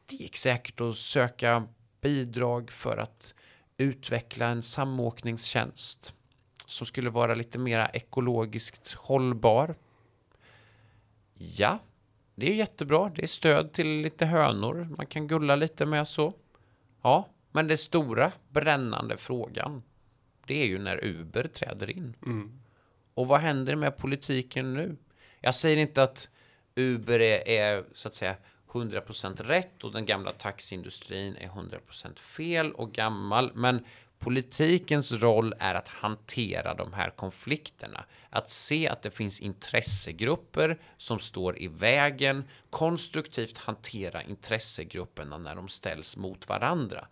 det 0.07 0.17
gick 0.17 0.37
säkert 0.37 0.81
att 0.81 0.97
söka 0.97 1.69
bidrag 2.01 2.71
för 2.71 2.97
att 2.97 3.35
utveckla 3.77 4.47
en 4.47 4.63
samåkningstjänst 4.63 6.15
som 6.67 6.87
skulle 6.87 7.11
vara 7.11 7.35
lite 7.35 7.59
mer 7.59 7.91
ekologiskt 7.93 8.93
hållbar. 8.93 9.75
Ja, 11.35 11.79
det 12.37 12.51
är 12.51 12.55
jättebra. 12.55 13.11
Det 13.15 13.23
är 13.23 13.27
stöd 13.27 13.73
till 13.73 13.87
lite 13.87 14.27
hönor. 14.27 14.89
Man 14.97 15.07
kan 15.07 15.27
gulla 15.27 15.57
lite 15.57 15.87
med 15.87 16.09
så. 16.09 16.33
Ja, 17.03 17.29
men 17.53 17.69
den 17.69 17.79
stora 17.79 18.33
brännande 18.49 19.17
frågan, 19.17 19.83
det 20.47 20.63
är 20.63 20.67
ju 20.67 20.79
när 20.79 21.05
Uber 21.05 21.49
träder 21.49 21.91
in. 21.91 22.15
Mm. 22.27 22.61
Och 23.15 23.29
vad 23.29 23.41
händer 23.41 23.77
med 23.77 23.97
politiken 23.97 24.75
nu? 24.75 24.97
Jag 25.41 25.55
säger 25.55 25.77
inte 25.77 26.03
att 26.03 26.29
Uber 26.75 27.21
är, 27.21 27.49
är 27.49 27.85
så 27.93 28.09
att 28.09 28.15
säga 28.15 28.37
100% 28.69 29.43
rätt 29.43 29.85
och 29.85 29.93
den 29.93 30.07
gamla 30.07 30.33
taxiindustrin 30.33 31.37
är 31.37 31.49
100% 31.49 32.19
fel 32.19 32.73
och 32.73 32.93
gammal. 32.93 33.53
Men 33.55 33.85
politikens 34.27 35.13
roll 35.13 35.55
är 35.59 35.75
att 35.75 35.89
hantera 35.89 36.75
de 36.75 36.93
här 36.93 37.11
konflikterna. 37.11 38.05
Att 38.31 38.51
se 38.51 38.89
att 38.89 39.03
det 39.03 39.11
finns 39.11 39.41
intressegrupper 39.41 40.79
som 40.97 41.19
står 41.19 41.59
i 41.59 41.69
vägen. 41.69 42.45
Konstruktivt 42.71 43.59
hantera 43.59 44.23
intressegrupperna 44.23 45.39
när 45.39 45.55
de 45.55 45.69
ställs 45.69 46.17
mot 46.17 46.49
varandra. 46.49 47.07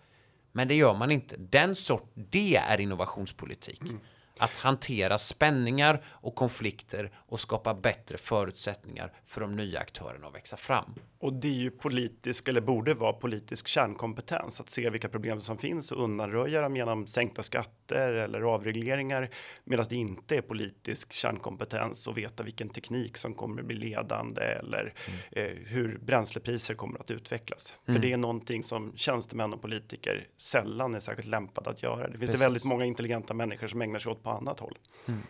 Men 0.52 0.68
det 0.68 0.74
gör 0.74 0.94
man 0.94 1.10
inte. 1.10 1.36
Den 1.36 1.76
sort, 1.76 2.10
det 2.14 2.56
är 2.56 2.80
innovationspolitik. 2.80 3.80
Mm 3.80 4.00
att 4.38 4.56
hantera 4.56 5.18
spänningar 5.18 6.02
och 6.06 6.34
konflikter 6.34 7.10
och 7.16 7.40
skapa 7.40 7.74
bättre 7.74 8.18
förutsättningar 8.18 9.12
för 9.24 9.40
de 9.40 9.56
nya 9.56 9.80
aktörerna 9.80 10.26
att 10.26 10.34
växa 10.34 10.56
fram. 10.56 10.94
Och 11.18 11.32
det 11.32 11.48
är 11.48 11.52
ju 11.52 11.70
politisk 11.70 12.48
eller 12.48 12.60
borde 12.60 12.94
vara 12.94 13.12
politisk 13.12 13.68
kärnkompetens 13.68 14.60
att 14.60 14.70
se 14.70 14.90
vilka 14.90 15.08
problem 15.08 15.40
som 15.40 15.58
finns 15.58 15.92
och 15.92 16.04
undanröja 16.04 16.60
dem 16.60 16.76
genom 16.76 17.06
sänkta 17.06 17.42
skatter 17.42 18.12
eller 18.12 18.40
avregleringar 18.40 19.30
medan 19.64 19.86
det 19.88 19.96
inte 19.96 20.36
är 20.36 20.42
politisk 20.42 21.12
kärnkompetens 21.12 22.08
att 22.08 22.16
veta 22.16 22.42
vilken 22.42 22.68
teknik 22.68 23.16
som 23.16 23.34
kommer 23.34 23.60
att 23.60 23.66
bli 23.66 23.76
ledande 23.76 24.42
eller 24.42 24.94
mm. 25.06 25.18
eh, 25.30 25.66
hur 25.66 25.98
bränslepriser 25.98 26.74
kommer 26.74 27.00
att 27.00 27.10
utvecklas. 27.10 27.74
Mm. 27.86 27.94
För 27.94 28.08
det 28.08 28.12
är 28.12 28.16
någonting 28.16 28.62
som 28.62 28.92
tjänstemän 28.96 29.52
och 29.52 29.62
politiker 29.62 30.26
sällan 30.36 30.94
är 30.94 31.00
särskilt 31.00 31.28
lämpade 31.28 31.70
att 31.70 31.82
göra. 31.82 32.08
Det 32.08 32.18
finns 32.18 32.30
det 32.30 32.38
väldigt 32.38 32.64
många 32.64 32.84
intelligenta 32.84 33.34
människor 33.34 33.68
som 33.68 33.82
ägnar 33.82 33.98
sig 33.98 34.12
åt 34.12 34.23
på 34.24 34.30
annat 34.30 34.60
håll. 34.60 34.78
Mm. 35.06 35.20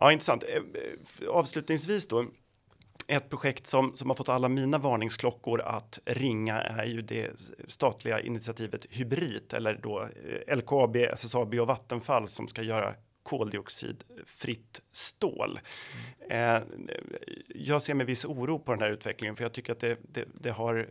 Ja, 0.00 0.12
intressant. 0.12 0.42
Eh, 0.42 0.56
eh, 0.56 1.28
avslutningsvis 1.28 2.08
då. 2.08 2.24
Ett 3.06 3.30
projekt 3.30 3.66
som, 3.66 3.94
som 3.94 4.10
har 4.10 4.16
fått 4.16 4.28
alla 4.28 4.48
mina 4.48 4.78
varningsklockor 4.78 5.60
att 5.60 5.98
ringa 6.04 6.60
är 6.60 6.84
ju 6.84 7.02
det 7.02 7.30
statliga 7.68 8.20
initiativet 8.20 8.86
Hybrid 8.90 9.54
eller 9.54 9.80
då 9.82 10.08
eh, 10.46 10.56
LKAB, 10.56 10.96
SSAB 10.96 11.54
och 11.54 11.66
Vattenfall 11.66 12.28
som 12.28 12.48
ska 12.48 12.62
göra 12.62 12.94
koldioxidfritt 13.22 14.82
stål. 14.92 15.60
Mm. 16.28 16.56
Eh, 16.56 16.62
jag 17.48 17.82
ser 17.82 17.94
med 17.94 18.06
viss 18.06 18.24
oro 18.24 18.58
på 18.58 18.72
den 18.72 18.82
här 18.82 18.90
utvecklingen 18.90 19.36
för 19.36 19.44
jag 19.44 19.52
tycker 19.52 19.72
att 19.72 19.80
det, 19.80 19.98
det, 20.02 20.24
det 20.34 20.50
har 20.50 20.90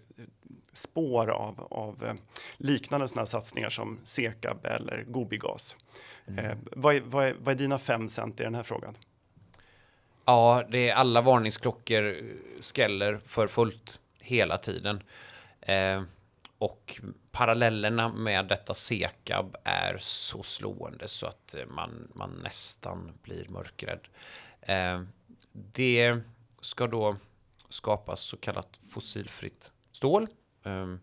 spår 0.77 1.29
av, 1.29 1.67
av 1.71 2.17
liknande 2.57 3.07
sådana 3.07 3.25
satsningar 3.25 3.69
som 3.69 3.99
Sekab 4.03 4.65
eller 4.65 5.03
Gobigas. 5.07 5.75
Mm. 6.27 6.45
Eh, 6.45 6.57
vad, 6.71 6.95
är, 6.95 7.01
vad, 7.01 7.25
är, 7.25 7.35
vad 7.39 7.53
är 7.53 7.57
dina 7.57 7.79
fem 7.79 8.09
cent 8.09 8.39
i 8.39 8.43
den 8.43 8.55
här 8.55 8.63
frågan? 8.63 8.97
Ja, 10.25 10.63
det 10.69 10.89
är 10.89 10.95
alla 10.95 11.21
varningsklockor 11.21 12.21
skäller 12.61 13.19
för 13.25 13.47
fullt 13.47 13.99
hela 14.19 14.57
tiden. 14.57 15.03
Eh, 15.61 16.03
och 16.57 17.01
parallellerna 17.31 18.09
med 18.09 18.47
detta 18.47 18.73
Sekab 18.73 19.55
är 19.63 19.97
så 19.99 20.43
slående 20.43 21.07
så 21.07 21.27
att 21.27 21.55
man, 21.67 22.07
man 22.13 22.39
nästan 22.43 23.11
blir 23.21 23.49
mörkrädd. 23.49 24.07
Eh, 24.61 25.01
det 25.51 26.19
ska 26.61 26.87
då 26.87 27.15
skapas 27.69 28.21
så 28.21 28.37
kallat 28.37 28.79
fossilfritt 28.93 29.71
stål. 29.91 30.27
Eh, 30.67 30.95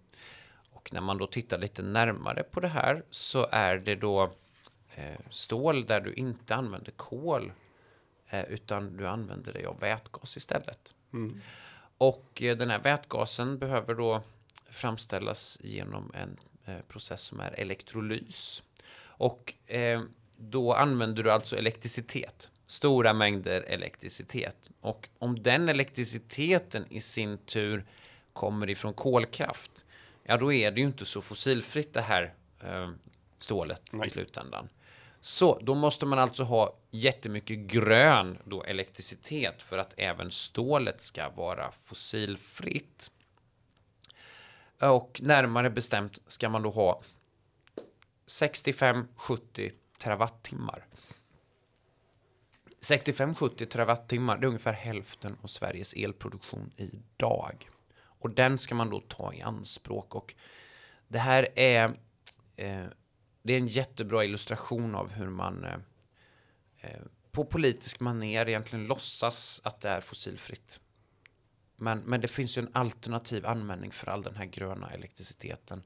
och 0.85 0.93
när 0.93 1.01
man 1.01 1.19
då 1.19 1.27
tittar 1.27 1.59
lite 1.59 1.83
närmare 1.83 2.43
på 2.43 2.61
det 2.61 2.69
här 2.69 3.03
så 3.11 3.49
är 3.53 3.77
det 3.77 3.95
då 3.95 4.23
eh, 4.95 5.21
stål 5.31 5.87
där 5.87 6.01
du 6.01 6.13
inte 6.13 6.55
använder 6.55 6.93
kol 6.93 7.53
eh, 8.29 8.45
utan 8.45 8.97
du 8.97 9.09
använder 9.09 9.53
dig 9.53 9.65
av 9.65 9.81
vätgas 9.81 10.37
istället. 10.37 10.95
Mm. 11.13 11.41
Och 11.99 12.43
eh, 12.43 12.57
den 12.57 12.71
här 12.71 12.79
vätgasen 12.79 13.59
behöver 13.59 13.95
då 13.95 14.23
framställas 14.71 15.59
genom 15.61 16.13
en 16.15 16.37
process 16.89 17.23
som 17.23 17.41
är 17.41 17.61
elektrolys. 17.61 18.63
Och 19.07 19.55
då 20.37 20.73
använder 20.73 21.23
du 21.23 21.31
alltså 21.31 21.57
elektricitet, 21.57 22.51
stora 22.67 23.13
mängder 23.13 23.61
elektricitet. 23.63 24.71
Och 24.81 25.09
om 25.19 25.43
den 25.43 25.69
elektriciteten 25.69 26.87
i 26.91 27.01
sin 27.01 27.39
tur 27.39 27.85
kommer 28.35 28.71
ifrån 28.71 28.95
kolkraft, 28.95 29.85
ja 30.23 30.37
då 30.37 30.53
är 30.53 30.71
det 30.71 30.81
ju 30.81 30.87
inte 30.87 31.05
så 31.05 31.23
fossilfritt 31.23 31.95
det 31.95 32.01
här 32.01 32.35
eh, 32.61 32.91
stålet 33.39 33.83
Nej. 33.93 34.07
i 34.07 34.11
slutändan. 34.11 34.69
Så 35.21 35.59
då 35.63 35.75
måste 35.75 36.07
man 36.07 36.19
alltså 36.19 36.43
ha 36.43 36.77
jättemycket 36.91 37.59
grön 37.59 38.39
då 38.45 38.63
elektricitet 38.63 39.63
för 39.63 39.79
att 39.79 39.95
även 39.97 40.31
stålet 40.31 41.01
ska 41.01 41.29
vara 41.29 41.73
fossilfritt. 41.83 43.11
Och 44.81 45.21
närmare 45.23 45.71
bestämt 45.71 46.19
ska 46.27 46.49
man 46.49 46.63
då 46.63 46.71
ha 46.71 47.03
65-70 48.27 49.73
terawattimmar. 49.99 50.87
65-70 52.81 53.65
terawattimmar, 53.65 54.39
det 54.39 54.45
är 54.45 54.49
ungefär 54.49 54.73
hälften 54.73 55.37
av 55.43 55.47
Sveriges 55.47 55.93
elproduktion 55.93 56.71
idag. 56.77 57.71
Och 58.25 58.31
den 58.31 58.59
ska 58.59 58.75
man 58.75 58.91
då 58.91 59.01
ta 59.01 59.33
i 59.35 59.43
anspråk. 59.43 60.15
Och 60.15 60.35
det 61.09 61.19
här 61.19 61.49
är 61.59 61.85
eh, 62.57 62.85
det 63.43 63.53
är 63.53 63.59
en 63.59 63.67
jättebra 63.67 64.25
illustration 64.25 64.95
av 64.95 65.13
hur 65.13 65.29
man 65.29 65.65
eh, 65.65 65.79
eh, 66.81 67.01
på 67.33 67.45
politisk 67.45 68.01
maner 68.01 68.49
egentligen 68.49 68.87
låtsas 68.87 69.61
att 69.65 69.81
det 69.81 69.89
är 69.89 70.01
fossilfritt. 70.01 70.81
Men, 71.77 71.99
men 71.99 72.21
det 72.21 72.29
finns 72.29 72.59
ju 72.59 72.63
en 72.63 72.71
alternativ 72.73 73.47
användning 73.47 73.93
för 73.93 74.07
all 74.07 74.23
den 74.23 74.37
här 74.37 74.45
gröna 74.45 74.91
elektriciteten. 74.91 75.83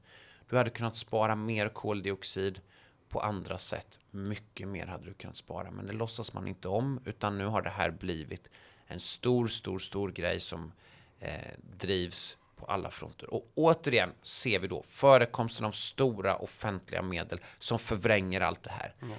Du 0.49 0.57
hade 0.57 0.69
kunnat 0.69 0.97
spara 0.97 1.35
mer 1.35 1.69
koldioxid 1.69 2.61
på 3.09 3.19
andra 3.19 3.57
sätt. 3.57 3.99
Mycket 4.11 4.67
mer 4.67 4.85
hade 4.85 5.05
du 5.05 5.13
kunnat 5.13 5.37
spara, 5.37 5.71
men 5.71 5.85
det 5.85 5.93
låtsas 5.93 6.33
man 6.33 6.47
inte 6.47 6.67
om, 6.67 6.99
utan 7.05 7.37
nu 7.37 7.45
har 7.45 7.61
det 7.61 7.69
här 7.69 7.91
blivit 7.91 8.49
en 8.87 8.99
stor, 8.99 9.47
stor, 9.47 9.79
stor 9.79 10.11
grej 10.11 10.39
som 10.39 10.71
eh, 11.19 11.31
drivs 11.77 12.37
på 12.55 12.65
alla 12.65 12.91
fronter. 12.91 13.33
Och 13.33 13.51
återigen 13.55 14.13
ser 14.21 14.59
vi 14.59 14.67
då 14.67 14.83
förekomsten 14.89 15.65
av 15.65 15.71
stora 15.71 16.35
offentliga 16.35 17.01
medel 17.01 17.39
som 17.59 17.79
förvränger 17.79 18.41
allt 18.41 18.63
det 18.63 18.71
här. 18.71 18.95
Mm. 19.01 19.17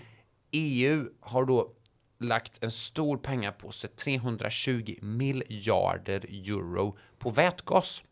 EU 0.51 1.09
har 1.21 1.45
då 1.45 1.73
lagt 2.19 2.65
en 2.65 2.71
stor 2.71 3.17
pengapåse, 3.17 3.89
320 3.89 4.97
miljarder 5.01 6.25
euro, 6.29 6.99
på 7.19 7.31
vätgas. 7.31 8.05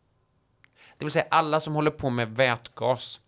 Det 0.98 1.04
vill 1.04 1.12
säga 1.12 1.26
alla 1.30 1.60
som 1.60 1.74
håller 1.74 1.90
på 1.90 2.10
med 2.10 2.36
vätgas, 2.36 3.20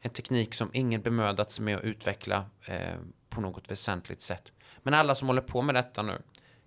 en 0.00 0.10
teknik 0.10 0.54
som 0.54 0.70
ingen 0.72 1.02
bemödat 1.02 1.50
sig 1.50 1.64
med 1.64 1.76
att 1.76 1.84
utveckla 1.84 2.44
eh, 2.64 2.96
på 3.28 3.40
något 3.40 3.70
väsentligt 3.70 4.22
sätt. 4.22 4.52
Men 4.82 4.94
alla 4.94 5.14
som 5.14 5.28
håller 5.28 5.42
på 5.42 5.62
med 5.62 5.74
detta 5.74 6.02
nu 6.02 6.22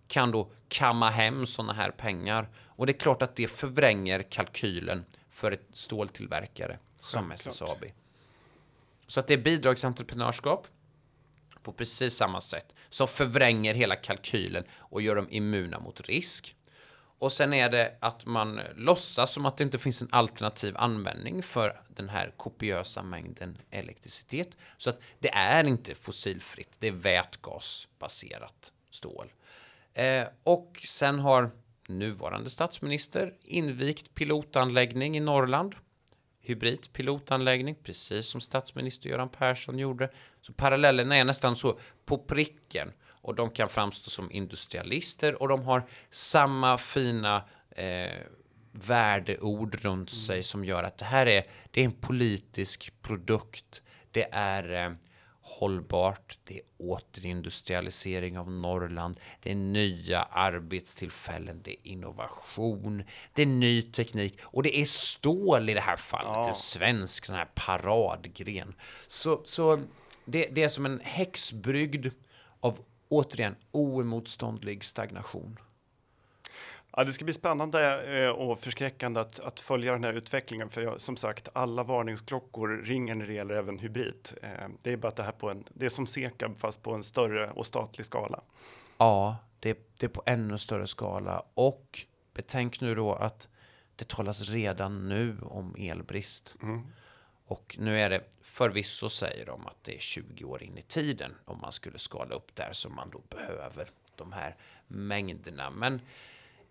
kan 0.08 0.32
då 0.32 0.52
kamma 0.68 1.10
hem 1.10 1.46
sådana 1.46 1.74
här 1.74 1.92
pengar. 1.92 2.50
Och 2.68 2.86
det 2.86 2.92
är 2.92 3.00
klart 3.00 3.22
att 3.22 3.36
det 3.36 3.48
förvränger 3.48 4.24
kalkylen 4.24 5.06
för 5.32 5.52
ett 5.52 5.68
ståltillverkare 5.74 6.80
som 7.00 7.32
SSAB. 7.32 7.86
Så 9.08 9.20
att 9.20 9.28
det 9.28 9.34
är 9.34 9.38
bidragsentreprenörskap 9.38 10.68
på 11.64 11.74
precis 11.74 12.16
samma 12.16 12.42
sätt 12.42 12.76
som 12.90 13.08
förvränger 13.08 13.74
hela 13.74 13.96
kalkylen 13.96 14.64
och 14.78 15.02
gör 15.02 15.16
dem 15.16 15.28
immuna 15.30 15.80
mot 15.80 16.02
risk. 16.02 16.56
och 17.20 17.32
sen 17.32 17.54
är 17.54 17.70
det 17.70 17.98
att 18.00 18.26
man 18.26 18.62
låtsas 18.76 19.34
som 19.34 19.46
att 19.46 19.58
det 19.58 19.64
inte 19.64 19.80
finns 19.80 20.02
en 20.02 20.08
alternativ 20.12 20.78
användning 20.78 21.44
för 21.44 21.82
den 21.88 22.10
här 22.10 22.34
kopiösa 22.38 23.04
mängden 23.04 23.58
elektricitet. 23.72 24.58
Så 24.78 24.90
att 24.90 25.00
det 25.20 25.30
är 25.30 25.64
inte 25.64 25.96
fossilfritt, 25.96 26.76
det 26.80 26.88
är 26.88 26.92
vätgasbaserat 26.92 28.72
stål. 28.90 29.32
Eh, 29.94 30.28
och 30.44 30.84
sen 30.88 31.20
har 31.20 31.52
nuvarande 31.88 32.50
statsminister 32.50 33.34
invigt 33.44 34.16
pilotanläggning 34.16 35.18
i 35.18 35.20
Norrland. 35.20 35.76
Hybrid 36.42 36.94
pilotanläggning, 36.94 37.76
precis 37.84 38.26
som 38.26 38.42
statsminister 38.42 39.10
Göran 39.10 39.30
Persson 39.30 39.80
gjorde. 39.80 40.10
Så 40.42 40.54
parallellerna 40.54 41.16
är 41.16 41.24
nästan 41.24 41.56
så 41.56 41.80
på 42.06 42.18
pricken 42.18 42.94
och 43.06 43.36
de 43.36 43.50
kan 43.50 43.70
framstå 43.70 44.10
som 44.10 44.32
industrialister 44.32 45.42
och 45.42 45.48
de 45.48 45.64
har 45.64 45.84
samma 46.10 46.78
fina 46.78 47.44
eh, 47.70 48.22
värdeord 48.72 49.76
runt 49.76 49.86
mm. 49.86 50.08
sig 50.08 50.44
som 50.44 50.66
gör 50.66 50.84
att 50.84 50.98
det 50.98 51.06
här 51.06 51.26
är, 51.26 51.44
det 51.72 51.82
är 51.82 51.86
en 51.86 51.92
politisk 51.92 52.94
produkt. 53.02 53.82
Det 54.12 54.28
är 54.32 54.86
eh, 54.86 54.92
hållbart, 55.46 56.40
det 56.44 56.54
är 56.54 56.62
återindustrialisering 56.78 58.38
av 58.38 58.52
Norrland, 58.52 59.20
det 59.42 59.52
är 59.52 59.56
nya 59.56 60.24
arbetstillfällen, 60.24 61.62
det 61.64 61.72
är 61.72 61.88
innovation, 61.88 63.04
det 63.34 63.42
är 63.42 63.46
ny 63.46 63.82
teknik 63.82 64.40
och 64.44 64.64
det 64.64 64.80
är 64.80 64.86
stål 64.86 65.70
i 65.70 65.74
det 65.74 65.82
här 65.82 65.98
fallet, 65.98 66.32
ja. 66.32 66.50
en 66.50 66.56
svensk 66.56 67.26
sån 67.26 67.36
här 67.36 67.50
paradgren. 67.56 68.74
Så, 69.08 69.42
så 69.46 69.82
det, 70.26 70.50
det 70.52 70.64
är 70.64 70.70
som 70.70 70.86
en 70.86 71.00
häxbrygd 71.04 72.08
av 72.60 72.78
återigen 73.10 73.56
oemotståndlig 73.72 74.84
stagnation. 74.84 75.60
Ja, 76.96 77.04
det 77.04 77.14
ska 77.14 77.26
bli 77.26 77.34
spännande 77.34 78.04
eh, 78.24 78.30
och 78.30 78.60
förskräckande 78.60 79.20
att, 79.20 79.40
att 79.40 79.60
följa 79.60 79.92
den 79.92 80.04
här 80.04 80.14
utvecklingen. 80.14 80.70
För 80.70 80.82
jag, 80.82 81.02
som 81.02 81.18
sagt, 81.18 81.50
alla 81.54 81.84
varningsklockor 81.84 82.82
ringer 82.84 83.16
när 83.16 83.28
det 83.28 83.34
gäller 83.34 83.56
även 83.56 83.80
hybrid. 83.80 84.30
Eh, 84.42 84.50
det 84.82 84.92
är 84.92 84.98
bara 84.98 85.08
att 85.08 85.16
det 85.16 85.24
här 85.24 85.32
på 85.32 85.50
en, 85.50 85.64
det 85.74 85.86
är 85.86 85.90
som 85.90 86.08
Sekab 86.08 86.58
fast 86.58 86.84
på 86.84 86.94
en 86.94 87.04
större 87.04 87.52
och 87.52 87.66
statlig 87.66 88.06
skala. 88.06 88.42
Ja, 88.98 89.38
det, 89.60 89.78
det 89.98 90.06
är 90.06 90.10
på 90.10 90.24
ännu 90.26 90.58
större 90.58 90.88
skala. 90.88 91.44
Och 91.54 92.00
betänk 92.34 92.82
nu 92.82 92.96
då 92.96 93.14
att 93.14 93.48
det 93.96 94.08
talas 94.08 94.50
redan 94.50 95.10
nu 95.10 95.38
om 95.42 95.76
elbrist. 95.80 96.56
Mm. 96.62 96.82
Och 97.46 97.76
nu 97.80 98.00
är 98.00 98.10
det 98.10 98.24
förvisso 98.42 99.10
säger 99.10 99.46
de 99.46 99.68
att 99.68 99.84
det 99.84 99.96
är 99.96 100.00
20 100.00 100.46
år 100.46 100.64
in 100.64 100.78
i 100.78 100.82
tiden 100.82 101.36
om 101.46 101.60
man 101.62 101.72
skulle 101.72 101.98
skala 101.98 102.36
upp 102.36 102.56
där 102.56 102.70
som 102.72 102.96
man 102.96 103.10
då 103.10 103.22
behöver 103.30 103.90
de 104.16 104.32
här 104.32 104.56
mängderna. 104.88 105.70
Men 105.70 106.02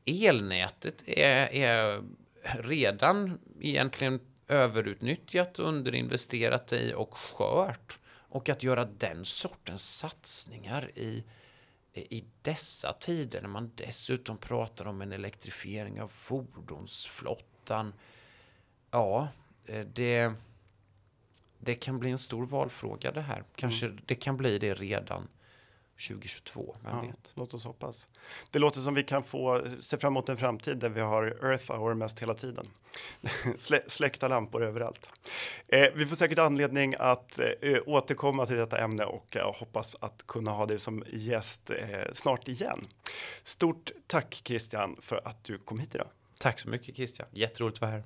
elnätet 0.05 1.05
är, 1.07 1.53
är 1.53 2.03
redan 2.45 3.39
egentligen 3.61 4.21
överutnyttjat, 4.49 5.59
underinvesterat 5.59 6.73
i 6.73 6.93
och 6.97 7.15
skört. 7.15 7.99
Och 8.09 8.49
att 8.49 8.63
göra 8.63 8.85
den 8.85 9.25
sortens 9.25 9.97
satsningar 9.97 10.91
i, 10.95 11.25
i 11.93 12.25
dessa 12.43 12.93
tider 12.93 13.41
när 13.43 13.49
man 13.49 13.71
dessutom 13.75 14.39
pratar 14.39 14.87
om 14.87 15.03
en 15.03 15.13
elektrifiering 15.13 16.01
av 16.01 16.09
fordonsflottan. 16.09 17.93
Ja, 18.91 19.29
eh, 19.67 19.87
det 19.87 20.33
det 21.65 21.75
kan 21.75 21.99
bli 21.99 22.11
en 22.11 22.19
stor 22.19 22.47
valfråga 22.47 23.13
det 23.13 23.21
här. 23.21 23.45
Kanske 23.57 23.87
mm. 23.87 23.99
det 24.07 24.15
kan 24.15 24.37
bli 24.37 24.59
det 24.59 24.75
redan 24.75 25.29
2022, 25.97 26.77
vem 26.83 26.97
ja, 26.97 27.03
vet? 27.03 27.33
Låt 27.35 27.55
oss 27.55 27.65
hoppas. 27.65 28.09
Det 28.51 28.59
låter 28.59 28.81
som 28.81 28.95
vi 28.95 29.03
kan 29.03 29.23
få 29.23 29.67
se 29.81 29.99
fram 29.99 30.13
emot 30.13 30.29
en 30.29 30.37
framtid 30.37 30.79
där 30.79 30.89
vi 30.89 31.01
har 31.01 31.25
Earth 31.25 31.73
Hour 31.73 31.95
mest 31.95 32.23
hela 32.23 32.35
tiden. 32.35 32.67
Slä, 33.59 33.81
släckta 33.87 34.29
lampor 34.29 34.65
överallt. 34.65 35.09
Eh, 35.69 35.89
vi 35.95 36.07
får 36.07 36.17
säkert 36.17 36.39
anledning 36.39 36.95
att 36.99 37.39
eh, 37.39 37.79
återkomma 37.87 38.47
till 38.47 38.57
detta 38.57 38.79
ämne 38.79 39.05
och 39.05 39.37
eh, 39.37 39.55
hoppas 39.55 39.97
att 40.01 40.27
kunna 40.27 40.51
ha 40.51 40.67
dig 40.67 40.79
som 40.79 41.05
gäst 41.13 41.71
eh, 41.71 42.13
snart 42.13 42.49
igen. 42.49 42.87
Stort 43.43 43.91
tack 44.07 44.41
Christian 44.45 44.97
för 45.01 45.21
att 45.25 45.45
du 45.45 45.59
kom 45.59 45.79
hit 45.79 45.95
idag. 45.95 46.09
Tack 46.39 46.59
så 46.59 46.69
mycket 46.69 46.97
Christian, 46.97 47.29
jätteroligt 47.33 47.77
att 47.77 47.81
vara 47.81 47.91
här. 47.91 48.05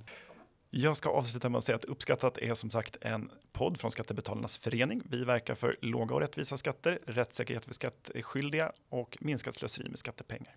Jag 0.79 0.97
ska 0.97 1.11
avsluta 1.11 1.49
med 1.49 1.59
att 1.59 1.65
säga 1.65 1.77
att 1.77 1.85
Uppskattat 1.85 2.39
är 2.39 2.55
som 2.55 2.71
sagt 2.71 2.97
en 3.01 3.31
podd 3.53 3.81
från 3.81 3.93
Skattebetalarnas 3.93 4.59
förening. 4.59 5.03
Vi 5.11 5.25
verkar 5.25 5.55
för 5.55 5.75
låga 5.81 6.15
och 6.15 6.21
rättvisa 6.21 6.57
skatter, 6.57 6.99
rättssäkerhet 7.07 7.65
för 7.65 7.75
skattskyldiga 7.75 8.73
och 8.89 9.19
minskat 9.21 9.55
slöseri 9.55 9.89
med 9.89 9.99
skattepengar. 9.99 10.57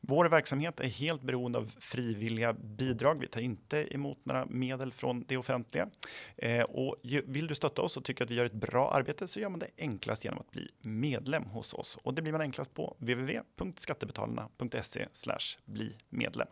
Vår 0.00 0.24
verksamhet 0.24 0.80
är 0.80 0.88
helt 0.88 1.22
beroende 1.22 1.58
av 1.58 1.72
frivilliga 1.78 2.52
bidrag. 2.52 3.20
Vi 3.20 3.26
tar 3.26 3.40
inte 3.40 3.94
emot 3.94 4.24
några 4.24 4.46
medel 4.46 4.92
från 4.92 5.24
det 5.28 5.36
offentliga. 5.36 5.88
Eh, 6.36 6.62
och 6.62 6.96
vill 7.02 7.46
du 7.46 7.54
stötta 7.54 7.82
oss 7.82 7.96
och 7.96 8.04
tycker 8.04 8.24
att 8.24 8.30
vi 8.30 8.34
gör 8.34 8.44
ett 8.44 8.52
bra 8.52 8.90
arbete 8.90 9.28
så 9.28 9.40
gör 9.40 9.48
man 9.48 9.58
det 9.58 9.70
enklast 9.78 10.24
genom 10.24 10.40
att 10.40 10.50
bli 10.50 10.70
medlem 10.80 11.44
hos 11.44 11.74
oss. 11.74 11.98
Och 12.02 12.14
det 12.14 12.22
blir 12.22 12.32
man 12.32 12.40
enklast 12.40 12.74
på 12.74 12.96
www.skattebetalarna.se 12.98 15.06
bli 15.64 15.96
medlem. 16.08 16.48